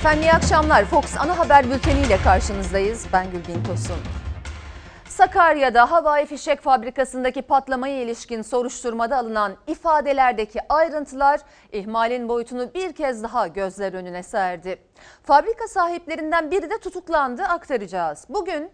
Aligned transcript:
Efendim 0.00 0.22
iyi 0.22 0.32
akşamlar. 0.32 0.84
Fox 0.84 1.16
ana 1.18 1.38
haber 1.38 1.70
bülteniyle 1.70 2.16
karşınızdayız. 2.24 3.06
Ben 3.12 3.30
Gülbin 3.30 3.62
Tosun. 3.64 3.96
Sakarya'da 5.08 5.90
havai 5.90 6.26
fişek 6.26 6.60
fabrikasındaki 6.60 7.42
patlamaya 7.42 8.02
ilişkin 8.02 8.42
soruşturmada 8.42 9.16
alınan 9.16 9.56
ifadelerdeki 9.66 10.60
ayrıntılar 10.68 11.40
ihmalin 11.72 12.28
boyutunu 12.28 12.74
bir 12.74 12.92
kez 12.92 13.22
daha 13.22 13.46
gözler 13.46 13.92
önüne 13.92 14.22
serdi. 14.22 14.78
Fabrika 15.22 15.68
sahiplerinden 15.68 16.50
biri 16.50 16.70
de 16.70 16.78
tutuklandı 16.78 17.42
aktaracağız. 17.42 18.26
Bugün 18.28 18.70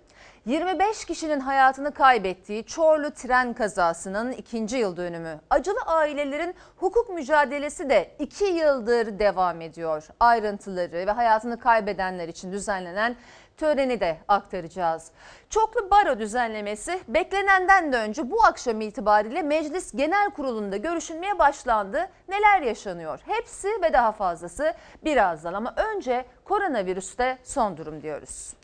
25 0.46 1.04
kişinin 1.04 1.40
hayatını 1.40 1.94
kaybettiği 1.94 2.64
Çorlu 2.64 3.10
tren 3.10 3.52
kazasının 3.52 4.32
ikinci 4.32 4.76
yıl 4.76 4.96
dönümü. 4.96 5.40
Acılı 5.50 5.80
ailelerin 5.86 6.54
hukuk 6.76 7.10
mücadelesi 7.10 7.90
de 7.90 8.10
iki 8.18 8.44
yıldır 8.44 9.18
devam 9.18 9.60
ediyor. 9.60 10.08
Ayrıntıları 10.20 11.06
ve 11.06 11.10
hayatını 11.10 11.60
kaybedenler 11.60 12.28
için 12.28 12.52
düzenlenen 12.52 13.16
töreni 13.56 14.00
de 14.00 14.18
aktaracağız. 14.28 15.10
Çoklu 15.50 15.90
baro 15.90 16.18
düzenlemesi 16.18 17.00
beklenenden 17.08 17.92
de 17.92 17.96
önce 17.96 18.30
bu 18.30 18.44
akşam 18.44 18.80
itibariyle 18.80 19.42
Meclis 19.42 19.92
Genel 19.92 20.30
Kurulu'nda 20.30 20.76
görüşülmeye 20.76 21.38
başlandı. 21.38 22.08
Neler 22.28 22.62
yaşanıyor? 22.62 23.20
Hepsi 23.24 23.68
ve 23.82 23.92
daha 23.92 24.12
fazlası 24.12 24.74
birazdan 25.04 25.54
ama 25.54 25.74
önce 25.76 26.24
koronavirüste 26.44 27.38
son 27.42 27.76
durum 27.76 28.02
diyoruz. 28.02 28.54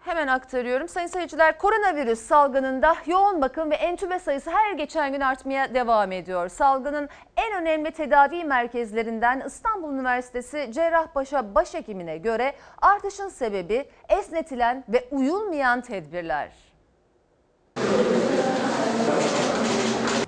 Hemen 0.00 0.26
aktarıyorum. 0.26 0.88
Sayın 0.88 1.06
seyirciler 1.06 1.58
koronavirüs 1.58 2.20
salgınında 2.20 2.96
yoğun 3.06 3.42
bakım 3.42 3.70
ve 3.70 3.74
entübe 3.74 4.18
sayısı 4.18 4.50
her 4.50 4.72
geçen 4.72 5.12
gün 5.12 5.20
artmaya 5.20 5.74
devam 5.74 6.12
ediyor. 6.12 6.48
Salgının 6.48 7.08
en 7.36 7.62
önemli 7.62 7.90
tedavi 7.90 8.44
merkezlerinden 8.44 9.42
İstanbul 9.46 9.94
Üniversitesi 9.94 10.70
Cerrahpaşa 10.72 11.54
Başhekimine 11.54 12.18
göre 12.18 12.54
artışın 12.82 13.28
sebebi 13.28 13.88
esnetilen 14.08 14.84
ve 14.88 15.08
uyulmayan 15.10 15.80
tedbirler. 15.80 16.50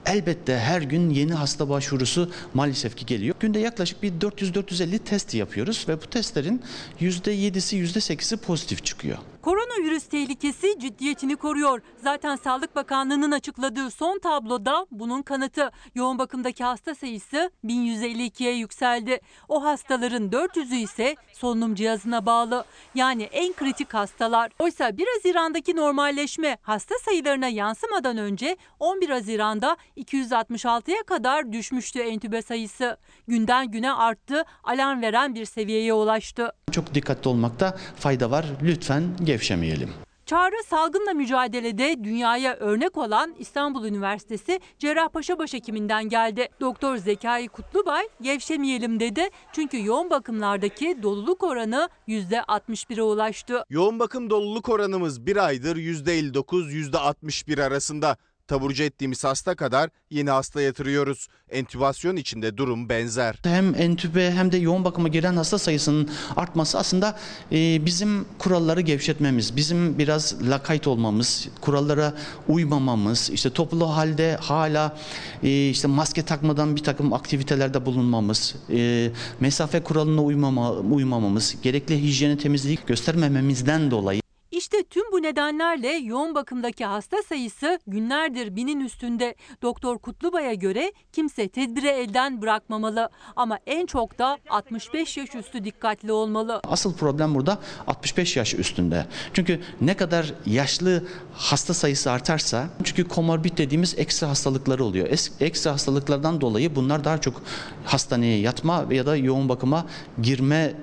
Elbette 0.07 0.59
her 0.59 0.83
gün 0.83 1.11
yeni 1.11 1.35
hasta 1.35 1.69
başvurusu 1.69 2.31
maalesef 2.55 2.97
ki 2.97 3.07
geliyor. 3.07 3.35
Günde 3.41 3.59
yaklaşık 3.59 4.03
bir 4.03 4.13
400-450 4.13 4.99
test 4.99 5.35
yapıyoruz 5.35 5.85
ve 5.89 6.03
bu 6.03 6.07
testlerin 6.07 6.63
%7'si 7.01 7.77
%8'i 7.77 8.37
pozitif 8.37 8.85
çıkıyor. 8.85 9.19
Koronavirüs 9.43 10.07
tehlikesi 10.07 10.79
ciddiyetini 10.79 11.37
koruyor. 11.37 11.81
Zaten 12.03 12.37
Sağlık 12.37 12.77
Bakanlığı'nın 12.77 13.33
açıkladığı 13.33 13.91
son 13.91 14.19
tabloda 14.19 14.87
bunun 14.91 15.23
kanıtı. 15.23 15.71
Yoğun 15.95 16.19
bakımdaki 16.19 16.65
hasta 16.65 16.95
sayısı 16.95 17.51
1152'ye 17.65 18.57
yükseldi. 18.57 19.21
O 19.49 19.65
hastaların 19.65 20.29
400'ü 20.29 20.75
ise 20.75 21.17
solunum 21.33 21.75
cihazına 21.75 22.27
bağlı. 22.27 22.65
Yani 22.95 23.23
en 23.23 23.53
kritik 23.53 23.95
hastalar. 23.95 24.51
Oysa 24.59 24.97
1 24.97 25.07
Haziran'daki 25.17 25.77
normalleşme 25.77 26.59
hasta 26.63 26.95
sayılarına 27.05 27.49
yansımadan 27.49 28.17
önce 28.17 28.57
11 28.79 29.09
Haziran'da 29.09 29.77
266'ya 29.97 31.03
kadar 31.03 31.53
düşmüştü 31.53 31.99
entübe 31.99 32.43
sayısı. 32.43 32.97
Günden 33.29 33.71
güne 33.71 33.93
arttı, 33.93 34.45
alarm 34.65 35.03
veren 35.03 35.35
bir 35.35 35.45
seviyeye 35.45 35.95
ulaştı. 35.95 36.53
Çok 36.73 36.95
dikkatli 36.95 37.29
olmakta 37.29 37.77
fayda 37.97 38.31
var. 38.31 38.47
Lütfen 38.63 39.03
gevşemeyelim. 39.33 39.89
Çağrı 40.27 40.55
salgınla 40.67 41.13
mücadelede 41.13 42.05
dünyaya 42.05 42.57
örnek 42.57 42.99
olan 42.99 43.35
İstanbul 43.39 43.85
Üniversitesi 43.85 44.61
Cerrahpaşa 44.79 45.39
Başhekiminden 45.39 46.09
geldi. 46.09 46.49
Doktor 46.61 46.97
Zekai 46.97 47.49
Kutlubay 47.49 48.09
gevşemeyelim 48.23 49.01
dedi. 49.01 49.29
Çünkü 49.53 49.85
yoğun 49.85 50.11
bakımlardaki 50.11 50.99
doluluk 51.03 51.43
oranı 51.43 51.89
%61'e 52.09 53.03
ulaştı. 53.03 53.65
Yoğun 53.71 53.99
bakım 53.99 54.31
doluluk 54.31 54.69
oranımız 54.69 55.27
bir 55.27 55.37
aydır 55.37 55.77
%59-%61 55.77 57.63
arasında. 57.63 58.17
Taburcu 58.53 58.83
ettiğimiz 58.83 59.25
hasta 59.25 59.55
kadar 59.55 59.91
yeni 60.11 60.31
hasta 60.31 60.63
yatırıyoruz. 60.63 61.29
Entübasyon 61.51 62.17
içinde 62.17 62.57
durum 62.57 62.89
benzer. 62.89 63.39
Hem 63.43 63.75
entübe 63.75 64.31
hem 64.31 64.53
de 64.53 64.57
yoğun 64.57 64.85
bakıma 64.85 65.09
giren 65.09 65.37
hasta 65.37 65.59
sayısının 65.59 66.11
artması 66.37 66.79
aslında 66.79 67.19
e, 67.53 67.87
bizim 67.87 68.25
kuralları 68.39 68.81
gevşetmemiz, 68.81 69.57
bizim 69.57 69.99
biraz 69.99 70.49
lakayt 70.51 70.87
olmamız, 70.87 71.49
kurallara 71.61 72.15
uymamamız, 72.49 73.31
işte 73.31 73.51
toplu 73.51 73.91
halde 73.91 74.37
hala 74.37 74.97
e, 75.43 75.69
işte 75.69 75.89
maske 75.89 76.23
takmadan 76.23 76.77
bir 76.77 76.83
takım 76.83 77.13
aktivitelerde 77.13 77.87
bulunmamız, 77.87 78.55
e, 78.71 79.11
mesafe 79.41 79.83
kuralına 79.83 80.23
uymama, 80.23 80.73
uymamamız, 80.73 81.57
gerekli 81.63 82.03
hijyeni 82.03 82.39
temizliği 82.39 82.79
göstermememizden 82.87 83.91
dolayı 83.91 84.23
İşte 84.53 84.83
tüm 84.83 85.13
bu 85.13 85.23
nedenlerle 85.23 85.89
yoğun 85.89 86.35
bakımdaki 86.35 86.85
hasta 86.85 87.23
sayısı 87.23 87.79
günlerdir 87.87 88.57
binin 88.57 88.81
üstünde. 88.81 89.35
Doktor 89.63 89.99
Kutlubay'a 89.99 90.55
göre 90.55 90.93
kimse 91.13 91.49
tedbiri 91.49 91.89
elden 91.89 92.43
bırakmamalı. 92.43 93.11
Ama 93.37 93.59
en 93.67 93.87
çok 93.87 94.19
da 94.19 94.39
65 94.51 95.17
yaş 95.17 95.35
üstü 95.35 95.65
dikkatli 95.65 96.13
olmalı. 96.13 96.61
Asıl 96.65 96.95
problem 96.97 97.35
burada 97.35 97.59
65 97.87 98.37
yaş 98.37 98.55
üstünde. 98.55 99.07
Çünkü 99.33 99.61
ne 99.81 99.97
kadar 99.97 100.35
yaşlı 100.47 101.05
hasta 101.35 101.75
sayısı 101.75 102.11
artarsa 102.11 102.69
çünkü 102.85 103.09
komorbid 103.09 103.59
dediğimiz 103.59 103.99
ekstra 103.99 104.29
hastalıkları 104.29 104.85
oluyor. 104.85 105.09
Ekstra 105.41 105.73
hastalıklardan 105.73 106.41
dolayı 106.41 106.77
bunlar 106.77 107.05
daha 107.05 107.21
çok 107.21 107.43
hastaneye 107.85 108.41
yatma 108.41 108.87
ya 108.91 109.07
da 109.07 109.17
yoğun 109.17 109.49
bakıma 109.49 109.87
girme 110.23 110.75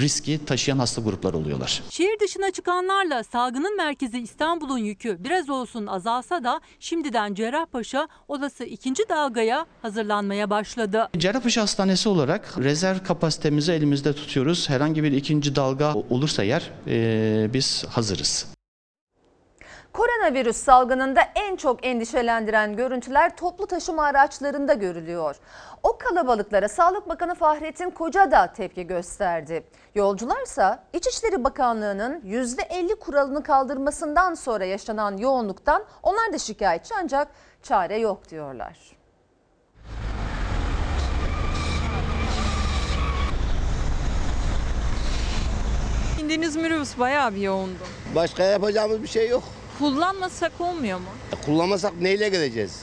riski 0.00 0.44
taşıyan 0.44 0.78
hasta 0.78 1.02
grupları 1.02 1.36
oluyorlar. 1.36 1.82
Şehir 1.90 2.20
dışına 2.20 2.50
çıkanlarla 2.84 3.24
salgının 3.24 3.76
merkezi 3.76 4.18
İstanbul'un 4.18 4.78
yükü 4.78 5.24
biraz 5.24 5.50
olsun 5.50 5.86
azalsa 5.86 6.44
da 6.44 6.60
şimdiden 6.80 7.34
Cerrahpaşa 7.34 8.08
olası 8.28 8.64
ikinci 8.64 9.08
dalgaya 9.08 9.66
hazırlanmaya 9.82 10.50
başladı. 10.50 11.08
Cerrahpaşa 11.18 11.62
Hastanesi 11.62 12.08
olarak 12.08 12.54
rezerv 12.58 12.98
kapasitemizi 12.98 13.72
elimizde 13.72 14.12
tutuyoruz. 14.12 14.70
Herhangi 14.70 15.02
bir 15.02 15.12
ikinci 15.12 15.56
dalga 15.56 15.94
olursa 15.94 16.44
eğer 16.44 16.70
e, 16.86 17.54
biz 17.54 17.84
hazırız. 17.90 18.53
Koronavirüs 19.94 20.56
salgınında 20.56 21.20
en 21.34 21.56
çok 21.56 21.86
endişelendiren 21.86 22.76
görüntüler 22.76 23.36
toplu 23.36 23.66
taşıma 23.66 24.04
araçlarında 24.04 24.74
görülüyor. 24.74 25.36
O 25.82 25.98
kalabalıklara 25.98 26.68
Sağlık 26.68 27.08
Bakanı 27.08 27.34
Fahrettin 27.34 27.90
Koca 27.90 28.30
da 28.30 28.52
tepki 28.52 28.86
gösterdi. 28.86 29.66
Yolcularsa 29.94 30.84
İçişleri 30.92 31.44
Bakanlığı'nın 31.44 32.20
%50 32.20 32.94
kuralını 32.98 33.42
kaldırmasından 33.42 34.34
sonra 34.34 34.64
yaşanan 34.64 35.16
yoğunluktan 35.16 35.84
onlar 36.02 36.32
da 36.32 36.38
şikayetçi 36.38 36.94
ancak 37.02 37.28
çare 37.62 37.98
yok 37.98 38.30
diyorlar. 38.30 38.78
İndiğiniz 46.20 46.56
minibüs 46.56 46.98
bayağı 46.98 47.34
bir 47.34 47.40
yoğundu. 47.40 47.84
Başka 48.14 48.42
yapacağımız 48.42 49.02
bir 49.02 49.08
şey 49.08 49.28
yok. 49.28 49.42
Kullanmasak 49.78 50.52
olmuyor 50.60 50.98
mu? 50.98 51.06
Kullanmasak 51.46 51.92
neyle 52.00 52.28
geleceğiz? 52.28 52.82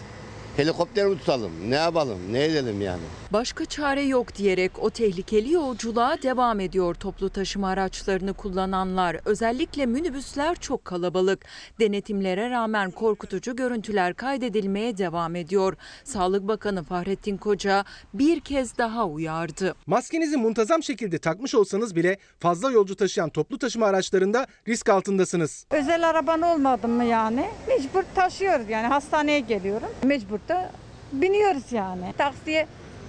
Helikopter 0.58 1.06
mi 1.08 1.18
tutalım? 1.18 1.52
Ne 1.70 1.76
yapalım? 1.76 2.20
Ne 2.32 2.44
edelim 2.46 2.82
yani? 2.82 3.02
Başka 3.34 3.66
çare 3.66 4.02
yok 4.02 4.36
diyerek 4.36 4.72
o 4.80 4.90
tehlikeli 4.90 5.52
yolculuğa 5.54 6.22
devam 6.22 6.60
ediyor 6.60 6.96
toplu 6.96 7.30
taşıma 7.30 7.70
araçlarını 7.70 8.34
kullananlar. 8.34 9.18
Özellikle 9.26 9.86
minibüsler 9.86 10.56
çok 10.56 10.86
kalabalık. 10.86 11.46
Denetimlere 11.80 12.50
rağmen 12.50 12.92
korkutucu 12.92 13.56
görüntüler 13.56 14.14
kaydedilmeye 14.14 14.98
devam 14.98 15.36
ediyor. 15.36 15.74
Sağlık 16.04 16.48
Bakanı 16.48 16.84
Fahrettin 16.84 17.38
Koca 17.38 17.86
bir 18.14 18.40
kez 18.40 18.78
daha 18.78 19.06
uyardı. 19.08 19.76
Maskenizi 19.88 20.38
muntazam 20.38 20.84
şekilde 20.84 21.18
takmış 21.20 21.56
olsanız 21.56 21.96
bile 21.96 22.18
fazla 22.40 22.72
yolcu 22.72 22.96
taşıyan 22.96 23.30
toplu 23.30 23.58
taşıma 23.58 23.86
araçlarında 23.86 24.48
risk 24.68 24.90
altındasınız. 24.90 25.66
Özel 25.72 26.10
araban 26.10 26.42
olmadı 26.42 26.88
mı 26.88 27.04
yani? 27.04 27.46
Mecbur 27.68 28.04
taşıyoruz 28.16 28.70
yani 28.70 28.88
hastaneye 28.88 29.40
geliyorum. 29.40 29.90
Mecbur 30.04 30.41
da 30.50 30.72
biniyoruz 31.14 31.72
yani. 31.72 32.14
Taksiye 32.18 32.68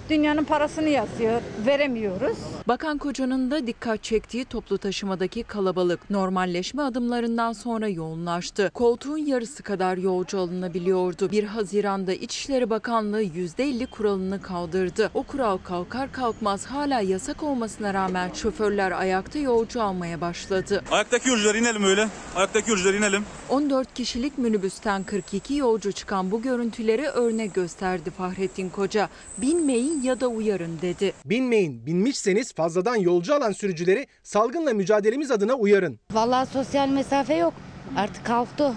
dünyanın 0.08 0.44
parasını 0.44 0.88
yazıyor, 0.88 1.40
veremiyoruz. 1.66 2.38
Bakan 2.68 2.98
Koca'nın 2.98 3.50
da 3.50 3.66
dikkat 3.66 4.02
çektiği 4.02 4.44
toplu 4.44 4.78
taşımadaki 4.78 5.42
kalabalık 5.42 6.10
normalleşme 6.10 6.82
adımlarından 6.82 7.52
sonra 7.52 7.88
yoğunlaştı. 7.88 8.70
Koltuğun 8.74 9.18
yarısı 9.18 9.62
kadar 9.62 9.96
yolcu 9.96 10.38
alınabiliyordu. 10.38 11.30
1 11.30 11.44
Haziran'da 11.44 12.12
İçişleri 12.12 12.70
Bakanlığı 12.70 13.22
%50 13.22 13.86
kuralını 13.86 14.42
kaldırdı. 14.42 15.10
O 15.14 15.22
kural 15.22 15.58
kalkar 15.58 16.12
kalkmaz 16.12 16.66
hala 16.66 17.00
yasak 17.00 17.42
olmasına 17.42 17.94
rağmen 17.94 18.30
şoförler 18.32 18.90
ayakta 18.92 19.38
yolcu 19.38 19.82
almaya 19.82 20.20
başladı. 20.20 20.82
Ayaktaki 20.90 21.28
yolcular 21.28 21.54
inelim 21.54 21.84
öyle. 21.84 22.08
Ayaktaki 22.36 22.70
yolcular 22.70 22.94
inelim. 22.94 23.24
14 23.48 23.94
kişilik 23.94 24.38
minibüsten 24.38 25.02
42 25.02 25.54
yolcu 25.54 25.92
çıkan 25.92 26.30
bu 26.30 26.42
görüntüleri 26.42 27.06
örnek 27.06 27.54
gösterdi 27.54 28.10
Fahrettin 28.10 28.68
Koca. 28.68 29.08
Binmeyin 29.38 29.91
binmeyin 29.92 30.08
ya 30.08 30.20
da 30.20 30.28
uyarın 30.28 30.78
dedi. 30.82 31.12
Binmeyin, 31.24 31.86
binmişseniz 31.86 32.52
fazladan 32.54 32.96
yolcu 32.96 33.34
alan 33.34 33.52
sürücüleri 33.52 34.06
salgınla 34.22 34.72
mücadelemiz 34.72 35.30
adına 35.30 35.54
uyarın. 35.54 35.98
Vallahi 36.12 36.50
sosyal 36.50 36.88
mesafe 36.88 37.34
yok. 37.34 37.54
Artık 37.96 38.26
kalktı. 38.26 38.74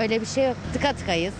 Öyle 0.00 0.20
bir 0.20 0.26
şey 0.26 0.44
yok. 0.46 0.56
Tıka 0.72 0.92
tıkayız. 0.92 1.34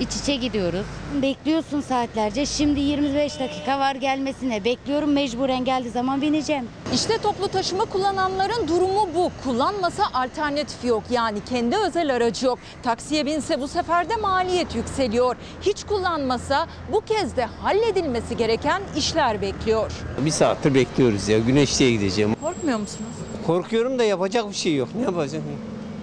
İç 0.00 0.16
içe 0.22 0.36
gidiyoruz. 0.36 0.86
Bekliyorsun 1.22 1.80
saatlerce. 1.80 2.46
Şimdi 2.46 2.80
25 2.80 3.40
dakika 3.40 3.78
var 3.78 3.94
gelmesine. 3.94 4.64
Bekliyorum 4.64 5.12
mecburen 5.12 5.64
geldiği 5.64 5.90
zaman 5.90 6.22
bineceğim. 6.22 6.64
İşte 6.94 7.18
toplu 7.18 7.48
taşıma 7.48 7.84
kullananların 7.84 8.68
durumu 8.68 9.08
bu. 9.14 9.30
Kullanmasa 9.44 10.02
alternatif 10.14 10.84
yok. 10.84 11.02
Yani 11.10 11.38
kendi 11.48 11.76
özel 11.76 12.14
aracı 12.14 12.46
yok. 12.46 12.58
Taksiye 12.82 13.26
binse 13.26 13.60
bu 13.60 13.68
sefer 13.68 14.08
de 14.08 14.16
maliyet 14.16 14.74
yükseliyor. 14.74 15.36
Hiç 15.62 15.84
kullanmasa 15.84 16.66
bu 16.92 17.00
kez 17.00 17.36
de 17.36 17.44
halledilmesi 17.44 18.36
gereken 18.36 18.82
işler 18.96 19.40
bekliyor. 19.42 19.92
Bir 20.24 20.30
saattir 20.30 20.74
bekliyoruz 20.74 21.28
ya. 21.28 21.38
Güneşli'ye 21.38 21.90
gideceğim. 21.92 22.34
Korkmuyor 22.42 22.78
musunuz? 22.78 23.10
Korkuyorum 23.46 23.98
da 23.98 24.04
yapacak 24.04 24.48
bir 24.48 24.54
şey 24.54 24.76
yok. 24.76 24.88
Ne 24.96 25.02
yapacağım? 25.02 25.44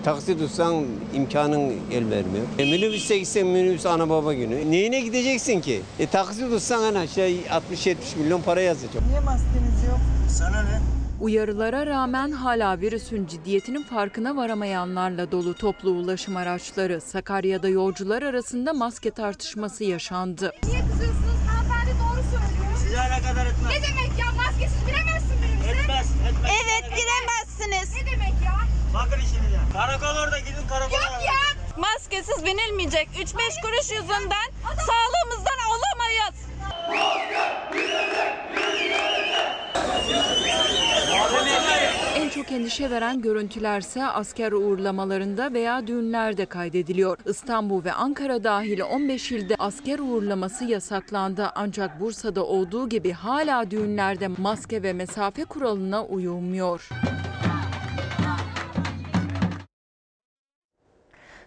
Taksi 0.03 0.37
tutsan 0.37 0.85
imkanın 1.13 1.73
el 1.91 2.09
vermiyor. 2.09 2.45
E, 2.59 2.65
minibüse 2.65 3.17
gitsen 3.17 3.47
minibüs 3.47 3.85
ana 3.85 4.09
baba 4.09 4.33
günü. 4.33 4.71
Neyine 4.71 5.01
gideceksin 5.01 5.61
ki? 5.61 5.81
E 5.99 6.07
taksi 6.07 6.49
tutsan 6.49 6.83
ana 6.83 7.07
şey 7.07 7.41
60-70 7.71 7.95
milyon 8.17 8.41
para 8.41 8.61
yazacak. 8.61 9.03
Niye 9.07 9.19
maskeniz 9.19 9.83
yok? 9.89 9.99
Sana 10.29 10.61
ne? 10.61 10.79
Uyarılara 11.21 11.85
rağmen 11.85 12.31
hala 12.31 12.79
virüsün 12.79 13.25
ciddiyetinin 13.25 13.83
farkına 13.83 14.35
varamayanlarla 14.35 15.31
dolu 15.31 15.53
toplu 15.53 15.89
ulaşım 15.89 16.37
araçları. 16.37 17.01
Sakarya'da 17.01 17.67
yolcular 17.69 18.21
arasında 18.21 18.73
maske 18.73 19.11
tartışması 19.11 19.83
yaşandı. 19.83 20.51
Niye 20.63 20.81
kızıyorsunuz? 20.91 21.39
Hanımefendi 21.47 21.91
doğru 21.99 22.21
söylüyor. 22.23 22.77
Size 22.83 22.99
alakadar 23.01 23.45
etmez. 23.45 23.71
Ne 23.71 23.75
demek 23.87 24.19
ya? 24.19 24.25
Maskesiz 24.37 24.85
giremezsin 24.87 25.35
minibüse. 25.41 25.71
Etmez, 25.81 26.05
etmez. 26.29 26.51
Evet 26.61 26.83
giremezsiniz. 26.99 27.95
Ne 27.95 28.11
demek 28.11 28.33
ya? 28.45 28.51
Bakın 28.93 29.17
işinize. 29.19 29.59
Karakol 29.73 30.23
orada 30.23 30.39
gidin 30.39 30.67
karakola. 30.69 30.95
Yok 30.95 31.25
ya. 31.25 31.41
Maskesiz 31.77 32.45
binilmeyecek. 32.45 33.09
3-5 33.15 33.61
kuruş 33.61 33.91
yüzünden 33.91 34.49
sağlığımızdan 34.87 35.59
olamayız. 35.67 36.35
En 42.15 42.29
çok 42.29 42.51
endişe 42.51 42.89
veren 42.91 43.21
görüntülerse 43.21 44.05
asker 44.05 44.51
uğurlamalarında 44.51 45.53
veya 45.53 45.87
düğünlerde 45.87 46.45
kaydediliyor. 46.45 47.17
İstanbul 47.25 47.83
ve 47.83 47.93
Ankara 47.93 48.43
dahil 48.43 48.81
15 48.81 49.31
ilde 49.31 49.55
asker 49.59 49.99
uğurlaması 49.99 50.65
yasaklandı. 50.65 51.51
Ancak 51.55 51.99
Bursa'da 51.99 52.45
olduğu 52.45 52.89
gibi 52.89 53.11
hala 53.11 53.71
düğünlerde 53.71 54.27
maske 54.27 54.83
ve 54.83 54.93
mesafe 54.93 55.45
kuralına 55.45 56.05
uyulmuyor. 56.05 56.89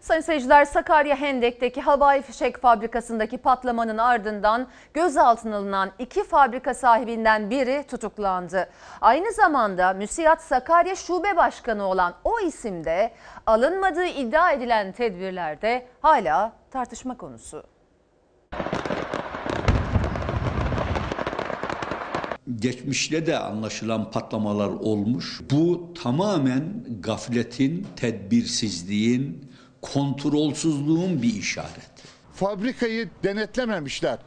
Sayın 0.05 0.21
seyirciler 0.21 0.65
Sakarya 0.65 1.17
Hendek'teki 1.17 1.81
havai 1.81 2.23
fişek 2.23 2.61
fabrikasındaki 2.61 3.39
patlamanın 3.39 3.99
ardından 3.99 4.69
gözaltına 4.95 5.56
alınan 5.56 5.91
iki 5.99 6.25
fabrika 6.25 6.75
sahibinden 6.75 7.51
biri 7.51 7.85
tutuklandı. 7.91 8.69
Aynı 9.01 9.33
zamanda 9.33 9.93
Müsiyat 9.93 10.43
Sakarya 10.43 10.97
Şube 10.97 11.37
Başkanı 11.37 11.85
olan 11.85 12.15
o 12.25 12.41
isimde 12.41 13.12
alınmadığı 13.47 14.06
iddia 14.06 14.53
edilen 14.53 14.93
tedbirlerde 14.93 15.87
hala 16.01 16.53
tartışma 16.71 17.17
konusu. 17.17 17.65
Geçmişte 22.56 23.27
de 23.27 23.39
anlaşılan 23.39 24.11
patlamalar 24.11 24.69
olmuş. 24.69 25.41
Bu 25.51 25.95
tamamen 26.03 26.85
gafletin, 27.01 27.87
tedbirsizliğin, 27.97 29.54
kontrolsüzlüğün 29.92 31.22
bir 31.22 31.34
işareti. 31.34 32.02
Fabrikayı 32.34 33.08
denetlememişler. 33.25 34.19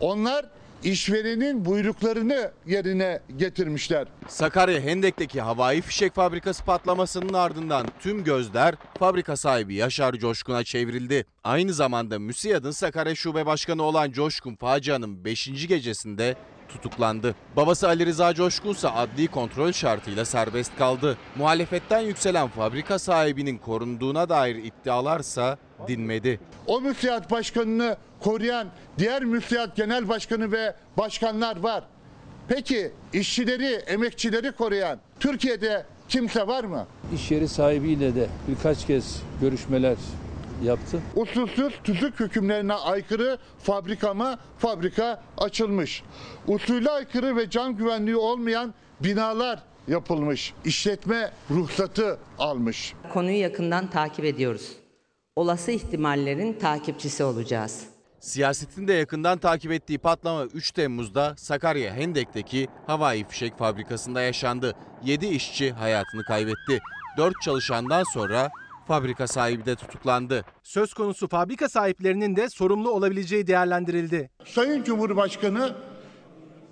Onlar 0.00 0.46
işverenin 0.84 1.64
buyruklarını 1.64 2.50
yerine 2.66 3.20
getirmişler. 3.36 4.06
Sakarya 4.28 4.80
Hendek'teki 4.80 5.40
havai 5.40 5.80
fişek 5.80 6.14
fabrikası 6.14 6.64
patlamasının 6.64 7.32
ardından 7.32 7.86
tüm 8.00 8.24
gözler 8.24 8.74
fabrika 8.98 9.36
sahibi 9.36 9.74
Yaşar 9.74 10.14
Coşkun'a 10.14 10.64
çevrildi. 10.64 11.26
Aynı 11.44 11.72
zamanda 11.72 12.18
MÜSİAD'ın 12.18 12.70
Sakarya 12.70 13.14
Şube 13.14 13.46
Başkanı 13.46 13.82
olan 13.82 14.12
Coşkun 14.12 14.54
facianın 14.54 15.24
5. 15.24 15.68
gecesinde 15.68 16.36
tutuklandı. 16.72 17.34
Babası 17.56 17.88
Ali 17.88 18.06
Rıza 18.06 18.34
Coşkun 18.34 18.70
ise 18.70 18.88
adli 18.88 19.28
kontrol 19.28 19.72
şartıyla 19.72 20.24
serbest 20.24 20.76
kaldı. 20.78 21.18
Muhalefetten 21.36 22.00
yükselen 22.00 22.48
fabrika 22.48 22.98
sahibinin 22.98 23.58
korunduğuna 23.58 24.28
dair 24.28 24.56
iddialarsa 24.56 25.58
dinmedi. 25.88 26.40
O 26.66 26.80
müsiyat 26.80 27.30
başkanını 27.30 27.96
koruyan 28.20 28.68
diğer 28.98 29.24
müsiyat 29.24 29.76
genel 29.76 30.08
başkanı 30.08 30.52
ve 30.52 30.76
başkanlar 30.98 31.56
var. 31.56 31.84
Peki 32.48 32.92
işçileri, 33.12 33.74
emekçileri 33.74 34.52
koruyan 34.52 34.98
Türkiye'de 35.20 35.86
kimse 36.08 36.46
var 36.46 36.64
mı? 36.64 36.86
İş 37.14 37.30
yeri 37.30 37.48
sahibiyle 37.48 38.14
de 38.14 38.26
birkaç 38.48 38.86
kez 38.86 39.22
görüşmeler 39.40 39.96
yaptı. 40.62 41.00
Usulsüz 41.16 41.72
tüzük 41.84 42.20
hükümlerine 42.20 42.74
aykırı 42.74 43.38
fabrikama 43.58 44.38
fabrika 44.58 45.22
açılmış. 45.38 46.02
Usule 46.46 46.90
aykırı 46.90 47.36
ve 47.36 47.50
can 47.50 47.76
güvenliği 47.76 48.16
olmayan 48.16 48.74
binalar 49.00 49.62
yapılmış. 49.88 50.54
İşletme 50.64 51.32
ruhsatı 51.50 52.18
almış. 52.38 52.94
Konuyu 53.12 53.38
yakından 53.40 53.90
takip 53.90 54.24
ediyoruz. 54.24 54.72
Olası 55.36 55.70
ihtimallerin 55.70 56.52
takipçisi 56.52 57.24
olacağız. 57.24 57.84
Siyasetin 58.20 58.88
de 58.88 58.92
yakından 58.92 59.38
takip 59.38 59.72
ettiği 59.72 59.98
patlama 59.98 60.44
3 60.44 60.70
Temmuz'da 60.70 61.34
Sakarya 61.36 61.94
Hendek'teki 61.94 62.68
havai 62.86 63.28
fişek 63.28 63.58
fabrikasında 63.58 64.22
yaşandı. 64.22 64.74
7 65.04 65.26
işçi 65.26 65.72
hayatını 65.72 66.24
kaybetti. 66.24 66.78
4 67.16 67.34
çalışandan 67.42 68.04
sonra 68.14 68.50
fabrika 68.92 69.26
sahibi 69.26 69.66
de 69.66 69.74
tutuklandı. 69.76 70.44
Söz 70.62 70.94
konusu 70.94 71.28
fabrika 71.28 71.68
sahiplerinin 71.68 72.36
de 72.36 72.48
sorumlu 72.48 72.90
olabileceği 72.90 73.46
değerlendirildi. 73.46 74.30
Sayın 74.44 74.84
Cumhurbaşkanı 74.84 75.76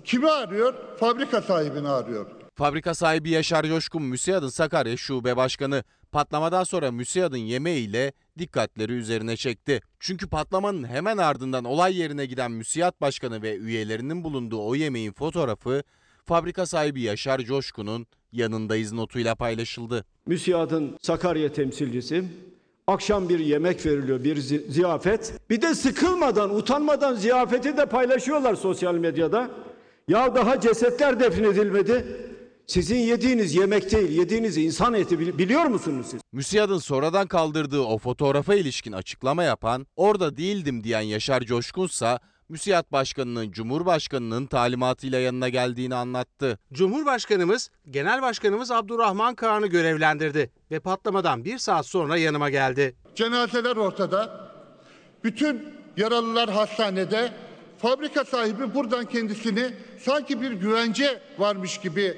kimi 0.03 0.29
arıyor? 0.29 0.73
Fabrika 0.99 1.41
sahibini 1.41 1.87
arıyor. 1.87 2.25
Fabrika 2.55 2.95
sahibi 2.95 3.29
Yaşar 3.29 3.65
Coşkun 3.65 4.03
MÜSİAD'ın 4.03 4.49
Sakarya 4.49 4.97
Şube 4.97 5.37
Başkanı 5.37 5.83
patlamadan 6.11 6.63
sonra 6.63 6.91
MÜSİAD'ın 6.91 7.37
yemeğiyle 7.37 8.13
dikkatleri 8.37 8.93
üzerine 8.93 9.37
çekti. 9.37 9.81
Çünkü 9.99 10.29
patlamanın 10.29 10.83
hemen 10.87 11.17
ardından 11.17 11.63
olay 11.63 11.97
yerine 11.97 12.25
giden 12.25 12.51
MÜSİAD 12.51 13.01
Başkanı 13.01 13.41
ve 13.41 13.57
üyelerinin 13.57 14.23
bulunduğu 14.23 14.67
o 14.67 14.75
yemeğin 14.75 15.11
fotoğrafı 15.11 15.83
fabrika 16.25 16.65
sahibi 16.65 17.01
Yaşar 17.01 17.39
Coşkun'un 17.39 18.07
yanındayız 18.31 18.93
notuyla 18.93 19.35
paylaşıldı. 19.35 20.05
MÜSİAD'ın 20.27 20.97
Sakarya 21.01 21.53
temsilcisi 21.53 22.23
akşam 22.87 23.29
bir 23.29 23.39
yemek 23.39 23.85
veriliyor, 23.85 24.23
bir 24.23 24.37
ziyafet. 24.69 25.33
Bir 25.49 25.61
de 25.61 25.75
sıkılmadan, 25.75 26.55
utanmadan 26.55 27.15
ziyafeti 27.15 27.77
de 27.77 27.85
paylaşıyorlar 27.85 28.55
sosyal 28.55 28.95
medyada. 28.95 29.51
Ya 30.07 30.35
daha 30.35 30.59
cesetler 30.59 31.19
defnedilmedi. 31.19 32.05
Sizin 32.67 32.97
yediğiniz 32.97 33.55
yemek 33.55 33.91
değil, 33.91 34.09
yediğiniz 34.09 34.57
insan 34.57 34.93
eti 34.93 35.37
biliyor 35.37 35.65
musunuz 35.65 36.05
siz? 36.09 36.21
MÜSİAD'ın 36.31 36.77
sonradan 36.77 37.27
kaldırdığı 37.27 37.81
o 37.81 37.97
fotoğrafa 37.97 38.55
ilişkin 38.55 38.91
açıklama 38.91 39.43
yapan, 39.43 39.87
orada 39.95 40.37
değildim 40.37 40.83
diyen 40.83 41.01
Yaşar 41.01 41.41
Coşkunsa, 41.41 42.19
MÜSİAD 42.51 42.91
Başkanı'nın 42.91 43.51
Cumhurbaşkanı'nın 43.51 44.45
talimatıyla 44.45 45.19
yanına 45.19 45.49
geldiğini 45.49 45.95
anlattı. 45.95 46.59
Cumhurbaşkanımız, 46.73 47.69
Genel 47.89 48.21
Başkanımız 48.21 48.71
Abdurrahman 48.71 49.35
Kağan'ı 49.35 49.67
görevlendirdi 49.67 50.51
ve 50.71 50.79
patlamadan 50.79 51.45
bir 51.45 51.57
saat 51.57 51.85
sonra 51.85 52.17
yanıma 52.17 52.49
geldi. 52.49 52.95
Cenazeler 53.15 53.75
ortada. 53.75 54.51
Bütün 55.23 55.63
yaralılar 55.97 56.49
hastanede. 56.49 57.33
Fabrika 57.77 58.25
sahibi 58.25 58.75
buradan 58.75 59.05
kendisini 59.05 59.73
sanki 59.99 60.41
bir 60.41 60.51
güvence 60.51 61.21
varmış 61.37 61.77
gibi 61.77 62.17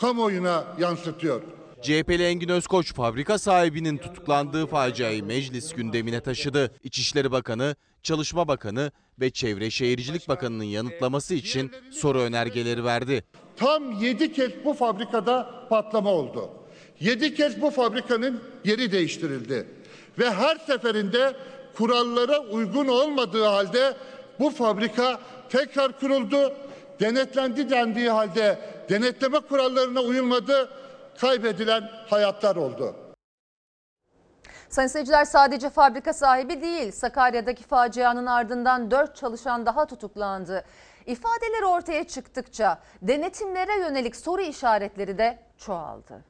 kamuoyuna 0.00 0.64
yansıtıyor. 0.78 1.42
CHP'li 1.82 2.22
Engin 2.22 2.48
Özkoç 2.48 2.94
fabrika 2.94 3.38
sahibinin 3.38 3.96
tutuklandığı 3.96 4.66
faciayı 4.66 5.24
meclis 5.24 5.72
gündemine 5.72 6.20
taşıdı. 6.20 6.74
İçişleri 6.82 7.32
Bakanı, 7.32 7.76
Çalışma 8.02 8.48
Bakanı 8.48 8.92
ve 9.20 9.30
Çevre 9.30 9.70
Şehircilik 9.70 10.28
Bakanı'nın 10.28 10.64
yanıtlaması 10.64 11.34
için 11.34 11.70
soru 11.90 12.20
önergeleri 12.20 12.84
verdi. 12.84 13.24
Tam 13.56 14.00
7 14.00 14.32
kez 14.32 14.50
bu 14.64 14.74
fabrikada 14.74 15.66
patlama 15.68 16.10
oldu. 16.10 16.50
7 17.00 17.34
kez 17.34 17.62
bu 17.62 17.70
fabrikanın 17.70 18.42
yeri 18.64 18.92
değiştirildi. 18.92 19.66
Ve 20.18 20.30
her 20.30 20.56
seferinde 20.56 21.36
kurallara 21.74 22.38
uygun 22.38 22.88
olmadığı 22.88 23.44
halde 23.44 23.94
bu 24.40 24.50
fabrika 24.50 25.20
tekrar 25.48 26.00
kuruldu. 26.00 26.52
Denetlendi 27.00 27.70
dendiği 27.70 28.10
halde 28.10 28.58
denetleme 28.90 29.40
kurallarına 29.40 30.00
uyulmadı. 30.00 30.68
Kaybedilen 31.20 31.90
hayatlar 32.10 32.56
oldu. 32.56 32.96
Sayın 34.74 34.88
seyirciler 34.88 35.24
sadece 35.24 35.70
fabrika 35.70 36.12
sahibi 36.12 36.62
değil, 36.62 36.92
Sakarya'daki 36.92 37.62
facianın 37.64 38.26
ardından 38.26 38.90
4 38.90 39.16
çalışan 39.16 39.66
daha 39.66 39.86
tutuklandı. 39.86 40.64
İfadeler 41.06 41.62
ortaya 41.62 42.04
çıktıkça 42.04 42.78
denetimlere 43.02 43.78
yönelik 43.78 44.16
soru 44.16 44.40
işaretleri 44.42 45.18
de 45.18 45.38
çoğaldı. 45.58 46.24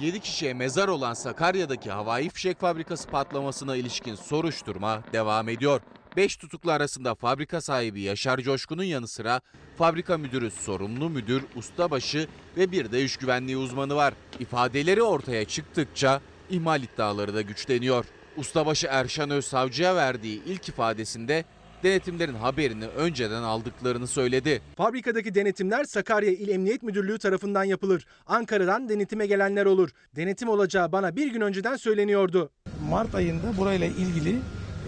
Yedi 0.00 0.20
kişiye 0.20 0.54
mezar 0.54 0.88
olan 0.88 1.14
Sakarya'daki 1.14 1.90
havai 1.90 2.28
fişek 2.28 2.60
fabrikası 2.60 3.08
patlamasına 3.08 3.76
ilişkin 3.76 4.14
soruşturma 4.14 5.02
devam 5.12 5.48
ediyor. 5.48 5.80
5 6.16 6.36
tutuklu 6.36 6.72
arasında 6.72 7.14
fabrika 7.14 7.60
sahibi 7.60 8.00
Yaşar 8.00 8.38
Coşkun'un 8.40 8.82
yanı 8.82 9.08
sıra 9.08 9.40
fabrika 9.78 10.18
müdürü, 10.18 10.50
sorumlu 10.50 11.10
müdür, 11.10 11.42
ustabaşı 11.56 12.26
ve 12.56 12.72
bir 12.72 12.92
de 12.92 13.04
iş 13.04 13.16
güvenliği 13.16 13.56
uzmanı 13.56 13.96
var. 13.96 14.14
İfadeleri 14.40 15.02
ortaya 15.02 15.44
çıktıkça 15.44 16.20
ihmal 16.50 16.82
iddiaları 16.82 17.34
da 17.34 17.42
güçleniyor. 17.42 18.04
Ustabaşı 18.36 18.86
Erşan 18.90 19.30
Öz 19.30 19.44
savcıya 19.44 19.96
verdiği 19.96 20.42
ilk 20.44 20.68
ifadesinde 20.68 21.44
denetimlerin 21.82 22.34
haberini 22.34 22.86
önceden 22.86 23.42
aldıklarını 23.42 24.06
söyledi. 24.06 24.62
Fabrikadaki 24.76 25.34
denetimler 25.34 25.84
Sakarya 25.84 26.30
İl 26.30 26.48
Emniyet 26.48 26.82
Müdürlüğü 26.82 27.18
tarafından 27.18 27.64
yapılır. 27.64 28.06
Ankara'dan 28.26 28.88
denetime 28.88 29.26
gelenler 29.26 29.66
olur. 29.66 29.90
Denetim 30.16 30.48
olacağı 30.48 30.92
bana 30.92 31.16
bir 31.16 31.32
gün 31.32 31.40
önceden 31.40 31.76
söyleniyordu. 31.76 32.50
Mart 32.90 33.14
ayında 33.14 33.56
burayla 33.56 33.86
ilgili 33.86 34.36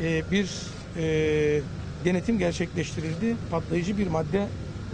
e, 0.02 0.22
bir 0.30 0.50
e, 0.96 1.60
denetim 2.04 2.38
gerçekleştirildi. 2.38 3.36
Patlayıcı 3.50 3.98
bir 3.98 4.06
madde 4.06 4.46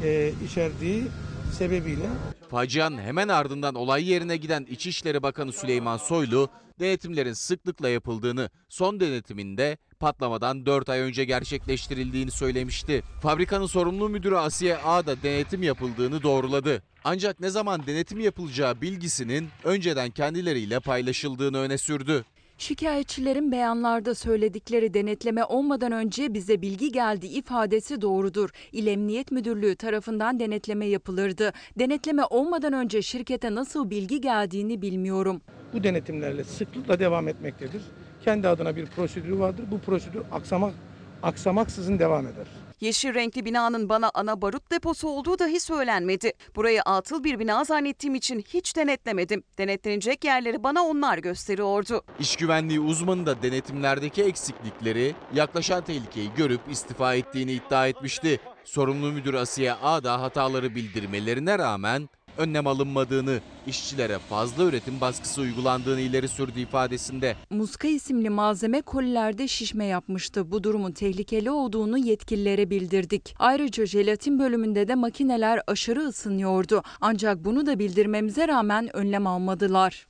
e, 0.05 0.33
içerdiği 0.47 1.05
sebebiyle. 1.53 2.07
Facianın 2.51 2.99
hemen 2.99 3.29
ardından 3.29 3.75
olay 3.75 4.11
yerine 4.11 4.37
giden 4.37 4.67
İçişleri 4.71 5.23
Bakanı 5.23 5.53
Süleyman 5.53 5.97
Soylu, 5.97 6.49
denetimlerin 6.81 7.33
sıklıkla 7.33 7.89
yapıldığını, 7.89 8.51
son 8.69 9.01
denetiminde 9.01 9.79
patlamadan 10.01 10.67
4 10.67 10.89
ay 10.89 11.01
önce 11.01 11.25
gerçekleştirildiğini 11.25 12.31
söylemişti. 12.31 13.03
Fabrikanın 13.23 13.67
sorumlu 13.67 14.09
müdürü 14.09 14.37
Asiye 14.37 14.77
A 14.77 15.07
da 15.07 15.23
denetim 15.23 15.63
yapıldığını 15.63 16.23
doğruladı. 16.23 16.83
Ancak 17.05 17.41
ne 17.41 17.51
zaman 17.51 17.87
denetim 17.87 18.21
yapılacağı 18.21 18.81
bilgisinin 18.81 19.49
önceden 19.65 20.11
kendileriyle 20.11 20.81
paylaşıldığını 20.81 21.59
öne 21.59 21.79
sürdü. 21.79 22.25
Şikayetçilerin 22.59 23.53
beyanlarda 23.53 24.15
söyledikleri 24.15 24.95
denetleme 24.95 25.45
olmadan 25.45 25.93
önce 25.93 26.35
bize 26.35 26.63
bilgi 26.63 26.93
geldi 26.93 27.27
ifadesi 27.27 28.03
doğrudur. 28.03 28.51
İl 28.73 28.87
Emniyet 28.87 29.33
Müdürlüğü 29.33 29.77
tarafından 29.77 30.41
denetleme 30.41 30.87
yapılırdı. 30.87 31.53
Denetleme 31.79 32.25
olmadan 32.25 32.73
önce 32.73 33.03
şirkete 33.03 33.55
nasıl 33.55 33.91
bilgi 33.91 34.21
geldiğini 34.21 34.83
bilmiyorum. 34.83 35.41
Bu 35.73 35.85
denetimlerle 35.85 36.45
sıklıkla 36.45 36.99
devam 36.99 37.29
etmektedir. 37.29 37.83
Kendi 38.25 38.49
adına 38.49 38.77
bir 38.77 38.87
prosedürü 38.87 39.39
vardır. 39.39 39.65
Bu 39.71 39.79
prosedür 39.79 40.23
aksamak 40.33 40.75
aksamaksızın 41.23 41.99
devam 41.99 42.27
eder. 42.27 42.47
Yeşil 42.81 43.15
renkli 43.15 43.45
binanın 43.45 43.89
bana 43.89 44.11
ana 44.15 44.43
barut 44.43 44.73
deposu 44.73 45.09
olduğu 45.09 45.39
dahi 45.39 45.61
söylenmedi. 45.61 46.33
Burayı 46.57 46.83
atıl 46.83 47.25
bir 47.25 47.39
bina 47.39 47.65
zannettiğim 47.65 48.15
için 48.15 48.45
hiç 48.49 48.77
denetlemedim. 48.77 49.43
Denetlenecek 49.59 50.25
yerleri 50.25 50.63
bana 50.63 50.83
onlar 50.83 51.19
gösteriyordu. 51.19 52.03
İş 52.21 52.37
güvenliği 52.37 52.81
uzmanı 52.81 53.27
da 53.27 53.43
denetimlerdeki 53.43 54.23
eksiklikleri, 54.23 55.15
yaklaşan 55.35 55.85
tehlikeyi 55.85 56.31
görüp 56.37 56.61
istifa 56.71 57.15
ettiğini 57.15 57.53
iddia 57.53 57.87
etmişti. 57.87 58.41
Sorumlu 58.65 59.13
müdür 59.13 59.35
Asiye 59.35 59.73
A 59.73 60.05
da 60.05 60.23
hataları 60.23 60.75
bildirmelerine 60.75 61.59
rağmen 61.59 62.09
önlem 62.39 62.67
alınmadığını, 62.67 63.41
işçilere 63.67 64.19
fazla 64.19 64.65
üretim 64.65 65.01
baskısı 65.01 65.41
uygulandığını 65.41 66.01
ileri 66.01 66.29
sürdü 66.29 66.61
ifadesinde. 66.61 67.37
Muska 67.51 67.89
isimli 67.89 68.31
malzeme 68.31 68.83
kolilerde 68.83 69.49
şişme 69.49 69.85
yapmıştı. 69.85 70.51
Bu 70.51 70.65
durumun 70.65 70.93
tehlikeli 70.93 71.51
olduğunu 71.51 71.99
yetkililere 71.99 72.71
bildirdik. 72.71 73.35
Ayrıca 73.39 73.87
jelatin 73.87 74.39
bölümünde 74.39 74.89
de 74.89 74.95
makineler 74.95 75.61
aşırı 75.67 76.01
ısınıyordu. 76.01 76.83
Ancak 77.01 77.45
bunu 77.45 77.67
da 77.67 77.79
bildirmemize 77.79 78.49
rağmen 78.49 78.97
önlem 78.97 79.27
almadılar. 79.27 80.07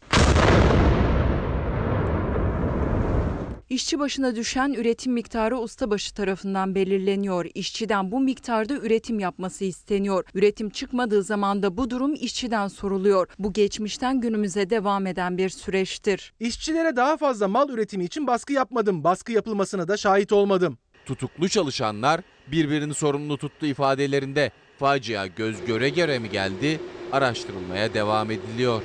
İşçi 3.76 3.99
başına 3.99 4.37
düşen 4.37 4.73
üretim 4.73 5.12
miktarı 5.12 5.59
ustabaşı 5.59 6.14
tarafından 6.14 6.75
belirleniyor. 6.75 7.47
İşçiden 7.54 8.12
bu 8.12 8.21
miktarda 8.21 8.75
üretim 8.75 9.18
yapması 9.18 9.64
isteniyor. 9.64 10.25
Üretim 10.35 10.71
çıkmadığı 10.71 11.23
zaman 11.23 11.62
da 11.62 11.76
bu 11.76 11.90
durum 11.90 12.14
işçiden 12.14 12.68
soruluyor. 12.68 13.28
Bu 13.38 13.52
geçmişten 13.52 14.21
günümüze 14.21 14.71
devam 14.71 15.06
eden 15.06 15.38
bir 15.38 15.49
süreçtir. 15.49 16.33
İşçilere 16.40 16.97
daha 16.97 17.16
fazla 17.16 17.49
mal 17.49 17.68
üretimi 17.68 18.04
için 18.04 18.26
baskı 18.26 18.52
yapmadım. 18.52 19.04
Baskı 19.04 19.33
yapılmasına 19.33 19.88
da 19.88 19.97
şahit 19.97 20.33
olmadım. 20.33 20.78
Tutuklu 21.06 21.49
çalışanlar 21.49 22.21
birbirini 22.47 22.95
sorumlu 22.95 23.38
tuttu 23.38 23.66
ifadelerinde. 23.66 24.50
Facia 24.78 25.26
göz 25.26 25.64
göre 25.64 25.88
göre 25.88 26.18
mi 26.18 26.30
geldi? 26.30 26.80
Araştırılmaya 27.12 27.95
devam 27.95 28.30
ediliyor. 28.30 28.83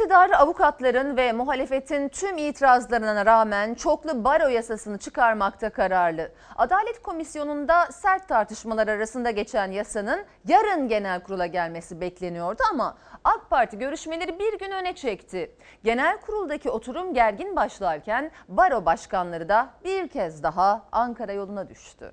İktidar 0.00 0.30
avukatların 0.30 1.16
ve 1.16 1.32
muhalefetin 1.32 2.08
tüm 2.08 2.38
itirazlarına 2.38 3.26
rağmen 3.26 3.74
çoklu 3.74 4.24
baro 4.24 4.48
yasasını 4.48 4.98
çıkarmakta 4.98 5.70
kararlı. 5.70 6.32
Adalet 6.56 7.02
Komisyonu'nda 7.02 7.86
sert 7.92 8.28
tartışmalar 8.28 8.88
arasında 8.88 9.30
geçen 9.30 9.70
yasanın 9.70 10.24
yarın 10.48 10.88
genel 10.88 11.22
kurula 11.22 11.46
gelmesi 11.46 12.00
bekleniyordu 12.00 12.62
ama 12.70 12.96
AK 13.24 13.50
Parti 13.50 13.78
görüşmeleri 13.78 14.38
bir 14.38 14.58
gün 14.58 14.70
öne 14.70 14.94
çekti. 14.94 15.56
Genel 15.84 16.20
kuruldaki 16.20 16.70
oturum 16.70 17.14
gergin 17.14 17.56
başlarken 17.56 18.30
baro 18.48 18.86
başkanları 18.86 19.48
da 19.48 19.70
bir 19.84 20.08
kez 20.08 20.42
daha 20.42 20.82
Ankara 20.92 21.32
yoluna 21.32 21.68
düştü. 21.68 22.12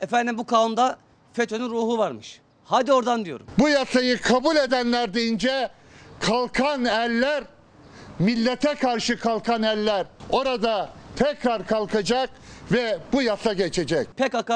Efendim 0.00 0.38
bu 0.38 0.46
kanunda 0.46 0.96
FETÖ'nün 1.32 1.70
ruhu 1.70 1.98
varmış. 1.98 2.40
Hadi 2.64 2.92
oradan 2.92 3.24
diyorum. 3.24 3.46
Bu 3.58 3.68
yasayı 3.68 4.20
kabul 4.20 4.56
edenler 4.56 5.14
deyince 5.14 5.70
kalkan 6.20 6.84
eller, 6.84 7.44
millete 8.18 8.74
karşı 8.74 9.18
kalkan 9.18 9.62
eller 9.62 10.06
orada 10.30 10.88
tekrar 11.16 11.66
kalkacak 11.66 12.30
ve 12.72 12.98
bu 13.12 13.22
yasa 13.22 13.52
geçecek. 13.52 14.08
PKK, 14.16 14.50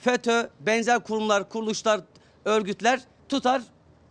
FETÖ, 0.00 0.48
benzer 0.60 1.00
kurumlar, 1.00 1.48
kuruluşlar, 1.48 2.00
örgütler 2.44 3.00
tutar 3.28 3.62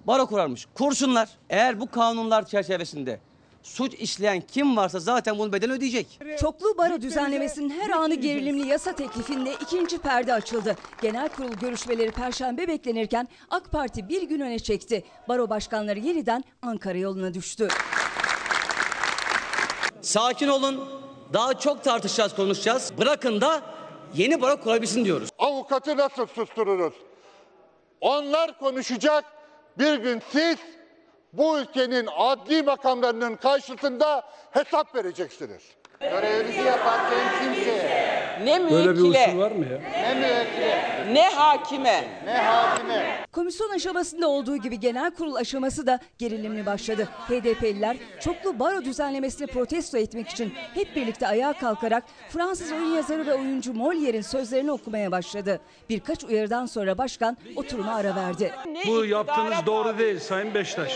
baro 0.07 0.25
kurarmış. 0.25 0.67
Kurşunlar. 0.73 1.29
Eğer 1.49 1.79
bu 1.79 1.91
kanunlar 1.91 2.45
çerçevesinde 2.45 3.19
suç 3.65 3.93
işleyen 3.93 4.41
kim 4.41 4.77
varsa 4.77 4.99
zaten 4.99 5.37
bunun 5.37 5.53
bedelini 5.53 5.75
ödeyecek. 5.75 6.19
Çoklu 6.39 6.77
baro 6.77 7.01
düzenlemesinin 7.01 7.69
her 7.69 7.89
anı 7.89 8.15
gerilimli 8.15 8.67
yasa 8.67 8.95
teklifinde 8.95 9.53
ikinci 9.61 9.97
perde 9.97 10.33
açıldı. 10.33 10.75
Genel 11.01 11.29
kurul 11.29 11.53
görüşmeleri 11.53 12.11
perşembe 12.11 12.67
beklenirken 12.67 13.27
AK 13.49 13.71
Parti 13.71 14.09
bir 14.09 14.21
gün 14.21 14.39
öne 14.39 14.59
çekti. 14.59 15.03
Baro 15.27 15.49
başkanları 15.49 15.99
yeniden 15.99 16.43
Ankara 16.61 16.97
yoluna 16.97 17.33
düştü. 17.33 17.67
Sakin 20.01 20.47
olun. 20.47 20.89
Daha 21.33 21.53
çok 21.59 21.83
tartışacağız, 21.83 22.35
konuşacağız. 22.35 22.91
Bırakın 22.97 23.41
da 23.41 23.61
yeni 24.15 24.41
baro 24.41 24.61
kurabilsin 24.61 25.05
diyoruz. 25.05 25.29
Avukatı 25.39 25.97
nasıl 25.97 26.27
sustururuz? 26.27 26.93
Onlar 28.01 28.59
konuşacak. 28.59 29.25
Bir 29.79 29.93
gün 29.95 30.21
siz 30.31 30.57
bu 31.37 31.59
ülkenin 31.59 32.09
adli 32.17 32.63
makamlarının 32.63 33.35
karşısında 33.35 34.23
hesap 34.51 34.95
vereceksiniz. 34.95 35.61
Görevinizi 35.99 36.61
yaparken 36.61 37.39
kimseye, 38.45 38.71
Böyle 38.71 38.87
ne 38.89 38.95
bir 38.95 39.01
müvekkile, 39.01 39.27
usul 39.27 39.39
var 39.39 39.51
mı 39.51 39.65
ya? 39.65 39.79
ne 40.01 40.13
müvekkile, 40.15 41.13
ne 41.13 41.29
hakime, 41.29 42.03
ne 42.25 42.33
hakime, 42.37 43.25
Komisyon 43.31 43.69
aşamasında 43.69 44.27
olduğu 44.27 44.57
gibi 44.57 44.79
genel 44.79 45.11
kurul 45.11 45.35
aşaması 45.35 45.87
da 45.87 45.99
gerilimli 46.17 46.65
başladı. 46.65 47.09
HDP'liler 47.27 47.97
çoklu 48.19 48.59
baro 48.59 48.85
düzenlemesini 48.85 49.47
protesto 49.47 49.97
etmek 49.97 50.29
için 50.29 50.53
hep 50.73 50.95
birlikte 50.95 51.27
ayağa 51.27 51.53
kalkarak 51.53 52.03
Fransız 52.29 52.71
oyun 52.71 52.95
yazarı 52.95 53.25
ve 53.25 53.33
oyuncu 53.33 53.71
Molière'in 53.71 54.21
sözlerini 54.21 54.71
okumaya 54.71 55.11
başladı. 55.11 55.59
Birkaç 55.89 56.23
uyarıdan 56.23 56.65
sonra 56.65 56.97
başkan 56.97 57.37
oturuma 57.55 57.95
ara 57.95 58.15
verdi. 58.15 58.51
Bu 58.87 59.05
yaptığınız 59.05 59.65
doğru 59.65 59.97
değil 59.97 60.19
Sayın 60.19 60.53
Beştaş. 60.53 60.93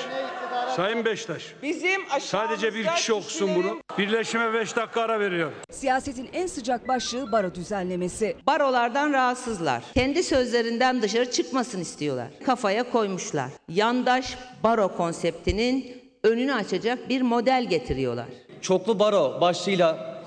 Sayın 0.75 1.05
Beştaş. 1.05 1.43
bizim 1.63 2.01
Sadece 2.19 2.73
bir 2.73 2.85
kişi 2.87 3.13
okusun 3.13 3.55
bunu. 3.55 3.81
Birleşime 3.97 4.53
5 4.53 4.75
dakika 4.75 5.01
ara 5.01 5.19
veriyor. 5.19 5.51
Siyasetin 5.71 6.29
en 6.33 6.47
sıcak 6.47 6.87
başlığı 6.87 7.31
baro 7.31 7.55
düzenlemesi. 7.55 8.37
Barolardan 8.47 9.13
rahatsızlar. 9.13 9.83
Kendi 9.93 10.23
sözlerinden 10.23 11.01
dışarı 11.01 11.31
çıkmasın 11.31 11.81
istiyorlar. 11.81 12.27
Kafaya 12.45 12.91
koymuşlar. 12.91 13.49
Yandaş 13.69 14.37
baro 14.63 14.95
konseptinin 14.97 16.01
önünü 16.23 16.53
açacak 16.53 17.09
bir 17.09 17.21
model 17.21 17.65
getiriyorlar. 17.69 18.25
Çoklu 18.61 18.99
baro 18.99 19.41
başlığıyla 19.41 20.19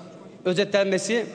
özetlenmesi 0.45 1.25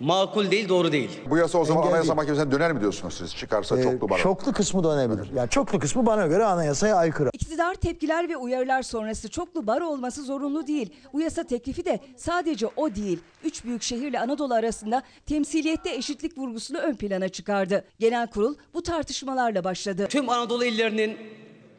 makul 0.00 0.50
değil, 0.50 0.68
doğru 0.68 0.92
değil. 0.92 1.10
Bu 1.30 1.36
yasa 1.36 1.58
o 1.58 1.64
zaman 1.64 1.82
Engel 1.82 1.90
Anayasa 1.92 2.08
değil. 2.08 2.16
Mahkemesi'ne 2.16 2.50
döner 2.52 2.72
mi 2.72 2.80
diyorsunuz 2.80 3.14
siz? 3.14 3.36
Çıkarsa 3.36 3.78
Ee, 3.78 3.82
çoklu 3.82 4.08
baro. 4.10 4.18
çoklu 4.22 4.52
kısmı 4.52 4.84
dönebilir. 4.84 5.30
Yani 5.34 5.50
çoklu 5.50 5.78
kısmı 5.78 6.06
bana 6.06 6.26
göre 6.26 6.44
anayasaya 6.44 6.96
aykırı. 6.96 7.30
İktidar 7.32 7.74
tepkiler 7.74 8.28
ve 8.28 8.36
uyarılar 8.36 8.82
sonrası 8.82 9.28
çoklu 9.28 9.66
baro 9.66 9.86
olması 9.86 10.22
zorunlu 10.22 10.66
değil. 10.66 10.92
Bu 11.12 11.20
yasa 11.20 11.44
teklifi 11.44 11.84
de 11.84 12.00
sadece 12.16 12.66
o 12.76 12.94
değil. 12.94 13.18
Üç 13.44 13.64
büyük 13.64 13.82
şehirle 13.82 14.20
Anadolu 14.20 14.54
arasında 14.54 15.02
temsiliyette 15.26 15.94
eşitlik 15.94 16.38
vurgusunu 16.38 16.78
ön 16.78 16.94
plana 16.94 17.28
çıkardı. 17.28 17.84
Genel 17.98 18.26
kurul 18.26 18.54
bu 18.74 18.82
tartışmalarla 18.82 19.64
başladı. 19.64 20.06
Tüm 20.10 20.28
Anadolu 20.28 20.64
illerinin 20.64 21.16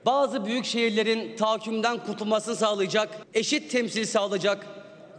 bazı 0.06 0.46
büyük 0.46 0.66
şehirlerin 0.66 1.36
tahakkümden 1.38 1.98
kurtulmasını 2.06 2.56
sağlayacak, 2.56 3.10
eşit 3.34 3.72
temsil 3.72 4.06
sağlayacak 4.06 4.66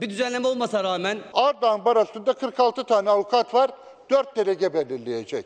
bir 0.00 0.10
düzenleme 0.10 0.48
olmasa 0.48 0.84
rağmen 0.84 1.18
Ardahan 1.34 1.84
Barosu'nda 1.84 2.32
46 2.32 2.84
tane 2.84 3.10
avukat 3.10 3.54
var, 3.54 3.70
4 4.10 4.36
delege 4.36 4.74
belirleyecek. 4.74 5.44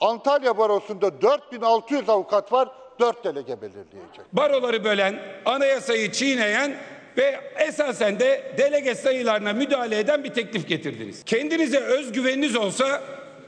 Antalya 0.00 0.58
Barosu'nda 0.58 1.22
4600 1.22 2.08
avukat 2.08 2.52
var, 2.52 2.68
4 3.00 3.24
delege 3.24 3.62
belirleyecek. 3.62 4.24
baroları 4.32 4.84
bölen, 4.84 5.22
anayasayı 5.44 6.12
çiğneyen 6.12 6.76
ve 7.16 7.40
esasen 7.58 8.20
de 8.20 8.54
delege 8.58 8.94
sayılarına 8.94 9.52
müdahale 9.52 9.98
eden 9.98 10.24
bir 10.24 10.34
teklif 10.34 10.68
getirdiniz. 10.68 11.24
Kendinize 11.24 11.78
özgüveniniz 11.78 12.56
olsa 12.56 13.02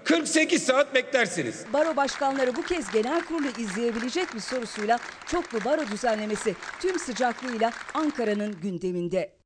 48 0.04 0.62
saat 0.62 0.94
beklersiniz. 0.94 1.64
Baro 1.72 1.96
başkanları 1.96 2.56
bu 2.56 2.62
kez 2.62 2.90
genel 2.90 3.24
kurulu 3.24 3.48
izleyebilecek 3.58 4.34
mi 4.34 4.40
sorusuyla 4.40 4.98
çoklu 5.26 5.64
baro 5.64 5.86
düzenlemesi 5.92 6.54
tüm 6.80 6.98
sıcaklığıyla 6.98 7.72
Ankara'nın 7.94 8.60
gündeminde. 8.60 9.37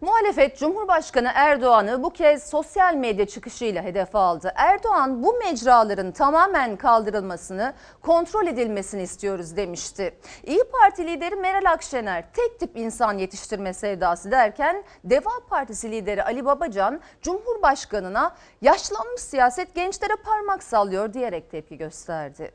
Muhalefet 0.00 0.58
Cumhurbaşkanı 0.58 1.30
Erdoğan'ı 1.34 2.02
bu 2.02 2.10
kez 2.10 2.50
sosyal 2.50 2.94
medya 2.94 3.26
çıkışıyla 3.26 3.82
hedef 3.82 4.16
aldı. 4.16 4.52
Erdoğan 4.56 5.22
bu 5.22 5.34
mecraların 5.34 6.12
tamamen 6.12 6.76
kaldırılmasını, 6.76 7.74
kontrol 8.00 8.46
edilmesini 8.46 9.02
istiyoruz 9.02 9.56
demişti. 9.56 10.14
İyi 10.46 10.60
Parti 10.72 11.06
lideri 11.06 11.36
Meral 11.36 11.72
Akşener 11.72 12.24
tek 12.32 12.60
tip 12.60 12.76
insan 12.76 13.18
yetiştirme 13.18 13.72
sevdası 13.74 14.30
derken 14.30 14.84
Deva 15.04 15.30
Partisi 15.50 15.90
lideri 15.90 16.22
Ali 16.24 16.44
Babacan 16.44 17.00
Cumhurbaşkanına 17.22 18.36
yaşlanmış 18.62 19.20
siyaset 19.20 19.74
gençlere 19.74 20.16
parmak 20.24 20.62
sallıyor 20.62 21.12
diyerek 21.14 21.50
tepki 21.50 21.76
gösterdi. 21.76 22.52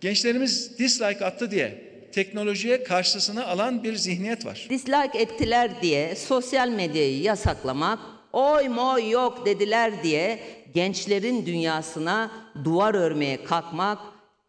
Gençlerimiz 0.00 0.78
dislike 0.78 1.24
attı 1.24 1.50
diye 1.50 1.91
teknolojiye 2.12 2.84
karşısına 2.84 3.46
alan 3.46 3.84
bir 3.84 3.94
zihniyet 3.94 4.46
var. 4.46 4.66
Dislike 4.70 5.18
ettiler 5.18 5.70
diye 5.82 6.14
sosyal 6.14 6.68
medyayı 6.68 7.22
yasaklamak, 7.22 7.98
oy 8.32 8.68
moy 8.68 9.10
yok 9.10 9.46
dediler 9.46 10.02
diye 10.02 10.38
gençlerin 10.74 11.46
dünyasına 11.46 12.30
duvar 12.64 12.94
örmeye 12.94 13.44
kalkmak 13.44 13.98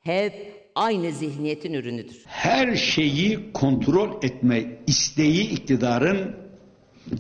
hep 0.02 0.54
aynı 0.76 1.12
zihniyetin 1.12 1.74
ürünüdür. 1.74 2.24
Her 2.26 2.76
şeyi 2.76 3.54
kontrol 3.54 4.24
etme 4.24 4.66
isteği 4.88 5.50
iktidarın 5.50 6.36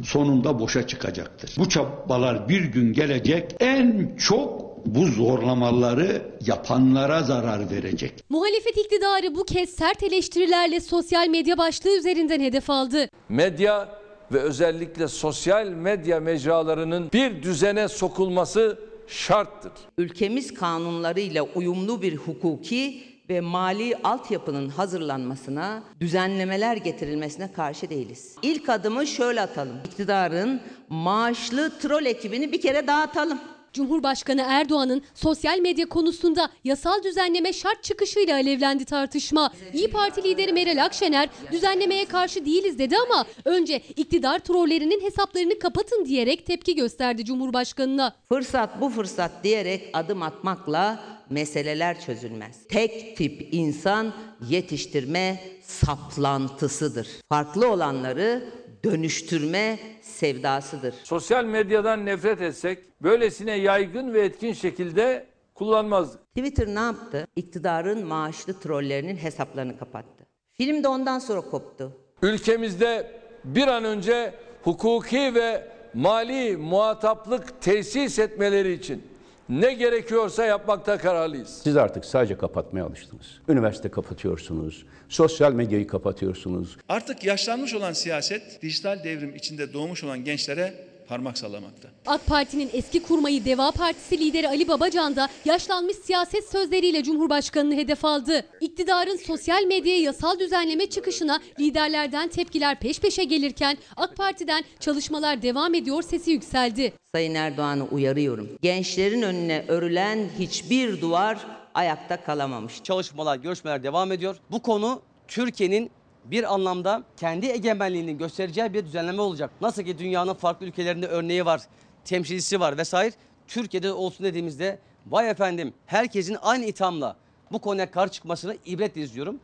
sonunda 0.04 0.60
boşa 0.60 0.88
çıkacaktır. 0.88 1.52
Bu 1.58 1.70
çabalar 1.70 2.50
bir 2.50 2.62
gün 2.62 2.94
gelecek 2.94 3.56
en 3.60 4.16
çok 4.18 4.63
bu 4.86 5.06
zorlamaları 5.06 6.22
yapanlara 6.46 7.24
zarar 7.24 7.72
verecek. 7.72 8.14
Muhalefet 8.30 8.78
iktidarı 8.78 9.36
bu 9.36 9.44
kez 9.44 9.70
sert 9.70 10.04
eleştirilerle 10.04 10.80
sosyal 10.80 11.28
medya 11.28 11.58
başlığı 11.58 11.98
üzerinden 11.98 12.40
hedef 12.40 12.70
aldı. 12.70 13.10
Medya 13.30 13.90
ve 14.32 14.40
özellikle 14.40 15.08
sosyal 15.08 15.68
medya 15.68 16.20
mecralarının 16.20 17.10
bir 17.14 17.44
düzene 17.44 17.88
sokulması 17.88 18.80
şarttır. 19.08 19.72
Ülkemiz 19.98 20.54
kanunlarıyla 20.54 21.44
uyumlu 21.56 22.02
bir 22.02 22.16
hukuki 22.16 23.04
ve 23.30 23.42
mali 23.42 23.96
altyapının 24.04 24.70
hazırlanmasına, 24.70 25.84
düzenlemeler 26.02 26.78
getirilmesine 26.78 27.52
karşı 27.52 27.90
değiliz. 27.90 28.36
İlk 28.42 28.70
adımı 28.70 29.08
şöyle 29.08 29.42
atalım. 29.42 29.76
İktidarın 29.86 30.62
maaşlı 30.90 31.80
troll 31.80 32.06
ekibini 32.06 32.52
bir 32.52 32.62
kere 32.62 32.88
dağıtalım. 32.88 33.40
Cumhurbaşkanı 33.74 34.44
Erdoğan'ın 34.48 35.02
sosyal 35.16 35.60
medya 35.60 35.90
konusunda 35.90 36.50
yasal 36.64 37.04
düzenleme 37.04 37.54
şart 37.54 37.84
çıkışıyla 37.84 38.36
alevlendi 38.36 38.86
tartışma. 38.86 39.52
İyi 39.74 39.90
Parti 39.90 40.24
lideri 40.24 40.54
Meral 40.54 40.86
Akşener 40.86 41.30
düzenlemeye 41.52 42.06
karşı 42.06 42.46
değiliz 42.46 42.80
dedi 42.80 42.96
ama 43.08 43.26
önce 43.46 43.82
iktidar 43.96 44.40
trollerinin 44.40 45.02
hesaplarını 45.02 45.60
kapatın 45.60 46.06
diyerek 46.06 46.46
tepki 46.46 46.76
gösterdi 46.76 47.26
Cumhurbaşkanına. 47.26 48.16
Fırsat 48.30 48.82
bu 48.82 48.90
fırsat 48.90 49.44
diyerek 49.44 49.90
adım 49.94 50.22
atmakla 50.22 51.04
meseleler 51.30 52.02
çözülmez. 52.02 52.58
Tek 52.70 53.18
tip 53.18 53.48
insan 53.52 54.14
yetiştirme 54.50 55.40
saplantısıdır. 55.62 57.08
Farklı 57.30 57.72
olanları 57.72 58.44
dönüştürme 58.84 59.80
sevdasıdır. 60.02 60.96
Sosyal 61.04 61.46
medyadan 61.46 62.06
nefret 62.06 62.42
etsek 62.42 62.80
böylesine 63.02 63.56
yaygın 63.56 64.14
ve 64.14 64.22
etkin 64.22 64.54
şekilde 64.54 65.26
kullanmazdık. 65.54 66.22
Twitter 66.36 66.68
ne 66.68 66.80
yaptı? 66.80 67.28
İktidarın 67.36 68.06
maaşlı 68.06 68.60
trollerinin 68.60 69.16
hesaplarını 69.18 69.80
kapattı. 69.80 70.28
Film 70.52 70.84
de 70.84 70.88
ondan 70.88 71.20
sonra 71.20 71.42
koptu. 71.42 71.98
Ülkemizde 72.22 73.12
bir 73.44 73.68
an 73.68 73.84
önce 73.84 74.34
hukuki 74.64 75.36
ve 75.36 75.68
mali 75.94 76.58
muhataplık 76.58 77.62
tesis 77.62 78.20
etmeleri 78.20 78.74
için 78.74 79.04
ne 79.50 79.74
gerekiyorsa 79.74 80.46
yapmakta 80.46 80.98
kararlıyız. 80.98 81.62
Siz 81.64 81.78
artık 81.78 82.06
sadece 82.06 82.38
kapatmaya 82.38 82.86
alıştınız. 82.86 83.26
Üniversite 83.50 83.90
kapatıyorsunuz, 83.90 84.86
sosyal 85.10 85.54
medyayı 85.54 85.88
kapatıyorsunuz. 85.88 86.78
Artık 86.90 87.24
yaşlanmış 87.24 87.74
olan 87.74 87.94
siyaset 87.94 88.62
dijital 88.62 89.04
devrim 89.04 89.36
içinde 89.36 89.74
doğmuş 89.74 90.04
olan 90.04 90.24
gençlere 90.24 90.74
parmak 91.08 91.38
sallamakta. 91.38 91.90
AK 92.06 92.28
Parti'nin 92.28 92.70
eski 92.74 93.04
kurmayı 93.04 93.46
Deva 93.46 93.72
Partisi 93.72 94.20
lideri 94.20 94.48
Ali 94.48 94.68
Babacan 94.68 95.16
da 95.16 95.30
yaşlanmış 95.46 95.96
siyaset 95.98 96.50
sözleriyle 96.50 97.04
Cumhurbaşkanı'nı 97.04 97.76
hedef 97.76 98.06
aldı. 98.06 98.46
İktidarın 98.62 99.16
sosyal 99.16 99.64
medyaya 99.64 100.00
yasal 100.00 100.40
düzenleme 100.40 100.86
çıkışına 100.86 101.40
liderlerden 101.60 102.28
tepkiler 102.30 102.80
peş 102.80 103.00
peşe 103.00 103.24
gelirken 103.24 103.78
AK 103.98 104.18
Parti'den 104.18 104.64
çalışmalar 104.80 105.42
devam 105.42 105.74
ediyor 105.74 106.02
sesi 106.04 106.32
yükseldi. 106.32 106.94
Sayın 107.16 107.36
Erdoğan'ı 107.36 107.86
uyarıyorum. 107.86 108.50
Gençlerin 108.62 109.22
önüne 109.22 109.66
örülen 109.68 110.30
hiçbir 110.40 111.02
duvar 111.02 111.38
ayakta 111.74 112.24
kalamamış. 112.24 112.84
çalışmalar, 112.84 113.38
görüşmeler 113.38 113.84
devam 113.84 114.12
ediyor. 114.12 114.36
Bu 114.52 114.62
konu 114.62 115.02
Türkiye'nin 115.28 115.92
bir 116.26 116.54
anlamda 116.54 117.04
kendi 117.18 117.46
egemenliğini 117.46 118.18
göstereceği 118.18 118.74
bir 118.74 118.86
düzenleme 118.86 119.22
olacak. 119.22 119.52
Nasıl 119.62 119.84
ki 119.84 119.98
dünyanın 119.98 120.34
farklı 120.34 120.66
ülkelerinde 120.66 121.08
örneği 121.08 121.46
var, 121.46 121.62
temsilcisi 122.06 122.60
var 122.60 122.78
vesaire. 122.78 123.12
Türkiye'de 123.48 123.94
olsun 123.94 124.26
dediğimizde 124.26 124.80
vay 125.08 125.30
efendim 125.30 125.74
herkesin 125.86 126.38
aynı 126.42 126.66
ithamla 126.66 127.16
bu 127.52 127.60
konuya 127.60 127.92
karşı 127.92 128.14
çıkmasını 128.14 128.58
ibretle 128.66 129.02
izliyorum. 129.02 129.40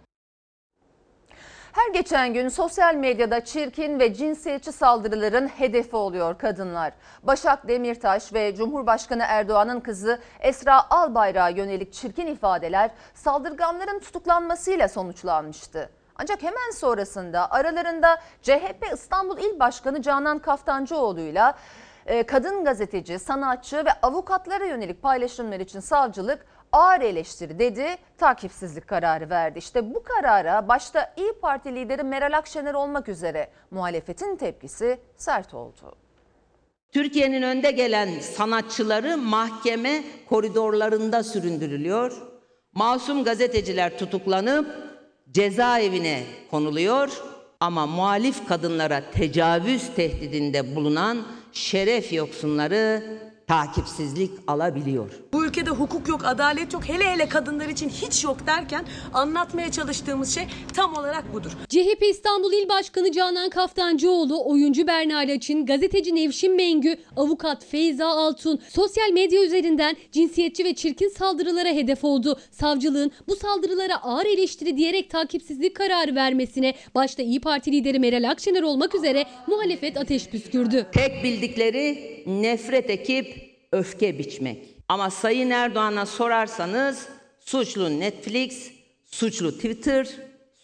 Her 1.71 1.93
geçen 1.93 2.33
gün 2.33 2.49
sosyal 2.49 2.95
medyada 2.95 3.45
çirkin 3.45 3.99
ve 3.99 4.13
cinsiyetçi 4.13 4.71
saldırıların 4.71 5.47
hedefi 5.47 5.95
oluyor 5.95 6.37
kadınlar. 6.37 6.93
Başak 7.23 7.67
Demirtaş 7.67 8.33
ve 8.33 8.55
Cumhurbaşkanı 8.55 9.23
Erdoğan'ın 9.27 9.79
kızı 9.79 10.19
Esra 10.39 10.89
Albayrak'a 10.89 11.49
yönelik 11.49 11.93
çirkin 11.93 12.27
ifadeler 12.27 12.91
saldırganların 13.13 13.99
tutuklanmasıyla 13.99 14.87
sonuçlanmıştı. 14.87 15.89
Ancak 16.21 16.43
hemen 16.43 16.71
sonrasında 16.71 17.51
aralarında 17.51 18.17
CHP 18.41 18.85
İstanbul 18.93 19.37
İl 19.37 19.59
Başkanı 19.59 20.01
Canan 20.01 20.39
Kaftancıoğlu'yla 20.39 21.57
e, 22.05 22.23
kadın 22.23 22.63
gazeteci, 22.63 23.19
sanatçı 23.19 23.85
ve 23.85 23.89
avukatlara 24.01 24.65
yönelik 24.65 25.01
paylaşımlar 25.01 25.59
için 25.59 25.79
savcılık 25.79 26.45
ağır 26.71 27.01
eleştiri 27.01 27.59
dedi, 27.59 27.97
takipsizlik 28.17 28.87
kararı 28.87 29.29
verdi. 29.29 29.59
İşte 29.59 29.93
bu 29.93 30.03
karara 30.03 30.67
başta 30.67 31.13
İyi 31.17 31.33
Parti 31.41 31.75
lideri 31.75 32.03
Meral 32.03 32.37
Akşener 32.37 32.73
olmak 32.73 33.09
üzere 33.09 33.49
muhalefetin 33.71 34.35
tepkisi 34.35 34.99
sert 35.17 35.53
oldu. 35.53 35.95
Türkiye'nin 36.91 37.41
önde 37.41 37.71
gelen 37.71 38.19
sanatçıları 38.19 39.17
mahkeme 39.17 40.03
koridorlarında 40.29 41.23
süründürülüyor. 41.23 42.21
Masum 42.73 43.23
gazeteciler 43.23 43.97
tutuklanıp 43.97 44.88
cezaevine 45.33 46.23
konuluyor 46.51 47.23
ama 47.59 47.87
muhalif 47.87 48.47
kadınlara 48.47 49.11
tecavüz 49.11 49.89
tehdidinde 49.95 50.75
bulunan 50.75 51.27
şeref 51.51 52.13
yoksunları 52.13 53.03
takipsizlik 53.49 54.31
alabiliyor. 54.47 55.09
Bu 55.33 55.45
ülkede 55.45 55.69
hukuk 55.69 56.07
yok, 56.07 56.21
adalet 56.25 56.73
yok, 56.73 56.89
hele 56.89 57.03
hele 57.03 57.29
kadınlar 57.29 57.69
için 57.69 57.89
hiç 57.89 58.23
yok 58.23 58.37
derken 58.47 58.85
anlatmaya 59.13 59.71
çalıştığımız 59.71 60.35
şey 60.35 60.43
tam 60.75 60.93
olarak 60.93 61.33
budur. 61.33 61.51
CHP 61.69 62.03
İstanbul 62.09 62.53
İl 62.53 62.69
Başkanı 62.69 63.11
Canan 63.11 63.49
Kaftancıoğlu, 63.49 64.49
oyuncu 64.49 64.87
Berna 64.87 65.17
Laçin, 65.17 65.65
gazeteci 65.65 66.15
Nevşin 66.15 66.55
Mengü, 66.55 66.97
avukat 67.17 67.65
Feyza 67.65 68.07
Altun 68.07 68.59
sosyal 68.69 69.11
medya 69.11 69.43
üzerinden 69.43 69.95
cinsiyetçi 70.11 70.65
ve 70.65 70.73
çirkin 70.73 71.09
saldırılara 71.09 71.69
hedef 71.69 72.03
oldu. 72.03 72.39
Savcılığın 72.51 73.11
bu 73.27 73.35
saldırılara 73.35 74.03
ağır 74.03 74.25
eleştiri 74.25 74.77
diyerek 74.77 75.09
takipsizlik 75.09 75.75
kararı 75.75 76.15
vermesine 76.15 76.73
başta 76.95 77.23
İyi 77.23 77.41
Parti 77.41 77.71
lideri 77.71 77.99
Meral 77.99 78.29
Akşener 78.29 78.63
olmak 78.63 78.95
üzere 78.95 79.25
muhalefet 79.47 79.97
ateş 79.97 80.27
püskürdü. 80.27 80.85
Tek 80.91 81.23
bildikleri 81.23 82.18
nefret 82.29 82.89
ekip 82.89 83.55
öfke 83.71 84.19
biçmek. 84.19 84.65
Ama 84.87 85.09
Sayın 85.09 85.49
Erdoğan'a 85.49 86.05
sorarsanız 86.05 87.07
suçlu 87.39 87.99
Netflix, 87.99 88.71
suçlu 89.05 89.51
Twitter, 89.51 90.07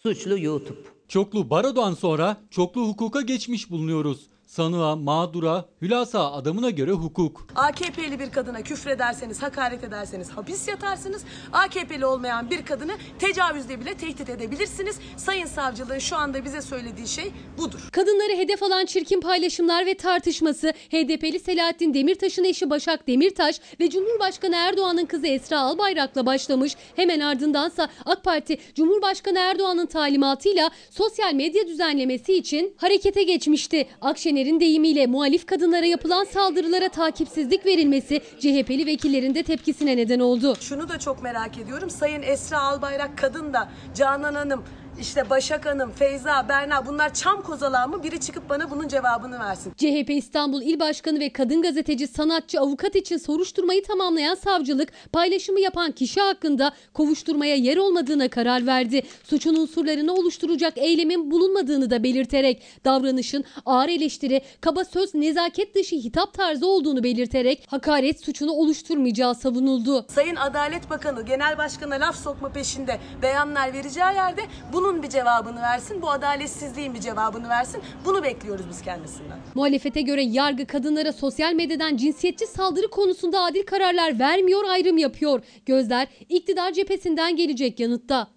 suçlu 0.04 0.40
YouTube. 0.40 0.80
Çoklu 1.08 1.50
barodan 1.50 1.94
sonra 1.94 2.38
çoklu 2.52 2.88
hukuka 2.88 3.22
geçmiş 3.22 3.72
bulunuyoruz. 3.72 4.28
Sanığa, 4.56 4.96
mağdura, 4.96 5.66
hülasa 5.82 6.32
adamına 6.32 6.70
göre 6.70 6.92
hukuk. 6.92 7.48
AKP'li 7.56 8.20
bir 8.20 8.32
kadına 8.32 8.62
küfrederseniz, 8.62 9.44
hakaret 9.44 9.84
ederseniz 9.84 10.30
hapis 10.30 10.68
yatarsınız. 10.68 11.24
AKP'li 11.54 12.06
olmayan 12.06 12.50
bir 12.50 12.66
kadını 12.66 12.92
tecavüzle 13.20 13.80
bile 13.80 13.94
tehdit 13.94 14.30
edebilirsiniz. 14.30 15.00
Sayın 15.18 15.46
savcılığın 15.46 16.00
şu 16.00 16.16
anda 16.16 16.46
bize 16.46 16.62
söylediği 16.62 17.08
şey 17.08 17.32
budur. 17.58 17.90
Kadınları 17.92 18.38
hedef 18.38 18.64
alan 18.64 18.86
çirkin 18.86 19.22
paylaşımlar 19.22 19.86
ve 19.86 19.94
tartışması 19.94 20.68
HDP'li 20.70 21.40
Selahattin 21.40 21.94
Demirtaş'ın 21.94 22.44
eşi 22.44 22.70
Başak 22.70 23.08
Demirtaş 23.08 23.62
ve 23.80 23.90
Cumhurbaşkanı 23.90 24.56
Erdoğan'ın 24.56 25.06
kızı 25.06 25.28
Esra 25.28 25.60
Albayrak'la 25.60 26.26
başlamış. 26.26 26.76
Hemen 26.96 27.20
ardındansa 27.20 27.90
AK 28.06 28.24
Parti 28.24 28.58
Cumhurbaşkanı 28.76 29.40
Erdoğan'ın 29.40 29.86
talimatıyla 29.86 30.70
sosyal 30.90 31.34
medya 31.34 31.68
düzenlemesi 31.68 32.34
için 32.34 32.76
harekete 32.78 33.24
geçmişti. 33.24 33.88
Akşener'in 34.46 34.60
deyimiyle 34.60 35.08
muhalif 35.08 35.46
kadınlara 35.46 35.86
yapılan 35.86 36.24
saldırılara 36.24 36.90
takipsizlik 36.90 37.66
verilmesi 37.66 38.22
CHP'li 38.40 38.86
vekillerin 38.86 39.36
de 39.36 39.44
tepkisine 39.44 39.98
neden 39.98 40.20
oldu. 40.20 40.56
Şunu 40.60 40.90
da 40.90 41.00
çok 41.00 41.24
merak 41.24 41.58
ediyorum. 41.58 41.90
Sayın 41.90 42.22
Esra 42.22 42.62
Albayrak 42.62 43.18
kadın 43.18 43.54
da 43.54 43.70
Canan 43.96 44.36
Hanım 44.36 44.64
işte 45.00 45.30
Başak 45.30 45.66
Hanım, 45.66 45.92
Feyza, 45.92 46.50
Berna 46.50 46.86
bunlar 46.86 47.14
çam 47.14 47.42
kozalağı 47.42 47.88
mı? 47.88 48.04
Biri 48.04 48.20
çıkıp 48.20 48.50
bana 48.50 48.72
bunun 48.72 48.88
cevabını 48.88 49.40
versin. 49.40 49.74
CHP 49.78 50.10
İstanbul 50.10 50.62
İl 50.62 50.80
Başkanı 50.80 51.20
ve 51.20 51.34
kadın 51.34 51.62
gazeteci, 51.62 52.08
sanatçı, 52.08 52.60
avukat 52.60 52.96
için 52.96 53.18
soruşturmayı 53.18 53.84
tamamlayan 53.84 54.36
savcılık 54.36 54.90
paylaşımı 55.14 55.60
yapan 55.60 55.92
kişi 55.92 56.22
hakkında 56.22 56.72
kovuşturmaya 56.94 57.56
yer 57.56 57.78
olmadığına 57.78 58.30
karar 58.30 58.66
verdi. 58.68 59.04
Suçun 59.24 59.56
unsurlarını 59.56 60.14
oluşturacak 60.14 60.78
eylemin 60.78 61.32
bulunmadığını 61.32 61.90
da 61.90 62.04
belirterek 62.04 62.62
davranışın 62.86 63.44
ağır 63.66 63.90
eleştiri, 63.90 64.42
kaba 64.62 64.86
söz, 64.86 65.16
nezaket 65.16 65.76
dışı 65.76 65.96
hitap 65.96 66.34
tarzı 66.34 66.68
olduğunu 66.68 67.04
belirterek 67.04 67.68
hakaret 67.68 68.26
suçunu 68.26 68.52
oluşturmayacağı 68.52 69.36
savunuldu. 69.36 70.06
Sayın 70.10 70.36
Adalet 70.36 70.90
Bakanı 70.90 71.22
genel 71.26 71.58
başkana 71.58 71.96
laf 71.96 72.16
sokma 72.16 72.50
peşinde 72.50 73.00
beyanlar 73.22 73.74
vereceği 73.74 74.16
yerde 74.16 74.42
bunun 74.86 75.04
bir 75.04 75.10
cevabını 75.10 75.62
versin. 75.62 76.02
Bu 76.02 76.10
adaletsizliğin 76.10 76.94
bir 76.94 77.00
cevabını 77.00 77.50
versin. 77.50 77.82
Bunu 78.06 78.24
bekliyoruz 78.24 78.66
biz 78.70 78.82
kendisinden. 78.82 79.38
Muhalefete 79.56 80.02
göre 80.02 80.24
yargı 80.24 80.68
kadınlara 80.68 81.14
sosyal 81.14 81.54
medyadan 81.54 81.98
cinsiyetçi 81.98 82.48
saldırı 82.48 82.88
konusunda 82.90 83.42
adil 83.42 83.66
kararlar 83.66 84.20
vermiyor, 84.20 84.64
ayrım 84.70 84.98
yapıyor. 84.98 85.42
Gözler 85.66 86.08
iktidar 86.30 86.72
cephesinden 86.72 87.36
gelecek 87.36 87.80
yanıtta. 87.80 88.35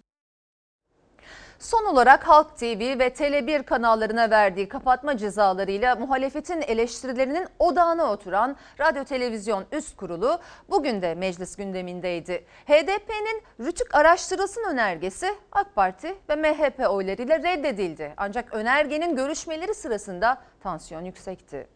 Son 1.59 1.85
olarak 1.85 2.27
Halk 2.27 2.57
TV 2.57 2.99
ve 2.99 3.07
Tele1 3.07 3.63
kanallarına 3.63 4.29
verdiği 4.29 4.69
kapatma 4.69 5.17
cezalarıyla 5.17 5.95
muhalefetin 5.95 6.61
eleştirilerinin 6.61 7.47
odağına 7.59 8.11
oturan 8.11 8.55
Radyo 8.79 9.03
Televizyon 9.03 9.65
Üst 9.71 9.97
Kurulu 9.97 10.39
bugün 10.69 11.01
de 11.01 11.15
meclis 11.15 11.55
gündemindeydi. 11.55 12.45
HDP'nin 12.65 13.43
Rütük 13.59 13.95
araştırılsın 13.95 14.63
önergesi 14.71 15.35
AK 15.51 15.75
Parti 15.75 16.15
ve 16.29 16.35
MHP 16.35 16.89
oylarıyla 16.89 17.39
reddedildi. 17.39 18.13
Ancak 18.17 18.53
önergenin 18.53 19.15
görüşmeleri 19.15 19.73
sırasında 19.73 20.41
tansiyon 20.63 21.05
yüksekti. 21.05 21.67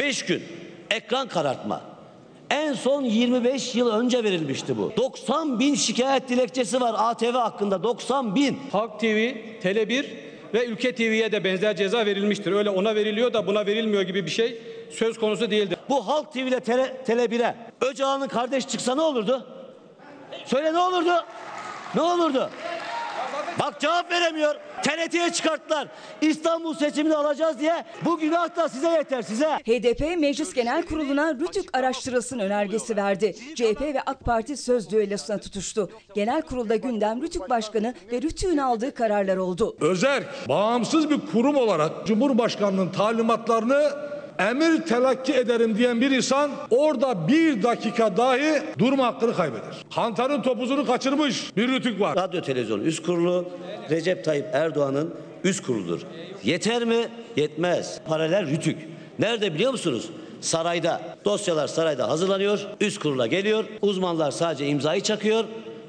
5 0.00 0.24
gün 0.26 0.42
ekran 0.90 1.28
karartma. 1.28 2.01
En 2.52 2.72
son 2.72 3.02
25 3.04 3.74
yıl 3.74 3.90
önce 3.90 4.24
verilmişti 4.24 4.78
bu. 4.78 4.92
90 4.96 5.58
bin 5.60 5.74
şikayet 5.74 6.28
dilekçesi 6.28 6.80
var 6.80 6.94
ATV 6.98 7.32
hakkında 7.32 7.82
90 7.82 8.34
bin. 8.34 8.60
Halk 8.72 9.00
TV, 9.00 9.32
Tele1 9.62 10.04
ve 10.54 10.66
Ülke 10.66 10.94
TV'ye 10.94 11.32
de 11.32 11.44
benzer 11.44 11.76
ceza 11.76 12.06
verilmiştir. 12.06 12.52
Öyle 12.52 12.70
ona 12.70 12.94
veriliyor 12.94 13.32
da 13.32 13.46
buna 13.46 13.66
verilmiyor 13.66 14.02
gibi 14.02 14.26
bir 14.26 14.30
şey 14.30 14.62
söz 14.90 15.18
konusu 15.18 15.50
değildir. 15.50 15.78
Bu 15.88 16.08
Halk 16.08 16.32
TV 16.32 16.38
ile 16.38 16.60
Tele, 16.60 16.96
Tele1'e 17.06 17.56
Öcalan'ın 17.80 18.28
kardeş 18.28 18.68
çıksa 18.68 18.94
ne 18.94 19.00
olurdu? 19.00 19.46
Söyle 20.46 20.72
ne 20.72 20.78
olurdu? 20.78 21.24
Ne 21.94 22.00
olurdu? 22.00 22.50
Bak 23.60 23.80
cevap 23.80 24.12
veremiyor. 24.12 24.54
TRT'ye 24.82 25.32
çıkarttılar. 25.32 25.88
İstanbul 26.20 26.74
seçimini 26.74 27.16
alacağız 27.16 27.60
diye. 27.60 27.84
Bu 28.04 28.18
günah 28.18 28.56
da 28.56 28.68
size 28.68 28.88
yeter 28.88 29.22
size. 29.22 29.46
HDP 29.48 30.18
Meclis 30.20 30.54
Genel 30.54 30.82
Kurulu'na 30.82 31.34
Rütük 31.34 31.76
araştırılsın 31.76 32.38
önergesi 32.38 32.96
verdi. 32.96 33.36
CHP 33.54 33.80
ve 33.80 34.00
AK 34.06 34.20
Parti 34.20 34.56
söz 34.56 34.90
düellosuna 34.90 35.38
tutuştu. 35.38 35.90
Genel 36.14 36.42
kurulda 36.42 36.76
gündem 36.76 37.22
Rütük 37.22 37.50
Başkanı 37.50 37.94
ve 38.12 38.22
Rütük'ün 38.22 38.58
aldığı 38.58 38.94
kararlar 38.94 39.36
oldu. 39.36 39.76
Özerk 39.80 40.48
bağımsız 40.48 41.10
bir 41.10 41.20
kurum 41.32 41.56
olarak 41.56 42.06
Cumhurbaşkanının 42.06 42.88
talimatlarını 42.92 44.11
emir 44.38 44.82
telakki 44.82 45.32
ederim 45.32 45.78
diyen 45.78 46.00
bir 46.00 46.10
insan 46.10 46.50
orada 46.70 47.28
bir 47.28 47.62
dakika 47.62 48.16
dahi 48.16 48.62
durma 48.78 49.06
hakkını 49.06 49.34
kaybeder. 49.34 49.84
Kantarın 49.94 50.42
topuzunu 50.42 50.86
kaçırmış 50.86 51.56
bir 51.56 51.68
rütük 51.68 52.00
var. 52.00 52.16
Radyo 52.16 52.40
Televizyon 52.40 52.80
Üst 52.80 53.02
Kurulu 53.06 53.48
Recep 53.90 54.24
Tayyip 54.24 54.46
Erdoğan'ın 54.52 55.14
üst 55.44 55.66
kuruludur. 55.66 56.00
Yeter 56.44 56.84
mi? 56.84 57.08
Yetmez. 57.36 58.00
Paralel 58.06 58.50
rütük. 58.50 58.78
Nerede 59.18 59.54
biliyor 59.54 59.72
musunuz? 59.72 60.10
Sarayda. 60.40 61.00
Dosyalar 61.24 61.68
sarayda 61.68 62.08
hazırlanıyor. 62.08 62.60
Üst 62.80 62.98
kurula 62.98 63.26
geliyor. 63.26 63.64
Uzmanlar 63.82 64.30
sadece 64.30 64.66
imzayı 64.66 65.00
çakıyor. 65.00 65.44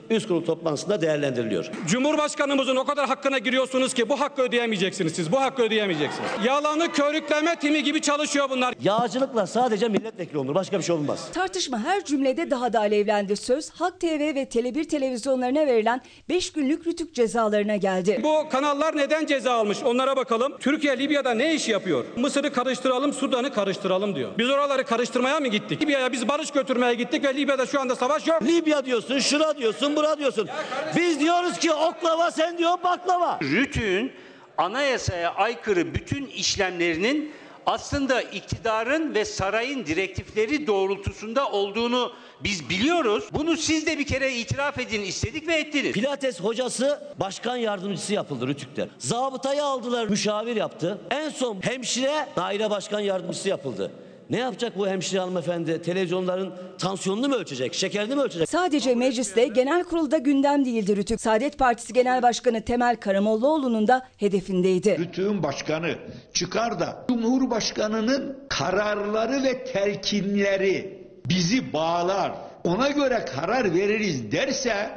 Üst 0.09 0.27
kurul 0.27 0.45
toplantısında 0.45 1.01
değerlendiriliyor. 1.01 1.69
Cumhurbaşkanımızın 1.87 2.75
o 2.75 2.85
kadar 2.85 3.07
hakkına 3.07 3.37
giriyorsunuz 3.37 3.93
ki 3.93 4.09
bu 4.09 4.19
hakkı 4.19 4.41
ödeyemeyeceksiniz 4.41 5.13
siz. 5.13 5.31
Bu 5.31 5.41
hakkı 5.41 5.61
ödeyemeyeceksiniz. 5.61 6.29
Yalanı 6.45 6.91
körükleme 6.91 7.55
timi 7.55 7.83
gibi 7.83 8.01
çalışıyor 8.01 8.49
bunlar. 8.49 8.73
Yağcılıkla 8.83 9.47
sadece 9.47 9.87
milletvekili 9.87 10.37
olur. 10.37 10.55
Başka 10.55 10.77
bir 10.77 10.83
şey 10.83 10.95
olmaz. 10.95 11.29
Tartışma 11.33 11.79
her 11.79 12.05
cümlede 12.05 12.51
daha 12.51 12.73
da 12.73 12.79
alevlendi. 12.79 13.35
Söz 13.37 13.69
Halk 13.69 13.99
TV 13.99 14.05
ve 14.35 14.43
Tele1 14.43 14.85
televizyonlarına 14.87 15.67
verilen 15.67 16.01
5 16.29 16.51
günlük 16.53 16.87
Rütük 16.87 17.15
cezalarına 17.15 17.75
geldi. 17.75 18.19
Bu 18.23 18.49
kanallar 18.49 18.97
neden 18.97 19.25
ceza 19.25 19.51
almış 19.53 19.77
onlara 19.85 20.15
bakalım. 20.15 20.53
Türkiye 20.59 20.99
Libya'da 20.99 21.31
ne 21.33 21.53
iş 21.55 21.69
yapıyor? 21.69 22.05
Mısır'ı 22.17 22.53
karıştıralım, 22.53 23.13
Sudan'ı 23.13 23.53
karıştıralım 23.53 24.15
diyor. 24.15 24.29
Biz 24.37 24.49
oraları 24.49 24.83
karıştırmaya 24.83 25.39
mı 25.39 25.47
gittik? 25.47 25.81
Libya'ya 25.81 26.11
biz 26.11 26.27
barış 26.27 26.51
götürmeye 26.51 26.93
gittik 26.93 27.23
ve 27.23 27.35
Libya'da 27.35 27.65
şu 27.65 27.81
anda 27.81 27.95
savaş 27.95 28.27
yok. 28.27 28.43
Libya 28.43 28.85
diyorsun, 28.85 29.19
şura 29.19 29.57
diyorsun, 29.57 29.92
bura 29.95 30.17
diyorsun. 30.17 30.49
Biz 30.95 31.19
diyoruz 31.19 31.59
ki 31.59 31.73
oklava 31.73 32.31
sen 32.31 32.57
diyor 32.57 32.83
baklava. 32.83 33.39
Rütü'nün 33.41 34.11
anayasaya 34.57 35.33
aykırı 35.33 35.93
bütün 35.93 36.25
işlemlerinin 36.25 37.33
aslında 37.65 38.21
iktidarın 38.21 39.15
ve 39.15 39.25
sarayın 39.25 39.85
direktifleri 39.85 40.67
doğrultusunda 40.67 41.49
olduğunu 41.49 42.13
biz 42.43 42.69
biliyoruz. 42.69 43.29
Bunu 43.31 43.57
siz 43.57 43.87
de 43.87 43.99
bir 43.99 44.05
kere 44.05 44.33
itiraf 44.33 44.79
edin 44.79 45.01
istedik 45.01 45.47
ve 45.47 45.55
ettiniz. 45.55 45.91
Pilates 45.91 46.39
hocası 46.39 47.13
başkan 47.19 47.55
yardımcısı 47.55 48.13
yapıldı 48.13 48.47
Rütük'te. 48.47 48.89
Zabıtayı 48.97 49.63
aldılar, 49.63 50.07
müşavir 50.07 50.55
yaptı. 50.55 50.97
En 51.11 51.29
son 51.29 51.65
hemşire 51.65 52.27
daire 52.35 52.69
başkan 52.69 52.99
yardımcısı 52.99 53.49
yapıldı. 53.49 53.91
Ne 54.29 54.37
yapacak 54.37 54.77
bu 54.77 54.87
hemşire 54.87 55.19
hanımefendi? 55.19 55.81
Televizyonların 55.81 56.53
tansiyonunu 56.77 57.27
mu 57.27 57.35
ölçecek? 57.35 57.73
Şekerini 57.73 58.15
mi 58.15 58.21
ölçecek? 58.21 58.49
Sadece 58.49 58.95
mecliste 58.95 59.47
genel 59.47 59.83
kurulda 59.83 60.17
gündem 60.17 60.65
değildi 60.65 60.95
Rütük. 60.95 61.21
Saadet 61.21 61.59
Partisi 61.59 61.93
Genel 61.93 62.21
Başkanı 62.21 62.61
Temel 62.65 62.95
Karamollaoğlu'nun 62.95 63.87
da 63.87 64.07
hedefindeydi. 64.17 64.97
Rütük'ün 64.99 65.43
başkanı 65.43 65.95
çıkar 66.33 66.79
da 66.79 67.05
Cumhurbaşkanı'nın 67.09 68.37
kararları 68.49 69.43
ve 69.43 69.63
telkinleri 69.63 71.03
bizi 71.25 71.73
bağlar. 71.73 72.31
Ona 72.63 72.89
göre 72.89 73.25
karar 73.35 73.73
veririz 73.75 74.31
derse 74.31 74.89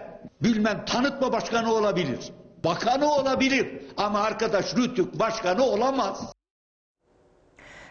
bilmem 0.42 0.84
tanıtma 0.84 1.32
başkanı 1.32 1.74
olabilir. 1.74 2.18
Bakanı 2.64 3.14
olabilir 3.14 3.66
ama 3.96 4.20
arkadaş 4.20 4.76
Rütük 4.76 5.18
başkanı 5.18 5.64
olamaz. 5.64 6.35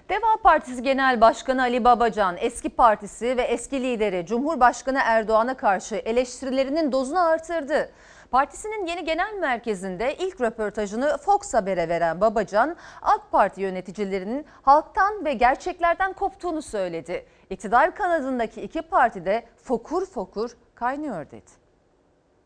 Deva 0.09 0.37
Partisi 0.43 0.83
Genel 0.83 1.21
Başkanı 1.21 1.61
Ali 1.61 1.83
Babacan, 1.83 2.35
eski 2.39 2.69
partisi 2.69 3.37
ve 3.37 3.41
eski 3.41 3.81
lideri 3.83 4.25
Cumhurbaşkanı 4.25 4.99
Erdoğan'a 5.03 5.57
karşı 5.57 5.95
eleştirilerinin 5.95 6.91
dozunu 6.91 7.19
artırdı. 7.19 7.89
Partisinin 8.31 8.85
yeni 8.85 9.05
genel 9.05 9.33
merkezinde 9.39 10.15
ilk 10.15 10.41
röportajını 10.41 11.17
Fox 11.17 11.53
Haber'e 11.53 11.89
veren 11.89 12.21
Babacan, 12.21 12.75
AK 13.01 13.31
Parti 13.31 13.61
yöneticilerinin 13.61 14.45
halktan 14.61 15.25
ve 15.25 15.33
gerçeklerden 15.33 16.13
koptuğunu 16.13 16.61
söyledi. 16.61 17.25
İktidar 17.49 17.95
kanadındaki 17.95 18.61
iki 18.61 18.81
parti 18.81 19.25
de 19.25 19.43
fokur 19.63 20.05
fokur 20.05 20.51
kaynıyor 20.75 21.25
dedi. 21.31 21.51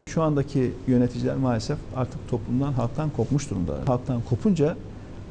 Şu 0.08 0.24
andaki 0.24 0.74
yöneticiler 0.88 1.36
maalesef 1.36 1.78
artık 1.96 2.30
toplumdan, 2.30 2.74
halktan 2.74 3.10
kopmuş 3.10 3.50
durumda. 3.50 3.74
Halktan 3.88 4.22
kopunca 4.30 4.76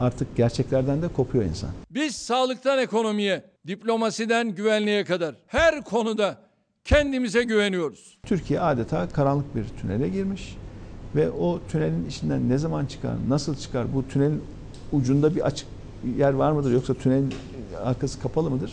artık 0.01 0.37
gerçeklerden 0.37 1.03
de 1.03 1.09
kopuyor 1.09 1.45
insan. 1.45 1.71
Biz 1.91 2.17
sağlıktan 2.17 2.79
ekonomiye, 2.79 3.45
diplomasiden 3.67 4.55
güvenliğe 4.55 5.05
kadar 5.05 5.35
her 5.47 5.85
konuda 5.85 6.39
kendimize 6.85 7.43
güveniyoruz. 7.43 8.19
Türkiye 8.27 8.61
adeta 8.61 9.09
karanlık 9.09 9.57
bir 9.57 9.65
tünele 9.81 10.09
girmiş 10.09 10.57
ve 11.17 11.31
o 11.31 11.61
tünelin 11.69 12.09
içinden 12.09 12.49
ne 12.49 12.59
zaman 12.59 12.87
çıkar, 12.87 13.15
nasıl 13.29 13.57
çıkar, 13.57 13.95
bu 13.95 14.09
tünelin 14.09 14.43
ucunda 14.93 15.37
bir 15.37 15.41
açık 15.41 15.69
yer 16.17 16.33
var 16.33 16.53
mıdır 16.53 16.73
yoksa 16.73 16.95
tünelin 16.95 17.35
arkası 17.85 18.21
kapalı 18.21 18.51
mıdır? 18.51 18.73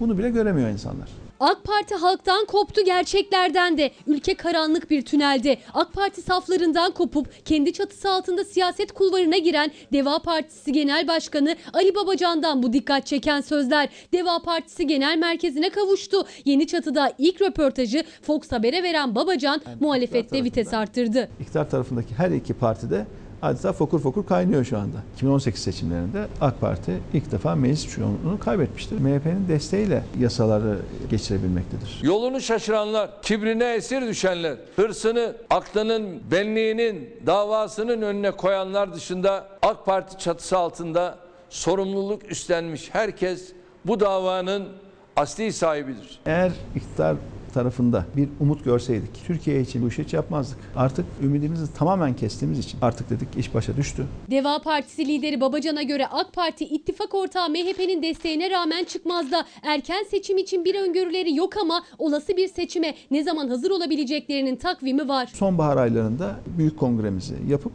Bunu 0.00 0.18
bile 0.18 0.30
göremiyor 0.30 0.68
insanlar. 0.68 1.08
AK 1.40 1.64
Parti 1.64 1.94
halktan 1.94 2.44
koptu 2.46 2.84
gerçeklerden 2.84 3.78
de. 3.78 3.90
Ülke 4.06 4.34
karanlık 4.34 4.90
bir 4.90 5.02
tünelde. 5.02 5.58
AK 5.74 5.92
Parti 5.92 6.22
saflarından 6.22 6.92
kopup 6.92 7.46
kendi 7.46 7.72
çatısı 7.72 8.10
altında 8.10 8.44
siyaset 8.44 8.92
kulvarına 8.92 9.36
giren 9.36 9.70
Deva 9.92 10.18
Partisi 10.18 10.72
Genel 10.72 11.08
Başkanı 11.08 11.56
Ali 11.72 11.94
Babacan'dan 11.94 12.62
bu 12.62 12.72
dikkat 12.72 13.06
çeken 13.06 13.40
sözler. 13.40 13.88
Deva 14.12 14.38
Partisi 14.38 14.86
Genel 14.86 15.18
Merkezi'ne 15.18 15.70
kavuştu. 15.70 16.24
Yeni 16.44 16.66
çatıda 16.66 17.12
ilk 17.18 17.42
röportajı 17.42 18.04
Fox 18.22 18.52
Haber'e 18.52 18.82
veren 18.82 19.14
Babacan 19.14 19.60
muhalefette 19.80 20.44
vites 20.44 20.74
arttırdı. 20.74 21.28
İktidar 21.40 21.70
tarafındaki 21.70 22.14
her 22.14 22.30
iki 22.30 22.54
partide 22.54 23.06
adeta 23.42 23.72
fokur 23.72 24.00
fokur 24.00 24.26
kaynıyor 24.26 24.64
şu 24.64 24.78
anda. 24.78 24.96
2018 25.14 25.62
seçimlerinde 25.62 26.26
AK 26.40 26.60
Parti 26.60 27.00
ilk 27.12 27.32
defa 27.32 27.54
meclis 27.54 27.88
çoğunluğunu 27.94 28.38
kaybetmiştir. 28.40 28.98
MHP'nin 29.00 29.48
desteğiyle 29.48 30.04
yasaları 30.20 30.78
geçirebilmektedir. 31.10 32.00
Yolunu 32.02 32.40
şaşıranlar, 32.40 33.22
kibrine 33.22 33.74
esir 33.74 34.02
düşenler, 34.02 34.56
hırsını, 34.76 35.36
aklının, 35.50 36.20
benliğinin, 36.30 37.10
davasının 37.26 38.02
önüne 38.02 38.30
koyanlar 38.30 38.94
dışında 38.94 39.46
AK 39.62 39.86
Parti 39.86 40.18
çatısı 40.18 40.58
altında 40.58 41.18
sorumluluk 41.50 42.30
üstlenmiş 42.30 42.88
herkes 42.92 43.52
bu 43.84 44.00
davanın 44.00 44.68
asli 45.16 45.52
sahibidir. 45.52 46.20
Eğer 46.26 46.52
iktidar 46.76 47.16
tarafında 47.54 48.06
bir 48.16 48.28
umut 48.40 48.64
görseydik, 48.64 49.10
Türkiye 49.26 49.60
için 49.60 49.82
bu 49.82 49.88
işi 49.88 50.04
hiç 50.04 50.14
yapmazdık. 50.14 50.58
Artık 50.76 51.04
ümidimizi 51.22 51.74
tamamen 51.74 52.16
kestiğimiz 52.16 52.58
için 52.58 52.78
artık 52.82 53.10
dedik 53.10 53.28
iş 53.36 53.54
başa 53.54 53.76
düştü. 53.76 54.06
Deva 54.30 54.62
Partisi 54.62 55.08
lideri 55.08 55.40
Babacan'a 55.40 55.82
göre 55.82 56.06
AK 56.06 56.32
Parti 56.32 56.64
ittifak 56.64 57.14
ortağı 57.14 57.48
MHP'nin 57.48 58.02
desteğine 58.02 58.50
rağmen 58.50 58.84
çıkmazda. 58.84 59.44
Erken 59.62 60.04
seçim 60.10 60.38
için 60.38 60.64
bir 60.64 60.74
öngörüleri 60.74 61.34
yok 61.34 61.56
ama 61.56 61.84
olası 61.98 62.36
bir 62.36 62.48
seçime 62.48 62.94
ne 63.10 63.22
zaman 63.22 63.48
hazır 63.48 63.70
olabileceklerinin 63.70 64.56
takvimi 64.56 65.08
var. 65.08 65.26
Sonbahar 65.34 65.76
aylarında 65.76 66.36
büyük 66.58 66.78
kongremizi 66.78 67.34
yapıp 67.48 67.72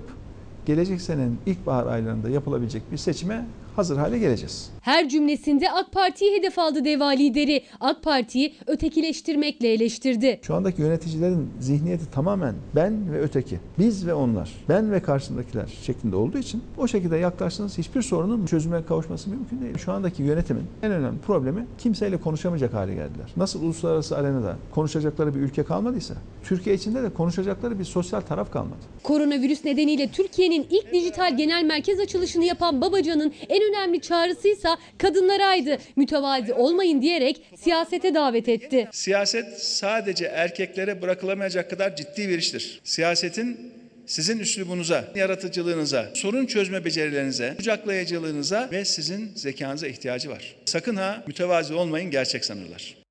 gelecek 0.66 1.02
senenin 1.02 1.38
ilkbahar 1.46 1.88
aylarında 1.88 2.30
yapılabilecek 2.30 2.92
bir 2.92 2.98
seçime 2.98 3.46
hazır 3.76 3.98
hale 3.98 4.20
geleceğiz. 4.20 4.70
Her 4.82 5.10
cümlesinde 5.10 5.72
AK 5.72 5.92
Parti'yi 5.92 6.38
hedef 6.38 6.60
aldı 6.60 6.86
Deva 6.86 7.10
lideri. 7.10 7.64
AK 7.80 8.04
Parti'yi 8.04 8.54
ötekileştirmekle 8.68 9.74
eleştirdi. 9.74 10.40
Şu 10.42 10.56
andaki 10.56 10.82
yöneticilerin 10.82 11.50
zihniyeti 11.60 12.12
tamamen 12.12 12.56
ben 12.76 13.14
ve 13.14 13.22
öteki, 13.22 13.60
biz 13.80 14.08
ve 14.08 14.14
onlar, 14.14 14.52
ben 14.70 14.92
ve 14.92 15.00
karşımdakiler 15.00 15.68
şeklinde 15.84 16.16
olduğu 16.16 16.38
için 16.38 16.64
o 16.78 16.88
şekilde 16.88 17.18
yaklaştığınız 17.18 17.78
hiçbir 17.78 18.02
sorunun 18.02 18.46
çözüme 18.46 18.86
kavuşması 18.86 19.30
mümkün 19.30 19.62
değil. 19.62 19.78
Şu 19.78 19.92
andaki 19.92 20.24
yönetimin 20.24 20.64
en 20.84 20.92
önemli 20.92 21.20
problemi 21.20 21.66
kimseyle 21.78 22.18
konuşamayacak 22.18 22.74
hale 22.74 22.94
geldiler. 22.94 23.34
Nasıl 23.38 23.64
uluslararası 23.64 24.18
arenada 24.18 24.58
konuşacakları 24.72 25.36
bir 25.36 25.40
ülke 25.40 25.64
kalmadıysa, 25.64 26.14
Türkiye 26.44 26.76
içinde 26.76 27.04
de 27.04 27.10
konuşacakları 27.10 27.80
bir 27.80 27.84
sosyal 27.84 28.22
taraf 28.22 28.52
kalmadı. 28.52 28.80
Koronavirüs 29.04 29.66
nedeniyle 29.66 30.08
Türkiye'nin 30.08 30.68
ilk 30.70 30.94
dijital 30.94 31.38
genel 31.38 31.64
merkez 31.64 32.00
açılışını 32.00 32.46
yapan 32.46 32.82
Babacan'ın 32.82 33.34
en 33.50 33.63
önemli 33.70 34.02
çağrısıysa 34.02 34.78
kadınlaraydı. 34.98 35.78
Mütevazi 35.96 36.54
olmayın 36.54 37.02
diyerek 37.02 37.42
siyasete 37.56 38.14
davet 38.14 38.50
etti. 38.50 38.88
Siyaset 38.92 39.62
sadece 39.62 40.26
erkeklere 40.26 41.02
bırakılamayacak 41.02 41.70
kadar 41.70 41.96
ciddi 41.96 42.30
bir 42.30 42.38
iştir. 42.38 42.82
Siyasetin 42.84 43.74
sizin 44.06 44.40
üslubunuza, 44.40 45.06
yaratıcılığınıza, 45.16 46.10
sorun 46.14 46.46
çözme 46.46 46.86
becerilerinize, 46.86 47.54
kucaklayıcılığınıza 47.58 48.70
ve 48.72 48.86
sizin 48.86 49.32
zekanıza 49.36 49.88
ihtiyacı 49.88 50.30
var. 50.30 50.56
Sakın 50.66 50.96
ha 50.96 51.24
mütevazi 51.28 51.74
olmayın 51.74 52.12
gerçek 52.12 52.46
sanırlar. 52.46 53.03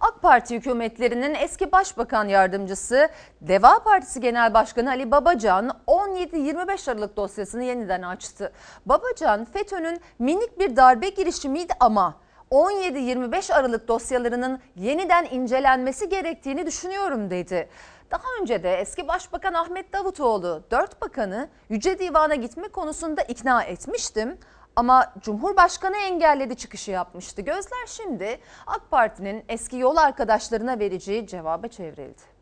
AK 0.00 0.22
Parti 0.22 0.56
hükümetlerinin 0.56 1.34
eski 1.34 1.72
başbakan 1.72 2.28
yardımcısı 2.28 3.08
Deva 3.40 3.78
Partisi 3.78 4.20
Genel 4.20 4.54
Başkanı 4.54 4.90
Ali 4.90 5.10
Babacan 5.10 5.70
17-25 5.86 6.90
Aralık 6.90 7.16
dosyasını 7.16 7.64
yeniden 7.64 8.02
açtı. 8.02 8.52
Babacan 8.86 9.44
FETÖ'nün 9.44 10.00
minik 10.18 10.58
bir 10.58 10.76
darbe 10.76 11.08
girişimiydi 11.08 11.72
ama 11.80 12.16
17-25 12.50 13.54
Aralık 13.54 13.88
dosyalarının 13.88 14.60
yeniden 14.76 15.26
incelenmesi 15.30 16.08
gerektiğini 16.08 16.66
düşünüyorum 16.66 17.30
dedi. 17.30 17.68
Daha 18.10 18.24
önce 18.40 18.62
de 18.62 18.74
eski 18.74 19.08
Başbakan 19.08 19.54
Ahmet 19.54 19.92
Davutoğlu 19.92 20.62
dört 20.70 21.02
bakanı 21.02 21.48
Yüce 21.68 21.98
Divan'a 21.98 22.34
gitme 22.34 22.68
konusunda 22.68 23.22
ikna 23.22 23.62
etmiştim. 23.62 24.38
Ama 24.78 25.12
Cumhurbaşkanı 25.20 25.96
engelledi 25.96 26.56
çıkışı 26.56 26.90
yapmıştı. 26.90 27.42
Gözler 27.42 27.86
şimdi 27.86 28.40
AK 28.66 28.90
Parti'nin 28.90 29.44
eski 29.48 29.76
yol 29.76 29.96
arkadaşlarına 29.96 30.78
vereceği 30.78 31.26
cevaba 31.26 31.68
çevrildi. 31.68 32.37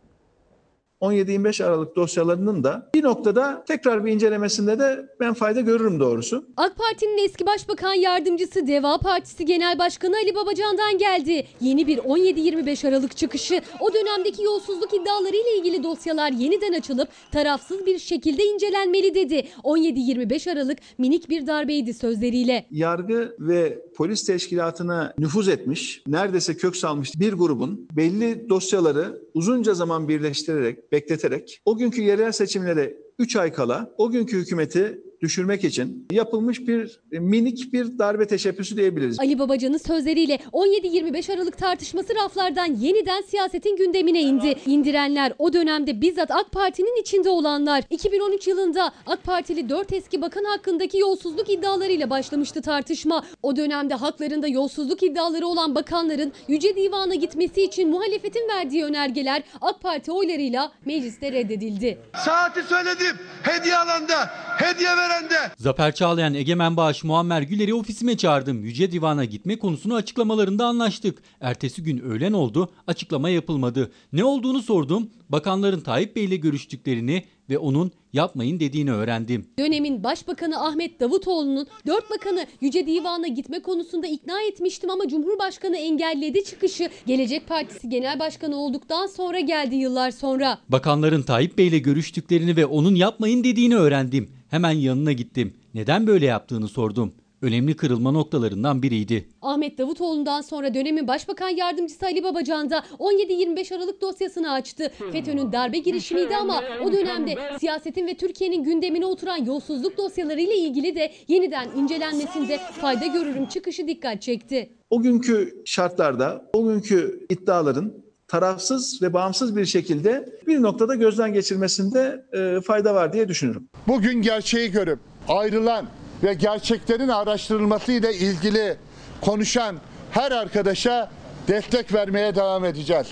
17-25 1.00 1.64
Aralık 1.64 1.96
dosyalarının 1.96 2.64
da 2.64 2.90
bir 2.94 3.02
noktada 3.02 3.64
tekrar 3.68 4.04
bir 4.04 4.12
incelemesinde 4.12 4.78
de 4.78 5.06
ben 5.20 5.34
fayda 5.34 5.60
görürüm 5.60 6.00
doğrusu. 6.00 6.46
AK 6.56 6.76
Parti'nin 6.76 7.24
eski 7.24 7.46
başbakan 7.46 7.94
yardımcısı 7.94 8.66
Deva 8.66 8.98
Partisi 8.98 9.44
Genel 9.44 9.78
Başkanı 9.78 10.16
Ali 10.16 10.34
Babacan'dan 10.34 10.98
geldi. 10.98 11.46
Yeni 11.60 11.86
bir 11.86 11.98
17-25 11.98 12.88
Aralık 12.88 13.16
çıkışı. 13.16 13.60
O 13.80 13.94
dönemdeki 13.94 14.42
yolsuzluk 14.42 14.94
iddiaları 14.94 15.36
ile 15.36 15.58
ilgili 15.58 15.82
dosyalar 15.82 16.30
yeniden 16.32 16.72
açılıp 16.72 17.08
tarafsız 17.32 17.86
bir 17.86 17.98
şekilde 17.98 18.44
incelenmeli 18.44 19.14
dedi. 19.14 19.48
17-25 19.64 20.52
Aralık 20.52 20.78
minik 20.98 21.30
bir 21.30 21.46
darbeydi 21.46 21.94
sözleriyle. 21.94 22.66
Yargı 22.70 23.36
ve 23.38 23.78
polis 23.96 24.26
teşkilatına 24.26 25.14
nüfuz 25.18 25.48
etmiş, 25.48 26.02
neredeyse 26.06 26.56
kök 26.56 26.76
salmış 26.76 27.10
bir 27.20 27.32
grubun 27.32 27.88
belli 27.96 28.48
dosyaları 28.48 29.22
uzunca 29.36 29.74
zaman 29.74 30.08
birleştirerek, 30.08 30.92
bekleterek 30.92 31.62
o 31.64 31.76
günkü 31.76 32.02
yerel 32.02 32.32
seçimlere 32.32 32.96
3 33.18 33.36
ay 33.36 33.52
kala 33.52 33.94
o 33.98 34.10
günkü 34.10 34.38
hükümeti 34.38 35.00
düşürmek 35.22 35.64
için 35.64 36.06
yapılmış 36.10 36.68
bir 36.68 37.00
minik 37.12 37.72
bir 37.72 37.98
darbe 37.98 38.26
teşebbüsü 38.26 38.76
diyebiliriz. 38.76 39.20
Ali 39.20 39.38
Babacan'ın 39.38 39.78
sözleriyle 39.78 40.34
17-25 40.52 41.34
Aralık 41.34 41.58
tartışması 41.58 42.14
raflardan 42.14 42.66
yeniden 42.66 43.22
siyasetin 43.22 43.76
gündemine 43.76 44.20
indi. 44.20 44.54
İndirenler 44.66 45.32
o 45.38 45.52
dönemde 45.52 46.00
bizzat 46.00 46.30
AK 46.30 46.52
Parti'nin 46.52 47.00
içinde 47.00 47.30
olanlar. 47.30 47.84
2013 47.90 48.46
yılında 48.46 48.92
AK 49.06 49.24
Partili 49.24 49.68
4 49.68 49.92
eski 49.92 50.22
bakan 50.22 50.44
hakkındaki 50.44 50.98
yolsuzluk 50.98 51.50
iddialarıyla 51.50 52.10
başlamıştı 52.10 52.62
tartışma. 52.62 53.24
O 53.42 53.56
dönemde 53.56 53.94
haklarında 53.94 54.48
yolsuzluk 54.48 55.02
iddiaları 55.02 55.46
olan 55.46 55.74
bakanların 55.74 56.32
Yüce 56.48 56.76
Divan'a 56.76 57.14
gitmesi 57.14 57.62
için 57.62 57.90
muhalefetin 57.90 58.48
verdiği 58.48 58.84
önergeler 58.84 59.42
AK 59.60 59.80
Parti 59.82 60.12
oylarıyla 60.12 60.72
mecliste 60.84 61.32
reddedildi. 61.32 61.98
Saati 62.24 62.62
söyledim. 62.62 63.16
Hediye 63.42 63.76
alanda, 63.76 64.30
hediye 64.58 64.90
verende. 65.08 65.34
Zafer 65.58 65.94
Çağlayan, 65.94 66.34
Egemen 66.34 66.76
Bağış, 66.76 67.04
Muammer 67.04 67.42
Güler'i 67.42 67.74
ofisime 67.74 68.16
çağırdım. 68.16 68.64
Yüce 68.64 68.92
Divan'a 68.92 69.24
gitme 69.24 69.58
konusunu 69.58 69.94
açıklamalarında 69.94 70.66
anlaştık. 70.66 71.22
Ertesi 71.40 71.82
gün 71.82 71.98
öğlen 71.98 72.32
oldu, 72.32 72.70
açıklama 72.86 73.28
yapılmadı. 73.28 73.92
Ne 74.12 74.24
olduğunu 74.24 74.62
sordum. 74.62 75.10
Bakanların 75.28 75.80
Tayyip 75.80 76.16
Bey 76.16 76.24
ile 76.24 76.36
görüştüklerini 76.36 77.24
ve 77.50 77.58
onun 77.58 77.92
yapmayın 78.12 78.60
dediğini 78.60 78.92
öğrendim. 78.92 79.46
Dönemin 79.58 80.04
Başbakanı 80.04 80.66
Ahmet 80.66 81.00
Davutoğlu'nun 81.00 81.66
dört 81.86 82.10
bakanı 82.10 82.46
Yüce 82.60 82.86
Divan'a 82.86 83.26
gitme 83.26 83.62
konusunda 83.62 84.06
ikna 84.06 84.42
etmiştim 84.42 84.90
ama 84.90 85.08
Cumhurbaşkanı 85.08 85.76
engelledi 85.76 86.44
çıkışı. 86.44 86.90
Gelecek 87.06 87.48
Partisi 87.48 87.88
Genel 87.88 88.18
Başkanı 88.18 88.56
olduktan 88.56 89.06
sonra 89.06 89.40
geldi 89.40 89.74
yıllar 89.76 90.10
sonra. 90.10 90.58
Bakanların 90.68 91.22
Tayyip 91.22 91.58
Bey 91.58 91.66
ile 91.66 91.78
görüştüklerini 91.78 92.56
ve 92.56 92.66
onun 92.66 92.94
yapmayın 92.94 93.44
dediğini 93.44 93.76
öğrendim. 93.76 94.35
Hemen 94.50 94.70
yanına 94.70 95.12
gittim. 95.12 95.54
Neden 95.74 96.06
böyle 96.06 96.26
yaptığını 96.26 96.68
sordum. 96.68 97.14
önemli 97.42 97.76
kırılma 97.76 98.10
noktalarından 98.12 98.82
biriydi. 98.82 99.28
Ahmet 99.42 99.78
Davutoğlu'ndan 99.78 100.40
sonra 100.40 100.74
dönemin 100.74 101.08
Başbakan 101.08 101.48
Yardımcısı 101.48 102.06
Ali 102.06 102.24
Babacan 102.24 102.70
da 102.70 102.78
17-25 102.98 103.76
Aralık 103.76 104.00
dosyasını 104.00 104.52
açtı. 104.52 104.92
FETÖ'nün 105.12 105.52
darbe 105.52 105.78
girişimiydi 105.78 106.36
ama 106.36 106.62
o 106.84 106.92
dönemde 106.92 107.34
siyasetin 107.60 108.06
ve 108.06 108.14
Türkiye'nin 108.16 108.64
gündemine 108.64 109.06
oturan 109.06 109.44
yolsuzluk 109.44 109.98
dosyalarıyla 109.98 110.54
ilgili 110.54 110.96
de 110.96 111.12
yeniden 111.28 111.68
incelenmesinde 111.76 112.58
fayda 112.80 113.06
görürüm 113.06 113.46
çıkışı 113.46 113.88
dikkat 113.88 114.22
çekti. 114.22 114.70
O 114.90 115.02
günkü 115.02 115.62
şartlarda, 115.64 116.50
o 116.52 116.64
günkü 116.68 117.26
iddiaların 117.30 117.92
tarafsız 118.28 119.02
ve 119.02 119.12
bağımsız 119.12 119.56
bir 119.56 119.64
şekilde 119.66 120.28
bir 120.46 120.62
noktada 120.62 120.94
gözden 120.94 121.32
geçirmesinde 121.32 122.26
e, 122.32 122.60
fayda 122.60 122.94
var 122.94 123.12
diye 123.12 123.28
düşünüyorum. 123.28 123.68
Bugün 123.88 124.22
gerçeği 124.22 124.70
görüp 124.70 124.98
ayrılan 125.28 125.86
ve 126.22 126.34
gerçeklerin 126.34 127.08
araştırılması 127.08 127.92
ile 127.92 128.14
ilgili 128.14 128.76
konuşan 129.20 129.76
her 130.10 130.32
arkadaşa 130.32 131.10
destek 131.48 131.94
vermeye 131.94 132.34
devam 132.34 132.64
edeceğiz. 132.64 133.06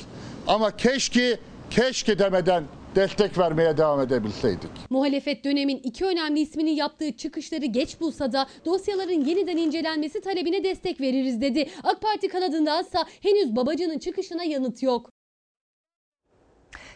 Ama 0.47 0.77
keşke 0.77 1.39
keşke 1.71 2.19
demeden 2.19 2.65
destek 2.97 3.39
vermeye 3.39 3.77
devam 3.77 4.01
edebilseydik. 4.01 4.71
Muhalefet 4.91 5.45
dönemin 5.45 5.81
iki 5.85 6.05
önemli 6.05 6.41
isminin 6.41 6.77
yaptığı 6.77 7.17
çıkışları 7.17 7.67
geç 7.67 8.01
bulsa 8.01 8.33
da 8.33 8.47
dosyaların 8.65 9.25
yeniden 9.25 9.57
incelenmesi 9.57 10.21
talebine 10.21 10.65
destek 10.65 11.01
veririz 11.01 11.41
dedi. 11.41 11.71
AK 11.83 12.01
Parti 12.01 12.29
kanadındansa 12.29 13.05
henüz 13.23 13.57
Babacan'ın 13.57 13.99
çıkışına 13.99 14.45
yanıt 14.45 14.83
yok. 14.83 15.11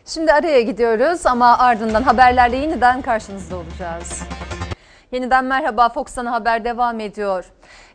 Şimdi 0.09 0.33
araya 0.33 0.61
gidiyoruz 0.61 1.27
ama 1.27 1.59
ardından 1.59 2.03
haberlerle 2.03 2.57
yeniden 2.57 3.03
karşınızda 3.03 3.57
olacağız. 3.57 4.23
Yeniden 5.13 5.45
merhaba 5.45 5.89
Fox 5.89 6.19
Ana 6.19 6.33
Haber 6.33 6.65
devam 6.65 7.01
ediyor. 7.01 7.45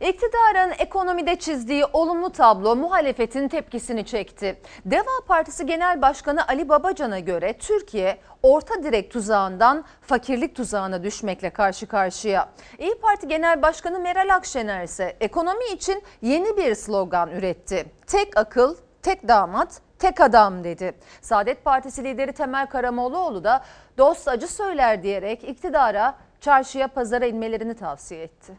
İktidarın 0.02 0.74
ekonomide 0.78 1.36
çizdiği 1.36 1.86
olumlu 1.86 2.30
tablo 2.30 2.76
muhalefetin 2.76 3.48
tepkisini 3.48 4.06
çekti. 4.06 4.62
Deva 4.86 5.26
Partisi 5.28 5.66
Genel 5.66 6.02
Başkanı 6.02 6.48
Ali 6.48 6.70
Babacan'a 6.70 7.20
göre 7.20 7.54
Türkiye 7.58 8.18
orta 8.44 8.84
direk 8.84 9.12
tuzağından 9.12 9.84
fakirlik 10.02 10.56
tuzağına 10.56 11.04
düşmekle 11.04 11.50
karşı 11.50 11.88
karşıya. 11.88 12.50
İyi 12.80 12.96
Parti 12.96 13.28
Genel 13.28 13.62
Başkanı 13.62 14.00
Meral 14.00 14.36
Akşener 14.36 14.84
ise 14.84 15.18
ekonomi 15.22 15.66
için 15.66 16.04
yeni 16.22 16.58
bir 16.58 16.76
slogan 16.76 17.32
üretti. 17.32 17.86
Tek 18.08 18.38
akıl, 18.38 18.76
tek 19.02 19.28
damat, 19.28 19.82
tek 20.04 20.22
adam 20.22 20.64
dedi. 20.64 20.94
Saadet 21.22 21.66
Partisi 21.66 22.04
lideri 22.04 22.34
Temel 22.34 22.68
Karamollaoğlu 22.68 23.44
da 23.44 23.64
dost 23.98 24.28
acı 24.28 24.48
söyler 24.48 25.04
diyerek 25.04 25.44
iktidara 25.44 26.16
çarşıya 26.42 26.88
pazara 26.88 27.26
inmelerini 27.26 27.74
tavsiye 27.74 28.24
etti. 28.24 28.54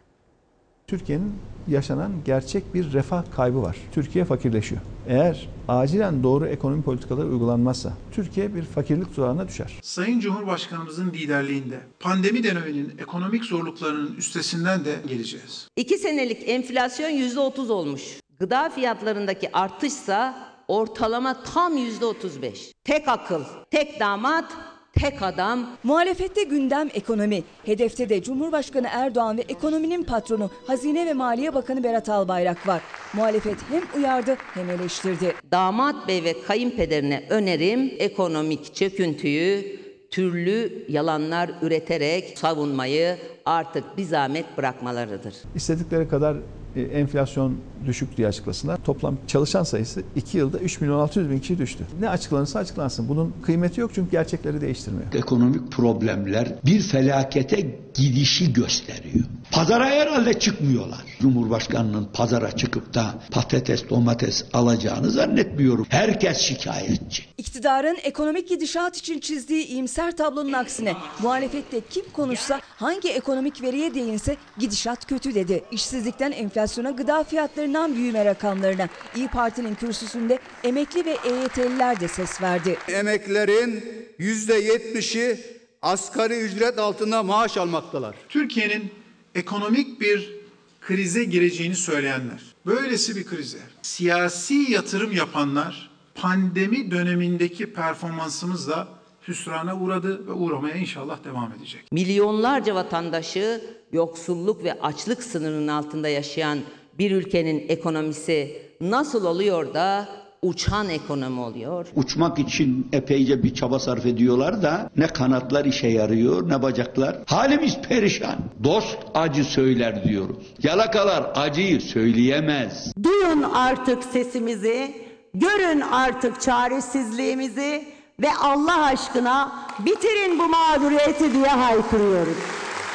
Türkiye'nin 0.86 1.34
yaşanan 1.68 2.12
gerçek 2.24 2.74
bir 2.74 2.92
refah 2.92 3.22
kaybı 3.36 3.62
var. 3.62 3.76
Türkiye 3.92 4.24
fakirleşiyor. 4.24 4.80
Eğer 5.08 5.48
acilen 5.68 6.22
doğru 6.22 6.46
ekonomi 6.46 6.82
politikaları 6.82 7.26
uygulanmazsa 7.26 7.92
Türkiye 8.12 8.54
bir 8.54 8.62
fakirlik 8.62 9.08
tuzağına 9.14 9.48
düşer. 9.48 9.72
Sayın 9.82 10.20
Cumhurbaşkanımızın 10.20 11.10
liderliğinde 11.10 11.80
pandemi 12.00 12.44
döneminin 12.44 12.98
ekonomik 12.98 13.44
zorluklarının 13.44 14.14
üstesinden 14.16 14.84
de 14.84 14.94
geleceğiz. 15.08 15.68
İki 15.76 15.98
senelik 15.98 16.48
enflasyon 16.48 17.10
yüzde 17.10 17.40
otuz 17.40 17.70
olmuş. 17.70 18.20
Gıda 18.38 18.70
fiyatlarındaki 18.70 19.56
artışsa 19.56 20.53
ortalama 20.68 21.42
tam 21.42 21.76
yüzde 21.76 22.04
otuz 22.04 22.42
beş. 22.42 22.72
Tek 22.84 23.08
akıl, 23.08 23.44
tek 23.70 24.00
damat, 24.00 24.44
tek 24.92 25.22
adam. 25.22 25.66
Muhalefette 25.84 26.42
gündem 26.42 26.88
ekonomi. 26.94 27.42
Hedefte 27.64 28.08
de 28.08 28.22
Cumhurbaşkanı 28.22 28.86
Erdoğan 28.90 29.38
ve 29.38 29.44
ekonominin 29.48 30.02
patronu 30.02 30.50
Hazine 30.66 31.06
ve 31.06 31.12
Maliye 31.12 31.54
Bakanı 31.54 31.84
Berat 31.84 32.08
Albayrak 32.08 32.68
var. 32.68 32.82
Muhalefet 33.14 33.56
hem 33.70 33.82
uyardı 34.00 34.36
hem 34.54 34.70
eleştirdi. 34.70 35.34
Damat 35.50 36.08
bey 36.08 36.24
ve 36.24 36.42
kayınpederine 36.42 37.26
önerim 37.30 37.92
ekonomik 37.98 38.74
çöküntüyü 38.74 39.80
türlü 40.10 40.84
yalanlar 40.88 41.50
üreterek 41.62 42.38
savunmayı 42.38 43.16
artık 43.44 43.96
bir 43.96 44.04
zahmet 44.04 44.56
bırakmalarıdır. 44.56 45.34
İstedikleri 45.54 46.08
kadar 46.08 46.36
enflasyon 46.80 47.54
düşük 47.86 48.16
diye 48.16 48.28
açıklasınlar. 48.28 48.78
Toplam 48.84 49.16
çalışan 49.26 49.62
sayısı 49.62 50.02
2 50.16 50.38
yılda 50.38 50.58
3 50.58 50.80
milyon 50.80 50.98
600 50.98 51.30
bin 51.30 51.38
kişi 51.38 51.58
düştü. 51.58 51.84
Ne 52.00 52.08
açıklanırsa 52.08 52.58
açıklansın. 52.58 53.08
Bunun 53.08 53.34
kıymeti 53.42 53.80
yok 53.80 53.90
çünkü 53.94 54.10
gerçekleri 54.10 54.60
değiştirmiyor. 54.60 55.06
Ekonomik 55.14 55.72
problemler 55.72 56.54
bir 56.66 56.80
felakete 56.80 57.83
gidişi 57.94 58.52
gösteriyor. 58.52 59.24
Pazara 59.50 59.86
herhalde 59.86 60.38
çıkmıyorlar. 60.38 61.00
Cumhurbaşkanının 61.20 62.08
pazara 62.12 62.52
çıkıp 62.56 62.94
da 62.94 63.14
patates 63.30 63.88
domates 63.88 64.44
alacağını 64.52 65.10
zannetmiyorum. 65.10 65.86
Herkes 65.88 66.38
şikayetçi. 66.38 67.24
İktidarın 67.38 67.96
ekonomik 68.02 68.48
gidişat 68.48 68.96
için 68.96 69.20
çizdiği 69.20 69.66
iyimser 69.66 70.16
tablonun 70.16 70.52
aksine 70.52 70.94
muhalefette 71.22 71.80
kim 71.90 72.04
konuşsa 72.12 72.60
hangi 72.64 73.08
ekonomik 73.08 73.62
veriye 73.62 73.94
değinse 73.94 74.36
gidişat 74.58 75.06
kötü 75.06 75.34
dedi. 75.34 75.64
İşsizlikten 75.70 76.32
enflasyona 76.32 76.90
gıda 76.90 77.24
fiyatlarından 77.24 77.94
büyüme 77.94 78.24
rakamlarına 78.24 78.88
İyi 79.16 79.28
Parti'nin 79.28 79.74
kürsüsünde 79.74 80.38
emekli 80.64 81.04
ve 81.04 81.16
EYT'liler 81.24 82.00
de 82.00 82.08
ses 82.08 82.42
verdi. 82.42 82.76
Emeklilerin 82.88 83.84
yüzde 84.18 84.54
yetmişi 84.54 85.54
asgari 85.84 86.40
ücret 86.40 86.78
altında 86.78 87.22
maaş 87.22 87.56
almaktalar. 87.56 88.14
Türkiye'nin 88.28 88.92
ekonomik 89.34 90.00
bir 90.00 90.34
krize 90.80 91.24
gireceğini 91.24 91.76
söyleyenler, 91.76 92.40
böylesi 92.66 93.16
bir 93.16 93.24
krize 93.24 93.58
siyasi 93.82 94.54
yatırım 94.54 95.12
yapanlar 95.12 95.90
pandemi 96.14 96.90
dönemindeki 96.90 97.72
performansımızla 97.72 98.88
hüsrana 99.28 99.76
uğradı 99.76 100.26
ve 100.26 100.32
uğramaya 100.32 100.74
inşallah 100.74 101.24
devam 101.24 101.52
edecek. 101.52 101.92
Milyonlarca 101.92 102.74
vatandaşı 102.74 103.60
yoksulluk 103.92 104.64
ve 104.64 104.80
açlık 104.80 105.22
sınırının 105.22 105.68
altında 105.68 106.08
yaşayan 106.08 106.58
bir 106.98 107.10
ülkenin 107.10 107.64
ekonomisi 107.68 108.62
nasıl 108.80 109.24
oluyor 109.24 109.74
da 109.74 110.08
uçan 110.48 110.88
ekonomi 110.88 111.40
oluyor? 111.40 111.86
Uçmak 111.94 112.38
için 112.38 112.88
epeyce 112.92 113.42
bir 113.42 113.54
çaba 113.54 113.78
sarf 113.78 114.06
ediyorlar 114.06 114.62
da 114.62 114.90
ne 114.96 115.06
kanatlar 115.06 115.64
işe 115.64 115.88
yarıyor 115.88 116.48
ne 116.48 116.62
bacaklar. 116.62 117.16
Halimiz 117.26 117.78
perişan. 117.80 118.36
Dost 118.64 118.98
acı 119.14 119.44
söyler 119.44 120.04
diyoruz. 120.04 120.36
Yalakalar 120.62 121.32
acıyı 121.34 121.80
söyleyemez. 121.80 122.92
Duyun 123.02 123.42
artık 123.42 124.04
sesimizi, 124.04 124.94
görün 125.34 125.80
artık 125.80 126.40
çaresizliğimizi 126.40 127.84
ve 128.20 128.28
Allah 128.42 128.84
aşkına 128.84 129.52
bitirin 129.78 130.38
bu 130.38 130.48
mağduriyeti 130.48 131.32
diye 131.32 131.48
haykırıyoruz. 131.48 132.36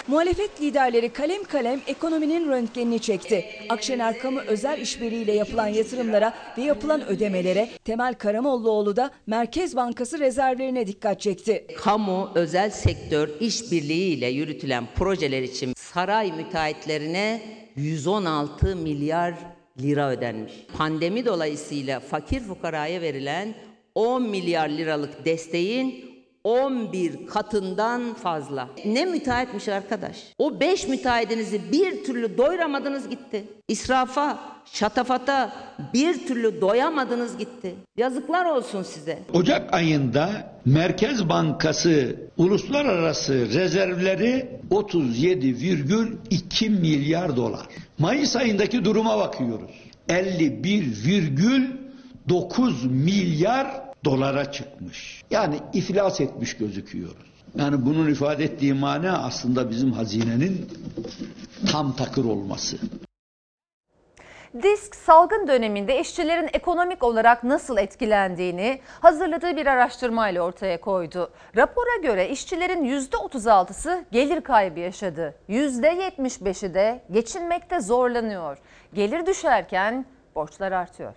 Muhalefet 0.10 0.62
liderleri 0.62 1.10
kalem 1.10 1.44
kalem 1.44 1.82
ekonominin 1.88 2.48
röntgenini 2.50 3.00
çekti. 3.00 3.46
Akşener 3.70 4.20
kamu 4.20 4.40
özel 4.40 4.82
işbirliğiyle 4.82 5.32
yapılan 5.32 5.68
yatırımlara 5.68 6.34
ve 6.58 6.62
yapılan 6.62 7.06
ödemelere 7.08 7.70
Temel 7.86 8.14
Karamollaoğlu 8.14 8.96
da 8.96 9.12
Merkez 9.28 9.76
Bankası 9.76 10.20
rezervlerine 10.20 10.88
dikkat 10.88 11.22
çekti. 11.22 11.68
Kamu 11.78 12.32
özel 12.36 12.70
sektör 12.70 13.30
işbirliğiyle 13.40 14.28
yürütülen 14.28 14.88
projeler 14.96 15.42
için 15.42 15.74
saray 15.78 16.32
müteahhitlerine 16.32 17.42
116 17.76 18.76
milyar 18.76 19.34
lira 19.82 20.10
ödenmiş. 20.10 20.54
Pandemi 20.78 21.26
dolayısıyla 21.26 22.00
fakir 22.00 22.40
fukaraya 22.40 23.02
verilen 23.02 23.56
10 23.96 24.24
milyar 24.24 24.70
liralık 24.70 25.26
desteğin 25.26 26.09
11 26.50 27.28
katından 27.28 28.14
fazla. 28.14 28.70
Ne 28.86 29.06
müteahhitmiş 29.06 29.68
arkadaş. 29.68 30.18
O 30.38 30.60
5 30.60 30.88
müteahhidinizi 30.88 31.62
bir 31.72 32.04
türlü 32.04 32.38
doyuramadınız 32.38 33.10
gitti. 33.10 33.44
İsrafa, 33.68 34.40
şatafata 34.66 35.54
bir 35.94 36.28
türlü 36.28 36.62
doyamadınız 36.62 37.38
gitti. 37.38 37.76
Yazıklar 37.98 38.46
olsun 38.46 38.84
size. 38.84 39.20
Ocak 39.34 39.74
ayında 39.74 40.54
Merkez 40.66 41.30
Bankası 41.30 42.16
uluslararası 42.38 43.34
rezervleri 43.34 44.60
37,2 44.72 46.70
milyar 46.70 47.36
dolar. 47.36 47.68
Mayıs 47.98 48.36
ayındaki 48.36 48.86
duruma 48.86 49.20
bakıyoruz. 49.20 49.72
51,9 50.10 52.88
milyar 52.88 53.89
dolara 54.06 54.52
çıkmış. 54.52 55.24
Yani 55.32 55.60
iflas 55.74 56.22
etmiş 56.22 56.58
gözüküyoruz. 56.58 57.30
Yani 57.56 57.86
bunun 57.86 58.10
ifade 58.10 58.44
ettiği 58.44 58.74
mana 58.74 59.24
aslında 59.24 59.70
bizim 59.70 59.92
hazinenin 59.92 60.70
tam 61.72 61.96
takır 61.96 62.26
olması. 62.26 62.78
Disk 64.64 64.96
salgın 64.96 65.48
döneminde 65.48 66.00
işçilerin 66.00 66.50
ekonomik 66.54 67.04
olarak 67.04 67.44
nasıl 67.44 67.78
etkilendiğini 67.78 68.82
hazırladığı 69.02 69.58
bir 69.58 69.66
araştırmayla 69.66 70.42
ortaya 70.42 70.82
koydu. 70.82 71.32
Rapora 71.56 71.96
göre 72.04 72.30
işçilerin 72.30 72.84
%36'sı 72.84 74.06
gelir 74.12 74.42
kaybı 74.42 74.80
yaşadı. 74.80 75.36
%75'i 75.50 76.74
de 76.74 77.04
geçinmekte 77.12 77.80
zorlanıyor. 77.80 78.58
Gelir 78.94 79.26
düşerken 79.26 80.06
borçlar 80.36 80.72
artıyor. 80.72 81.16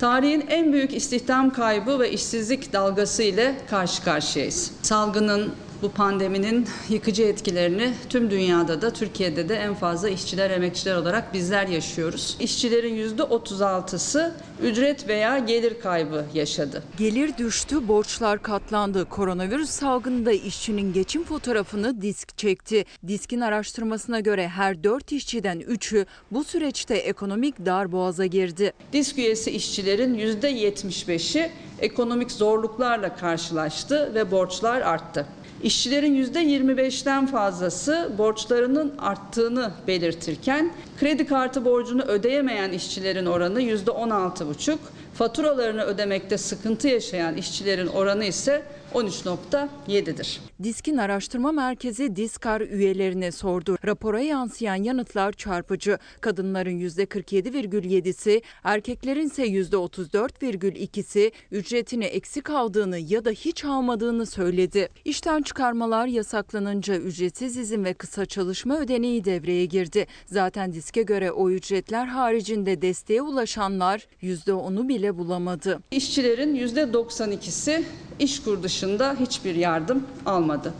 Tarihin 0.00 0.44
en 0.48 0.72
büyük 0.72 0.94
istihdam 0.94 1.50
kaybı 1.50 1.98
ve 1.98 2.10
işsizlik 2.10 2.72
dalgası 2.72 3.22
ile 3.22 3.54
karşı 3.70 4.04
karşıyayız. 4.04 4.70
Salgının 4.82 5.52
bu 5.82 5.90
pandeminin 5.90 6.68
yıkıcı 6.88 7.22
etkilerini 7.22 7.94
tüm 8.08 8.30
dünyada 8.30 8.82
da 8.82 8.92
Türkiye'de 8.92 9.48
de 9.48 9.56
en 9.56 9.74
fazla 9.74 10.08
işçiler, 10.08 10.50
emekçiler 10.50 10.96
olarak 10.96 11.34
bizler 11.34 11.66
yaşıyoruz. 11.66 12.36
İşçilerin 12.40 12.94
yüzde 12.94 13.22
36'sı 13.22 14.34
ücret 14.62 15.08
veya 15.08 15.38
gelir 15.38 15.80
kaybı 15.80 16.24
yaşadı. 16.34 16.82
Gelir 16.98 17.36
düştü, 17.38 17.88
borçlar 17.88 18.42
katlandı. 18.42 19.04
Koronavirüs 19.04 19.70
salgınında 19.70 20.32
işçinin 20.32 20.92
geçim 20.92 21.24
fotoğrafını 21.24 22.02
disk 22.02 22.38
çekti. 22.38 22.84
Diskin 23.06 23.40
araştırmasına 23.40 24.20
göre 24.20 24.48
her 24.48 24.84
4 24.84 25.12
işçiden 25.12 25.60
3'ü 25.60 26.06
bu 26.30 26.44
süreçte 26.44 26.94
ekonomik 26.94 27.66
darboğaza 27.66 28.26
girdi. 28.26 28.72
Disk 28.92 29.18
üyesi 29.18 29.50
işçilerin 29.50 30.14
yüzde 30.14 30.52
75'i 30.52 31.50
ekonomik 31.80 32.32
zorluklarla 32.32 33.16
karşılaştı 33.16 34.14
ve 34.14 34.30
borçlar 34.30 34.80
arttı. 34.80 35.26
İşçilerin 35.62 36.14
yüzde 36.14 36.42
25'ten 36.42 37.26
fazlası 37.26 38.12
borçlarının 38.18 38.92
arttığını 38.98 39.72
belirtirken 39.86 40.72
kredi 41.00 41.26
kartı 41.26 41.64
borcunu 41.64 42.02
ödeyemeyen 42.02 42.70
işçilerin 42.72 43.26
oranı 43.26 43.60
yüzde 43.62 43.90
16,5, 43.90 44.76
faturalarını 45.20 45.82
ödemekte 45.82 46.38
sıkıntı 46.38 46.88
yaşayan 46.88 47.36
işçilerin 47.36 47.86
oranı 47.86 48.24
ise 48.24 48.62
13.7'dir. 48.94 50.40
Diskin 50.62 50.96
araştırma 50.96 51.52
merkezi 51.52 52.16
Diskar 52.16 52.60
üyelerine 52.60 53.32
sordu. 53.32 53.78
Rapora 53.84 54.20
yansıyan 54.20 54.74
yanıtlar 54.74 55.32
çarpıcı. 55.32 55.98
Kadınların 56.20 56.78
%47,7'si, 56.78 58.42
erkeklerin 58.64 59.26
ise 59.26 59.46
%34,2'si 59.46 61.32
ücretini 61.50 62.04
eksik 62.04 62.50
aldığını 62.50 62.98
ya 62.98 63.24
da 63.24 63.30
hiç 63.30 63.64
almadığını 63.64 64.26
söyledi. 64.26 64.88
İşten 65.04 65.42
çıkarmalar 65.42 66.06
yasaklanınca 66.06 66.96
ücretsiz 66.96 67.56
izin 67.56 67.84
ve 67.84 67.94
kısa 67.94 68.26
çalışma 68.26 68.78
ödeneği 68.78 69.24
devreye 69.24 69.64
girdi. 69.64 70.06
Zaten 70.26 70.72
diske 70.72 71.02
göre 71.02 71.32
o 71.32 71.50
ücretler 71.50 72.06
haricinde 72.06 72.82
desteğe 72.82 73.22
ulaşanlar 73.22 74.06
%10'u 74.22 74.88
bile 74.88 75.09
bulamadı. 75.18 75.78
İşçilerin 75.90 76.56
%92'si 76.56 77.82
İşkur 78.18 78.62
dışında 78.62 79.16
hiçbir 79.20 79.54
yardım 79.54 80.06
almadı. 80.26 80.74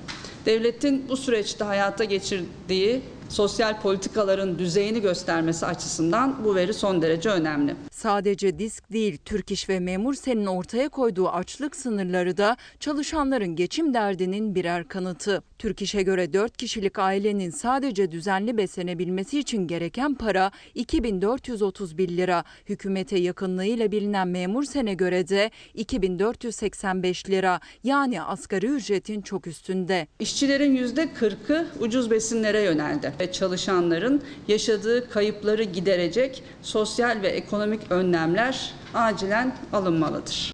Devletin 0.46 1.08
bu 1.08 1.16
süreçte 1.16 1.64
hayata 1.64 2.04
geçirdiği 2.04 3.02
sosyal 3.28 3.80
politikaların 3.80 4.58
düzeyini 4.58 5.00
göstermesi 5.00 5.66
açısından 5.66 6.44
bu 6.44 6.54
veri 6.54 6.74
son 6.74 7.02
derece 7.02 7.28
önemli. 7.28 7.76
Sadece 8.00 8.58
disk 8.58 8.92
değil, 8.92 9.18
Türk 9.24 9.50
İş 9.50 9.68
ve 9.68 9.80
Memur 9.80 10.14
Sen'in 10.14 10.46
ortaya 10.46 10.88
koyduğu 10.88 11.28
açlık 11.28 11.76
sınırları 11.76 12.36
da 12.36 12.56
çalışanların 12.80 13.56
geçim 13.56 13.94
derdinin 13.94 14.54
birer 14.54 14.88
kanıtı. 14.88 15.42
Türk 15.58 15.82
İş'e 15.82 16.02
göre 16.02 16.32
4 16.32 16.56
kişilik 16.56 16.98
ailenin 16.98 17.50
sadece 17.50 18.10
düzenli 18.12 18.56
beslenebilmesi 18.56 19.38
için 19.38 19.66
gereken 19.66 20.14
para 20.14 20.50
2431 20.74 22.08
lira. 22.08 22.44
Hükümete 22.68 23.18
yakınlığıyla 23.18 23.92
bilinen 23.92 24.28
Memur 24.28 24.64
Sen'e 24.64 24.94
göre 24.94 25.28
de 25.28 25.50
2485 25.74 27.30
lira. 27.30 27.60
Yani 27.84 28.22
asgari 28.22 28.66
ücretin 28.66 29.20
çok 29.22 29.46
üstünde. 29.46 30.06
İşçilerin 30.20 30.76
%40'ı 30.76 31.66
ucuz 31.80 32.10
besinlere 32.10 32.62
yöneldi 32.62 33.12
ve 33.20 33.32
çalışanların 33.32 34.22
yaşadığı 34.48 35.10
kayıpları 35.10 35.62
giderecek 35.62 36.42
sosyal 36.62 37.22
ve 37.22 37.28
ekonomik 37.28 37.89
önlemler 37.90 38.74
acilen 38.94 39.52
alınmalıdır. 39.72 40.52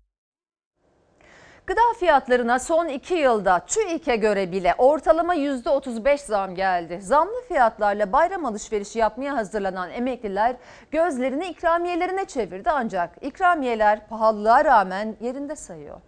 Gıda 1.67 1.81
fiyatlarına 2.01 2.59
son 2.59 2.89
2 2.89 3.15
yılda 3.15 3.59
TÜİK'e 3.59 4.17
göre 4.17 4.53
bile 4.53 4.75
ortalama 4.79 5.35
%35 5.35 6.19
zam 6.19 6.55
geldi. 6.55 6.99
Zamlı 7.03 7.43
fiyatlarla 7.49 8.13
bayram 8.13 8.45
alışverişi 8.45 8.99
yapmaya 8.99 9.37
hazırlanan 9.37 9.91
emekliler 9.91 10.57
gözlerini 10.91 11.47
ikramiyelerine 11.47 12.25
çevirdi 12.25 12.71
ancak 12.71 13.11
ikramiyeler 13.21 14.07
pahalılığa 14.07 14.65
rağmen 14.65 15.17
yerinde 15.21 15.57
sayıyor. 15.57 16.01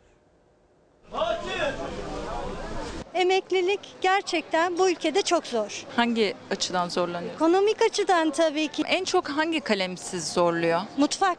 Emeklilik 3.18 3.80
gerçekten 4.00 4.78
bu 4.78 4.90
ülkede 4.90 5.22
çok 5.22 5.46
zor. 5.46 5.84
Hangi 5.96 6.34
açıdan 6.50 6.88
zorlanıyor? 6.88 7.34
Ekonomik 7.34 7.82
açıdan 7.82 8.30
tabii 8.30 8.68
ki. 8.68 8.82
En 8.86 9.04
çok 9.04 9.28
hangi 9.28 9.60
kalem 9.60 9.96
sizi 9.96 10.32
zorluyor? 10.32 10.80
Mutfak. 10.96 11.38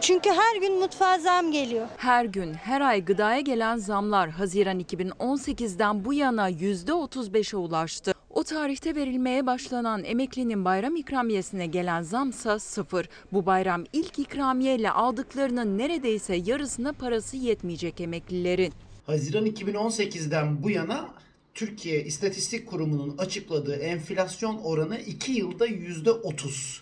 Çünkü 0.00 0.30
her 0.30 0.60
gün 0.60 0.78
mutfağa 0.78 1.18
zam 1.18 1.52
geliyor. 1.52 1.86
Her 1.96 2.24
gün, 2.24 2.54
her 2.54 2.80
ay 2.80 3.04
gıdaya 3.04 3.40
gelen 3.40 3.76
zamlar 3.76 4.30
Haziran 4.30 4.80
2018'den 4.80 6.04
bu 6.04 6.14
yana 6.14 6.50
%35'e 6.50 7.56
ulaştı. 7.56 8.14
O 8.30 8.44
tarihte 8.44 8.94
verilmeye 8.94 9.46
başlanan 9.46 10.04
emeklinin 10.04 10.64
bayram 10.64 10.96
ikramiyesine 10.96 11.66
gelen 11.66 12.02
zamsa 12.02 12.58
sıfır. 12.58 13.08
Bu 13.32 13.46
bayram 13.46 13.84
ilk 13.92 14.18
ikramiyeyle 14.18 14.90
aldıklarının 14.90 15.78
neredeyse 15.78 16.36
yarısına 16.36 16.92
parası 16.92 17.36
yetmeyecek 17.36 18.00
emeklilerin. 18.00 18.72
Haziran 19.06 19.46
2018'den 19.46 20.62
bu 20.62 20.70
yana 20.70 21.14
Türkiye 21.54 22.04
İstatistik 22.04 22.66
Kurumu'nun 22.66 23.18
açıkladığı 23.18 23.76
enflasyon 23.76 24.58
oranı 24.58 24.98
2 24.98 25.32
yılda 25.32 25.66
%30. 25.66 26.80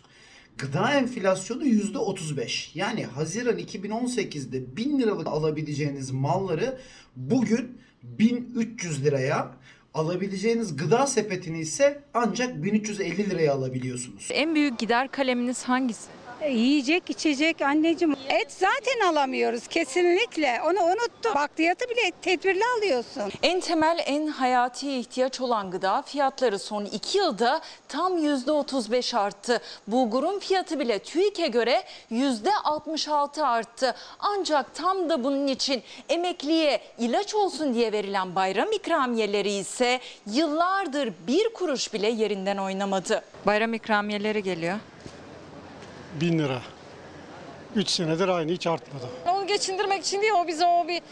Gıda 0.58 0.94
enflasyonu 0.94 1.64
%35. 1.64 2.70
Yani 2.74 3.04
Haziran 3.04 3.58
2018'de 3.58 4.76
1000 4.76 5.00
liralık 5.00 5.26
alabileceğiniz 5.26 6.10
malları 6.10 6.78
bugün 7.16 7.78
1300 8.02 9.04
liraya 9.04 9.54
alabileceğiniz 9.94 10.76
gıda 10.76 11.06
sepetini 11.06 11.60
ise 11.60 12.02
ancak 12.14 12.62
1350 12.62 13.30
liraya 13.30 13.52
alabiliyorsunuz. 13.52 14.28
En 14.32 14.54
büyük 14.54 14.78
gider 14.78 15.10
kaleminiz 15.10 15.64
hangisi? 15.64 16.21
Yiyecek, 16.50 17.10
içecek 17.10 17.62
anneciğim. 17.62 18.16
Et 18.28 18.52
zaten 18.52 19.08
alamıyoruz 19.08 19.66
kesinlikle. 19.66 20.60
Onu 20.66 20.84
unuttum. 20.84 21.34
Bakliyatı 21.34 21.90
bile 21.90 22.12
tedbirli 22.22 22.62
alıyorsun. 22.78 23.32
En 23.42 23.60
temel, 23.60 24.02
en 24.06 24.26
hayati 24.26 24.98
ihtiyaç 24.98 25.40
olan 25.40 25.70
gıda 25.70 26.02
fiyatları 26.02 26.58
son 26.58 26.84
2 26.84 27.18
yılda 27.18 27.60
tam 27.88 28.18
%35 28.18 29.16
arttı. 29.16 29.60
Bulgurun 29.86 30.38
fiyatı 30.38 30.78
bile 30.78 30.98
TÜİK'e 30.98 31.46
göre 31.46 31.82
%66 32.12 33.42
arttı. 33.42 33.94
Ancak 34.20 34.74
tam 34.74 35.08
da 35.08 35.24
bunun 35.24 35.46
için 35.46 35.82
emekliye 36.08 36.80
ilaç 36.98 37.34
olsun 37.34 37.74
diye 37.74 37.92
verilen 37.92 38.34
bayram 38.34 38.72
ikramiyeleri 38.72 39.52
ise 39.52 40.00
yıllardır 40.26 41.12
bir 41.26 41.48
kuruş 41.48 41.92
bile 41.94 42.08
yerinden 42.08 42.56
oynamadı. 42.56 43.22
Bayram 43.46 43.74
ikramiyeleri 43.74 44.42
geliyor. 44.42 44.78
1000 46.20 46.38
lira. 46.38 46.62
3 47.76 47.88
senedir 47.88 48.28
aynı 48.28 48.52
hiç 48.52 48.66
artmadı. 48.66 49.08
Onu 49.26 49.46
geçindirmek 49.46 50.02
için 50.02 50.22
değil 50.22 50.32
o 50.44 50.46
bize 50.46 50.66
o 50.66 50.88
bir 50.88 51.02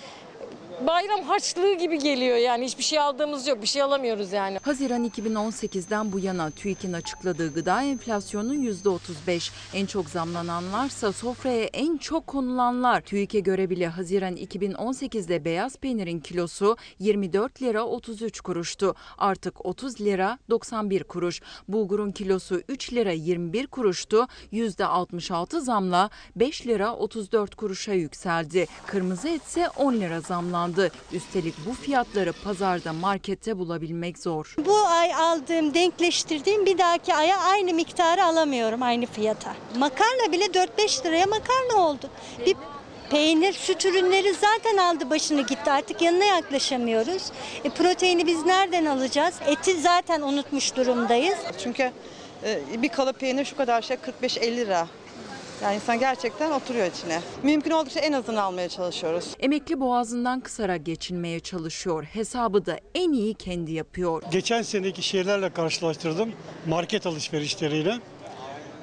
bayram 0.87 1.23
harçlığı 1.23 1.75
gibi 1.75 1.99
geliyor 1.99 2.37
yani 2.37 2.65
hiçbir 2.65 2.83
şey 2.83 2.99
aldığımız 2.99 3.47
yok 3.47 3.63
bir 3.63 3.67
şey 3.67 3.83
alamıyoruz 3.83 4.33
yani. 4.33 4.59
Haziran 4.63 5.05
2018'den 5.09 6.13
bu 6.13 6.19
yana 6.19 6.51
TÜİK'in 6.51 6.93
açıkladığı 6.93 7.55
gıda 7.55 7.83
enflasyonu 7.83 8.55
%35. 8.55 9.51
En 9.75 9.87
çok 9.87 10.11
zamlananlarsa 10.11 11.13
sofraya 11.13 11.65
en 11.65 11.97
çok 11.97 12.27
konulanlar. 12.27 13.01
TÜİK'e 13.01 13.41
göre 13.41 13.71
bile 13.71 13.87
Haziran 13.87 14.37
2018'de 14.37 15.45
beyaz 15.45 15.77
peynirin 15.77 16.21
kilosu 16.21 16.77
24 16.99 17.63
lira 17.63 17.85
33 17.85 18.41
kuruştu. 18.41 18.95
Artık 19.19 19.67
30 19.67 20.01
lira 20.01 20.39
91 20.51 21.05
kuruş. 21.05 21.41
Bulgurun 21.69 22.13
kilosu 22.13 22.63
3 22.69 22.93
lira 22.93 23.13
21 23.13 23.67
kuruştu. 23.67 24.27
%66 24.53 25.61
zamla 25.61 26.11
5 26.37 26.67
lira 26.67 26.95
34 26.95 27.55
kuruşa 27.55 27.93
yükseldi. 27.93 28.67
Kırmızı 28.87 29.29
et 29.29 29.47
ise 29.47 29.69
10 29.69 29.93
lira 29.93 30.21
zamlandı. 30.21 30.70
Üstelik 31.13 31.55
bu 31.67 31.75
fiyatları 31.75 32.33
pazarda 32.33 32.93
markette 32.93 33.59
bulabilmek 33.59 34.19
zor. 34.19 34.55
Bu 34.67 34.79
ay 34.79 35.15
aldığım, 35.15 35.75
denkleştirdiğim 35.75 36.67
bir 36.67 36.79
dahaki 36.79 37.15
aya 37.15 37.39
aynı 37.39 37.75
miktarı 37.75 38.25
alamıyorum 38.25 38.83
aynı 38.83 39.07
fiyata. 39.07 39.55
Makarna 39.79 40.33
bile 40.33 40.45
4-5 40.45 41.05
liraya 41.05 41.27
makarna 41.27 41.89
oldu. 41.89 42.11
Bir 42.47 42.57
peynir, 43.11 43.53
süt 43.53 43.85
ürünleri 43.85 44.35
zaten 44.35 44.77
aldı 44.77 45.11
başını 45.11 45.41
gitti. 45.41 45.71
Artık 45.71 46.03
yanına 46.03 46.25
yaklaşamıyoruz. 46.25 47.23
E, 47.65 47.71
proteini 47.71 48.27
biz 48.27 48.47
nereden 48.47 48.87
alacağız? 48.87 49.35
Eti 49.47 49.81
zaten 49.81 50.21
unutmuş 50.23 50.77
durumdayız. 50.77 51.39
Çünkü 51.63 51.91
Ee, 52.45 52.83
Bir 52.83 52.89
kalıp 52.89 53.21
peynir 53.21 53.45
şu 53.45 53.57
kadar 53.57 53.83
şey 53.83 53.97
45-50 54.23 54.57
lira. 54.57 54.87
Yani 55.63 55.75
insan 55.75 55.99
gerçekten 55.99 56.51
oturuyor 56.51 56.87
içine. 56.87 57.21
Mümkün 57.43 57.71
oldukça 57.71 58.01
en 58.01 58.13
azını 58.13 58.43
almaya 58.43 58.69
çalışıyoruz. 58.69 59.25
Emekli 59.41 59.81
boğazından 59.81 60.41
kısarak 60.41 60.87
geçinmeye 60.87 61.41
çalışıyor. 61.41 62.05
Hesabı 62.05 62.67
da 62.67 62.79
en 62.95 63.13
iyi 63.13 63.35
kendi 63.35 63.73
yapıyor. 63.73 64.23
Geçen 64.33 64.63
seneki 64.63 65.03
şeylerle 65.03 65.51
karşılaştırdım 65.53 66.33
market 66.69 67.07
alışverişleriyle. 67.07 67.99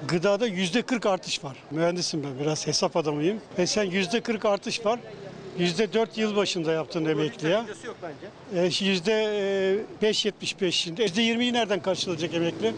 Gıdada 0.08 0.48
yüzde 0.48 0.82
40 0.82 1.06
artış 1.06 1.44
var. 1.44 1.58
Mühendisim 1.72 2.24
ben 2.24 2.40
biraz 2.40 2.68
hesap 2.68 2.98
adamıyım. 2.98 3.42
Ve 3.60 3.68
sen 3.68 3.84
yüzde 3.84 4.22
40 4.22 4.46
artış 4.46 4.86
var. 4.86 5.00
Yüzde 5.58 5.94
4 5.94 6.18
yıl 6.18 6.36
başında 6.36 6.72
yaptın 6.72 7.06
emekliye. 7.06 7.64
E, 8.56 8.62
Yüzde 8.80 9.14
5.75'inde. 10.04 11.02
Yüzde 11.02 11.22
20'yi 11.22 11.54
nereden 11.54 11.80
karşılayacak 11.82 12.34
emekli? 12.34 12.74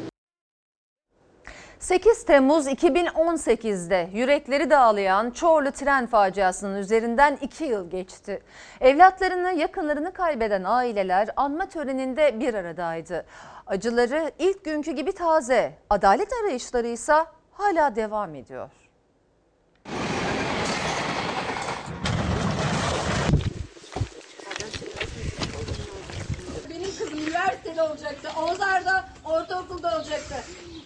8 1.79 2.25
Temmuz 2.25 2.67
2018'de 2.67 4.09
yürekleri 4.13 4.69
dağlayan 4.69 5.31
Çorlu 5.31 5.71
tren 5.71 6.07
faciasının 6.07 6.77
üzerinden 6.77 7.37
2 7.41 7.63
yıl 7.63 7.89
geçti. 7.89 8.41
Evlatlarını, 8.81 9.51
yakınlarını 9.51 10.13
kaybeden 10.13 10.63
aileler 10.63 11.29
anma 11.35 11.65
töreninde 11.65 12.39
bir 12.39 12.53
aradaydı. 12.53 13.25
Acıları 13.67 14.31
ilk 14.39 14.65
günkü 14.65 14.91
gibi 14.91 15.11
taze, 15.11 15.73
adalet 15.89 16.33
arayışları 16.33 16.87
ise 16.87 17.13
hala 17.51 17.95
devam 17.95 18.35
ediyor. 18.35 18.69
Benim 26.69 26.83
kızım 26.97 27.19
üniversitede 27.19 27.81
olacaktı. 27.81 28.29
Oğuzlar 28.41 28.85
da 28.85 29.05
ortaokulda 29.25 29.95
olacaktı. 29.97 30.35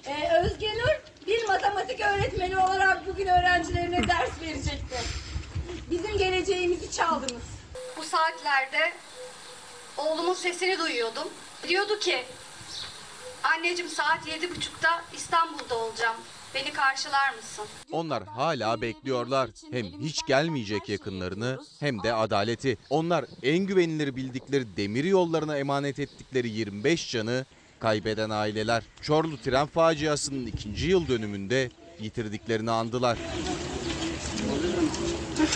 Ee, 0.08 0.38
Özge 0.43 0.68
Nur 0.74 1.01
bir 1.28 1.47
matematik 1.47 1.99
öğretmeni 2.01 2.58
olarak 2.58 3.08
bugün 3.08 3.28
öğrencilerine 3.28 4.08
ders 4.08 4.41
verecekti. 4.41 4.97
Bizim 5.91 6.18
geleceğimizi 6.18 6.91
çaldınız. 6.91 7.43
Bu 7.97 8.04
saatlerde 8.04 8.93
oğlumun 9.97 10.34
sesini 10.34 10.80
duyuyordum. 10.80 11.28
Diyordu 11.68 11.99
ki 11.99 12.24
anneciğim 13.43 13.91
saat 13.91 14.28
yedi 14.28 14.56
buçukta 14.56 15.04
İstanbul'da 15.14 15.78
olacağım. 15.78 16.16
Beni 16.56 16.74
karşılar 16.74 17.34
mısın? 17.36 17.66
Onlar 17.91 18.24
hala 18.24 18.82
bekliyorlar. 18.82 19.49
Hem 19.72 19.86
hiç 19.86 20.26
gelmeyecek 20.28 20.89
yakınlarını 20.89 21.60
hem 21.80 22.04
de 22.04 22.14
adaleti. 22.14 22.78
Onlar 22.89 23.26
en 23.43 23.58
güvenilir 23.58 24.16
bildikleri 24.16 24.78
demir 24.78 25.04
yollarına 25.04 25.58
emanet 25.58 25.99
ettikleri 25.99 26.49
25 26.49 27.12
canı 27.12 27.45
kaybeden 27.84 28.30
aileler. 28.30 28.84
Çorlu 29.02 29.38
tren 29.38 29.66
faciasının 29.66 30.46
ikinci 30.46 30.88
yıl 30.88 31.08
dönümünde 31.08 31.70
yitirdiklerini 32.00 32.72
andılar. 32.72 33.18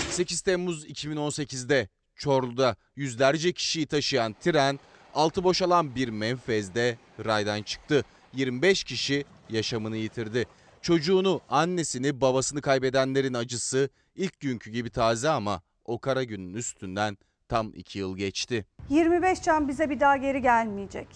8 0.10 0.42
Temmuz 0.42 0.86
2018'de 0.86 1.88
Çorlu'da 2.16 2.76
yüzlerce 2.96 3.52
kişiyi 3.52 3.86
taşıyan 3.86 4.36
tren 4.42 4.80
altı 5.14 5.44
boşalan 5.44 5.96
bir 5.96 6.10
menfezde 6.10 6.98
raydan 7.26 7.62
çıktı. 7.64 8.04
25 8.34 8.84
kişi 8.84 9.26
yaşamını 9.50 9.98
yitirdi. 9.98 10.46
Çocuğunu, 10.82 11.42
annesini, 11.50 12.22
babasını 12.22 12.62
kaybedenlerin 12.62 13.34
acısı 13.34 13.90
ilk 14.16 14.40
günkü 14.40 14.72
gibi 14.72 14.90
taze 14.90 15.30
ama 15.30 15.62
o 15.86 16.00
kara 16.00 16.24
günün 16.24 16.54
üstünden 16.54 17.18
tam 17.50 17.72
iki 17.76 18.00
yıl 18.00 18.18
geçti. 18.18 18.66
25 18.90 19.44
can 19.44 19.68
bize 19.68 19.90
bir 19.90 20.00
daha 20.00 20.18
geri 20.18 20.42
gelmeyecek. 20.42 21.08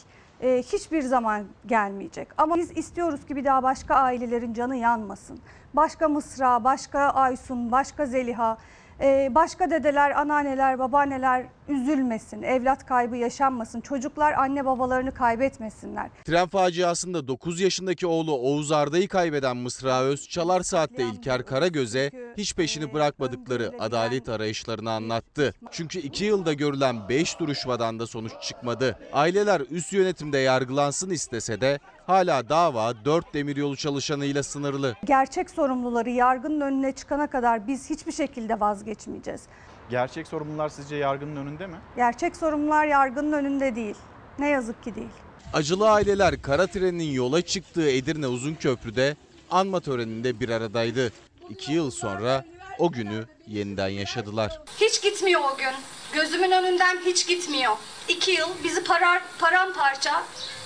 Ee, 0.41 0.63
hiçbir 0.73 1.01
zaman 1.01 1.45
gelmeyecek. 1.65 2.27
Ama 2.37 2.55
biz 2.55 2.77
istiyoruz 2.77 3.25
ki 3.25 3.35
bir 3.35 3.45
daha 3.45 3.63
başka 3.63 3.95
ailelerin 3.95 4.53
canı 4.53 4.75
yanmasın. 4.75 5.39
Başka 5.73 6.09
Mısra, 6.09 6.63
başka 6.63 6.99
Aysun, 6.99 7.71
başka 7.71 8.05
Zeliha, 8.05 8.57
e, 9.01 9.35
başka 9.35 9.69
dedeler, 9.69 10.11
anneanneler, 10.11 10.79
babaanneler 10.79 11.45
üzülmesin. 11.71 12.41
Evlat 12.41 12.85
kaybı 12.85 13.17
yaşanmasın. 13.17 13.81
Çocuklar 13.81 14.33
anne 14.33 14.65
babalarını 14.65 15.13
kaybetmesinler. 15.13 16.09
Tren 16.25 16.47
faciasında 16.47 17.27
9 17.27 17.59
yaşındaki 17.59 18.07
oğlu 18.07 18.33
Oğuz 18.33 18.71
Arda'yı 18.71 19.07
kaybeden 19.07 19.57
Mısra 19.57 20.01
Öz, 20.01 20.29
Çalar 20.29 20.61
Saat'te 20.61 21.03
İlker 21.03 21.45
Karagöz'e 21.45 22.11
hiç 22.37 22.55
peşini 22.55 22.93
bırakmadıkları 22.93 23.71
adalet 23.79 24.29
arayışlarını 24.29 24.91
anlattı. 24.91 25.53
Çünkü 25.71 25.99
2 25.99 26.25
yılda 26.25 26.53
görülen 26.53 27.09
5 27.09 27.39
duruşmadan 27.39 27.99
da 27.99 28.07
sonuç 28.07 28.31
çıkmadı. 28.41 28.99
Aileler 29.13 29.61
üst 29.71 29.93
yönetimde 29.93 30.37
yargılansın 30.37 31.09
istese 31.09 31.61
de 31.61 31.79
hala 32.07 32.49
dava 32.49 32.93
4 33.05 33.33
demiryolu 33.33 33.75
çalışanıyla 33.75 34.43
sınırlı. 34.43 34.95
Gerçek 35.05 35.49
sorumluları 35.49 36.09
yargının 36.09 36.61
önüne 36.61 36.91
çıkana 36.91 37.27
kadar 37.27 37.67
biz 37.67 37.89
hiçbir 37.89 38.11
şekilde 38.11 38.59
vazgeçmeyeceğiz. 38.59 39.41
Gerçek 39.89 40.27
sorumlular 40.27 40.69
sizce 40.69 40.95
yargının 40.95 41.35
önünde 41.35 41.67
mi? 41.67 41.75
Gerçek 41.95 42.35
sorumlular 42.35 42.85
yargının 42.85 43.31
önünde 43.31 43.75
değil. 43.75 43.95
Ne 44.39 44.49
yazık 44.49 44.83
ki 44.83 44.95
değil. 44.95 45.09
Acılı 45.53 45.89
aileler 45.91 46.41
kara 46.41 46.67
trenin 46.67 47.11
yola 47.11 47.41
çıktığı 47.41 47.89
Edirne 47.89 48.27
Uzunköprü'de 48.27 49.15
anma 49.51 49.79
töreninde 49.79 50.39
bir 50.39 50.49
aradaydı. 50.49 51.11
2 51.49 51.71
yıl 51.73 51.91
sonra 51.91 52.45
o 52.79 52.91
günü 52.91 53.25
yeniden 53.47 53.87
yaşadılar. 53.87 54.61
Hiç 54.81 55.01
gitmiyor 55.01 55.41
o 55.53 55.57
gün. 55.57 55.73
Gözümün 56.13 56.51
önünden 56.51 56.97
hiç 57.05 57.27
gitmiyor. 57.27 57.73
İki 58.07 58.31
yıl 58.31 58.49
bizi 58.63 58.83
parar, 58.83 59.21
paramparça 59.39 60.23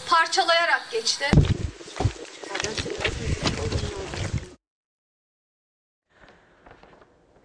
parçalayarak 0.09 0.88
geçti. 0.91 1.26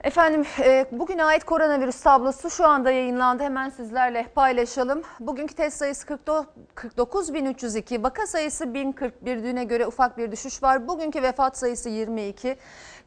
Efendim 0.04 0.44
e, 0.64 0.86
bugüne 0.92 1.24
ait 1.24 1.44
koronavirüs 1.44 2.00
tablosu 2.00 2.50
şu 2.50 2.66
anda 2.66 2.90
yayınlandı. 2.90 3.42
Hemen 3.42 3.68
sizlerle 3.68 4.26
paylaşalım. 4.34 5.02
Bugünkü 5.20 5.54
test 5.54 5.76
sayısı 5.76 6.06
49.302, 6.06 8.02
vaka 8.02 8.26
sayısı 8.26 8.74
1041. 8.74 9.42
Düne 9.42 9.64
göre 9.64 9.86
ufak 9.86 10.18
bir 10.18 10.32
düşüş 10.32 10.62
var. 10.62 10.88
Bugünkü 10.88 11.22
vefat 11.22 11.58
sayısı 11.58 11.88
22. 11.88 12.56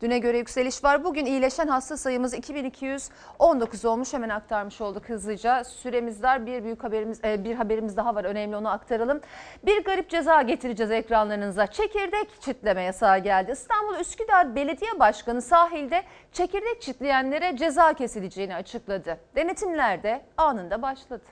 Düne 0.03 0.19
göre 0.19 0.37
yükseliş 0.37 0.83
var. 0.83 1.03
Bugün 1.03 1.25
iyileşen 1.25 1.67
hasta 1.67 1.97
sayımız 1.97 2.33
2219 2.33 3.85
olmuş. 3.85 4.13
Hemen 4.13 4.29
aktarmış 4.29 4.81
olduk 4.81 5.09
hızlıca. 5.09 5.63
Süremiz 5.63 6.23
dar. 6.23 6.45
Bir 6.45 6.63
büyük 6.63 6.83
haberimiz 6.83 7.23
e, 7.23 7.43
bir 7.43 7.55
haberimiz 7.55 7.97
daha 7.97 8.15
var. 8.15 8.23
Önemli 8.23 8.55
onu 8.55 8.69
aktaralım. 8.69 9.21
Bir 9.65 9.83
garip 9.83 10.09
ceza 10.09 10.41
getireceğiz 10.41 10.91
ekranlarınıza. 10.91 11.67
Çekirdek 11.67 12.41
çitleme 12.41 12.83
yasağı 12.83 13.19
geldi. 13.19 13.51
İstanbul 13.51 13.99
Üsküdar 13.99 14.55
Belediye 14.55 14.99
Başkanı 14.99 15.41
sahilde 15.41 16.03
çekirdek 16.31 16.81
çitleyenlere 16.81 17.57
ceza 17.57 17.93
kesileceğini 17.93 18.55
açıkladı. 18.55 19.19
Denetimler 19.35 20.03
de 20.03 20.25
anında 20.37 20.81
başladı. 20.81 21.25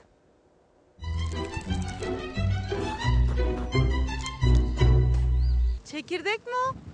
Çekirdek 5.84 6.46
mi 6.46 6.52
o? 6.70 6.91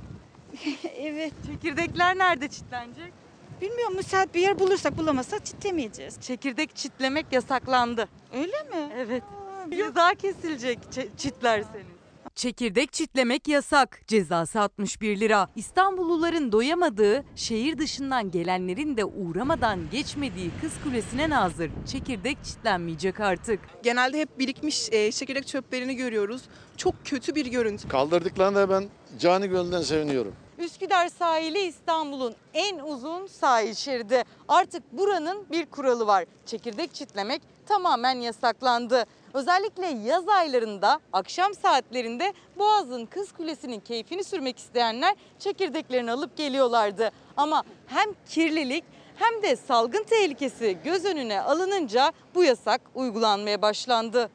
evet. 0.99 1.33
Çekirdekler 1.47 2.19
nerede 2.19 2.49
çitlenecek? 2.49 3.13
Bilmiyorum 3.61 3.97
müsait 3.97 4.35
bir 4.35 4.41
yer 4.41 4.59
bulursak 4.59 4.99
bulamazsak 4.99 5.47
çitlemeyeceğiz. 5.47 6.21
Çekirdek 6.21 6.77
çitlemek 6.77 7.27
yasaklandı. 7.33 8.09
Öyle 8.33 8.63
mi? 8.63 8.93
Evet. 8.97 9.23
Ceza 9.71 10.15
kesilecek 10.15 10.79
çe- 10.93 11.09
çitlerseniz. 11.17 11.87
Çekirdek 12.35 12.93
çitlemek 12.93 13.49
yasak. 13.49 14.01
Cezası 14.07 14.61
61 14.61 15.21
lira. 15.21 15.49
İstanbulluların 15.57 16.53
doyamadığı, 16.53 17.25
şehir 17.37 17.79
dışından 17.79 18.31
gelenlerin 18.31 18.97
de 18.97 19.05
uğramadan 19.05 19.91
geçmediği 19.91 20.51
Kız 20.61 20.73
Kulesi'ne 20.85 21.31
nazır 21.31 21.71
çekirdek 21.87 22.39
çitlenmeyecek 22.45 23.21
artık. 23.21 23.61
Genelde 23.83 24.21
hep 24.21 24.39
birikmiş 24.39 24.89
e, 24.93 25.13
çekirdek 25.13 25.47
çöplerini 25.47 25.97
görüyoruz. 25.97 26.43
Çok 26.77 26.95
kötü 27.05 27.35
bir 27.35 27.47
görüntü. 27.47 27.89
Kaldırdıklarında 27.89 28.71
ben 28.71 28.89
cani 29.19 29.47
gönülden 29.49 29.83
seviniyorum. 29.83 30.35
Üsküdar 30.59 31.09
sahili 31.09 31.59
İstanbul'un 31.59 32.35
en 32.55 32.79
uzun 32.79 33.27
sahil 33.27 33.75
şeridi. 33.75 34.25
Artık 34.49 34.93
buranın 34.93 35.47
bir 35.51 35.67
kuralı 35.67 36.07
var. 36.07 36.25
Çekirdek 36.47 36.95
çitlemek 36.95 37.43
tamamen 37.67 38.21
yasaklandı. 38.21 39.05
Özellikle 39.35 39.87
yaz 39.87 40.29
aylarında 40.29 41.01
akşam 41.13 41.55
saatlerinde 41.55 42.33
Boğaz'ın 42.59 43.07
Kız 43.07 43.33
Kulesi'nin 43.33 43.81
keyfini 43.81 44.25
sürmek 44.25 44.59
isteyenler 44.59 45.15
çekirdeklerini 45.39 46.13
alıp 46.13 46.37
geliyorlardı. 46.37 47.11
Ama 47.37 47.63
hem 47.87 48.07
kirlilik 48.29 48.85
hem 49.17 49.43
de 49.43 49.57
salgın 49.57 50.03
tehlikesi 50.03 50.79
göz 50.85 51.05
önüne 51.05 51.41
alınınca 51.41 52.13
bu 52.35 52.45
yasak 52.45 52.81
uygulanmaya 52.95 53.63
başlandı. 53.63 54.31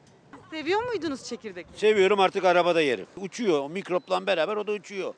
Seviyor 0.52 0.84
muydunuz 0.84 1.24
çekirdek? 1.24 1.68
Seviyorum 1.76 2.20
artık 2.20 2.46
arabada 2.46 2.82
yerim. 2.82 3.08
Uçuyor 3.18 3.70
mikropla 3.70 4.28
beraber 4.28 4.56
o 4.56 4.68
da 4.68 4.72
uçuyor. 4.72 5.14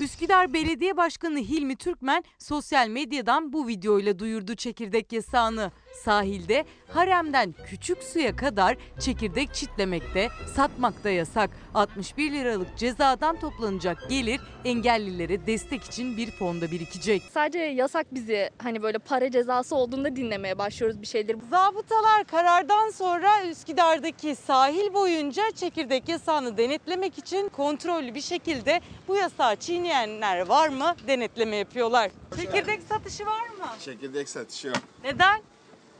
Üsküdar 0.00 0.52
Belediye 0.52 0.96
Başkanı 0.96 1.38
Hilmi 1.38 1.76
Türkmen 1.76 2.24
sosyal 2.38 2.88
medyadan 2.88 3.52
bu 3.52 3.68
videoyla 3.68 4.18
duyurdu 4.18 4.54
çekirdek 4.54 5.12
yasağını. 5.12 5.72
Sahilde 5.92 6.64
haremden 6.88 7.54
küçük 7.66 8.02
suya 8.02 8.36
kadar 8.36 8.76
çekirdek 9.00 9.54
çitlemekte, 9.54 10.28
satmakta 10.56 11.10
yasak. 11.10 11.50
61 11.74 12.32
liralık 12.32 12.76
cezadan 12.78 13.40
toplanacak 13.40 14.08
gelir 14.08 14.40
engellilere 14.64 15.46
destek 15.46 15.84
için 15.84 16.16
bir 16.16 16.30
fonda 16.30 16.70
birikecek. 16.70 17.22
Sadece 17.34 17.58
yasak 17.58 18.14
bizi 18.14 18.50
hani 18.58 18.82
böyle 18.82 18.98
para 18.98 19.30
cezası 19.30 19.76
olduğunda 19.76 20.16
dinlemeye 20.16 20.58
başlıyoruz 20.58 21.02
bir 21.02 21.06
şeyleri. 21.06 21.36
Zabıtalar 21.50 22.24
karardan 22.24 22.90
sonra 22.90 23.44
Üsküdar'daki 23.44 24.34
sahil 24.36 24.94
boyunca 24.94 25.42
çekirdek 25.54 26.08
yasağını 26.08 26.56
denetlemek 26.58 27.18
için 27.18 27.48
kontrollü 27.48 28.14
bir 28.14 28.20
şekilde 28.20 28.80
bu 29.08 29.16
yasağı 29.16 29.56
çiğneyenler 29.56 30.46
var 30.46 30.68
mı 30.68 30.94
denetleme 31.06 31.56
yapıyorlar. 31.56 32.10
Çekirdek 32.36 32.82
satışı 32.82 33.26
var 33.26 33.48
mı? 33.48 33.66
Çekirdek 33.80 34.28
satışı 34.28 34.66
yok. 34.66 34.76
Neden? 35.04 35.40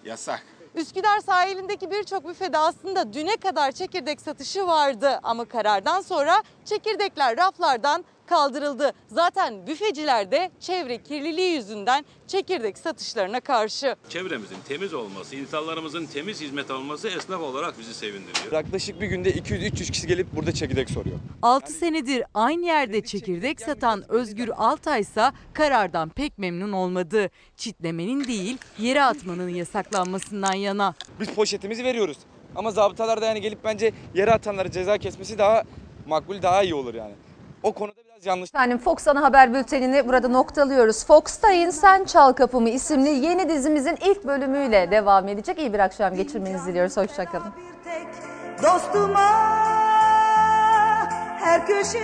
Yasak. 0.09 0.43
Üsküdar 0.75 1.21
sahilindeki 1.21 1.91
birçok 1.91 2.29
büfede 2.29 2.59
aslında 2.59 3.13
düne 3.13 3.37
kadar 3.37 3.73
çekirdek 3.73 4.21
satışı 4.21 4.67
vardı 4.67 5.21
ama 5.23 5.45
karardan 5.45 6.01
sonra 6.01 6.43
çekirdekler 6.65 7.37
raflardan 7.37 8.05
kaldırıldı. 8.29 8.93
Zaten 9.09 9.67
büfeciler 9.67 10.31
de 10.31 10.51
çevre 10.61 11.03
kirliliği 11.03 11.55
yüzünden 11.55 12.05
çekirdek 12.27 12.79
satışlarına 12.79 13.41
karşı. 13.41 13.97
Çevremizin 14.09 14.57
temiz 14.69 14.95
olması, 14.95 15.37
insanlarımızın 15.37 16.07
temiz 16.07 16.41
hizmet 16.41 16.71
alması 16.71 17.09
esnaf 17.09 17.41
olarak 17.41 17.79
bizi 17.79 17.95
sevindiriyor. 17.95 18.53
Yaklaşık 18.53 19.01
bir 19.01 19.07
günde 19.07 19.31
200-300 19.31 19.93
kişi 19.93 20.07
gelip 20.07 20.37
burada 20.37 20.53
çekirdek 20.53 20.91
soruyor. 20.91 21.17
6 21.43 21.73
senedir 21.73 22.25
aynı 22.35 22.67
yerde 22.67 23.01
çekirdek 23.01 23.61
satan 23.61 24.05
Özgür 24.09 24.51
Altay 24.57 25.01
ise 25.01 25.33
karardan 25.53 26.09
pek 26.09 26.39
memnun 26.39 26.73
olmadı. 26.73 27.31
Çitlemenin 27.57 28.25
değil 28.25 28.59
yere 28.79 29.03
atmanın 29.03 29.49
yasaklanmasından 29.49 30.53
yana. 30.55 30.95
Biz 31.21 31.29
poşetimizi 31.31 31.85
veriyoruz. 31.85 32.19
Ama 32.57 32.71
zabıtalar 32.71 33.21
da 33.21 33.27
yani 33.27 33.41
gelip 33.41 33.65
bence 33.65 33.93
yere 34.15 34.33
atanlara 34.33 34.71
ceza 34.71 34.99
kesmesi 34.99 35.39
daha 35.39 35.65
makbul, 36.07 36.43
daha 36.43 36.63
iyi 36.63 36.75
olur 36.75 36.95
yani. 36.95 37.15
O 37.63 37.73
konuda 37.73 38.08
biraz 38.19 38.27
yanlış. 38.27 38.51
Efendim 38.55 38.79
Fox 38.79 39.09
Ana 39.09 39.23
Haber 39.23 39.55
Bülteni'ni 39.55 40.09
burada 40.09 40.29
noktalıyoruz. 40.29 41.05
Fox'tayın 41.07 41.71
Sen 41.71 42.05
Çal 42.05 42.33
Kapımı 42.33 42.69
isimli 42.69 43.09
yeni 43.09 43.49
dizimizin 43.49 43.99
ilk 44.01 44.27
bölümüyle 44.27 44.91
devam 44.91 45.29
edecek. 45.29 45.59
İyi 45.59 45.73
bir 45.73 45.79
akşam 45.79 46.15
geçirmenizi 46.15 46.67
diliyoruz. 46.67 46.97
Hoşçakalın. 46.97 47.53
dostuma 48.63 49.29
her 51.41 51.67
köşe 51.67 51.97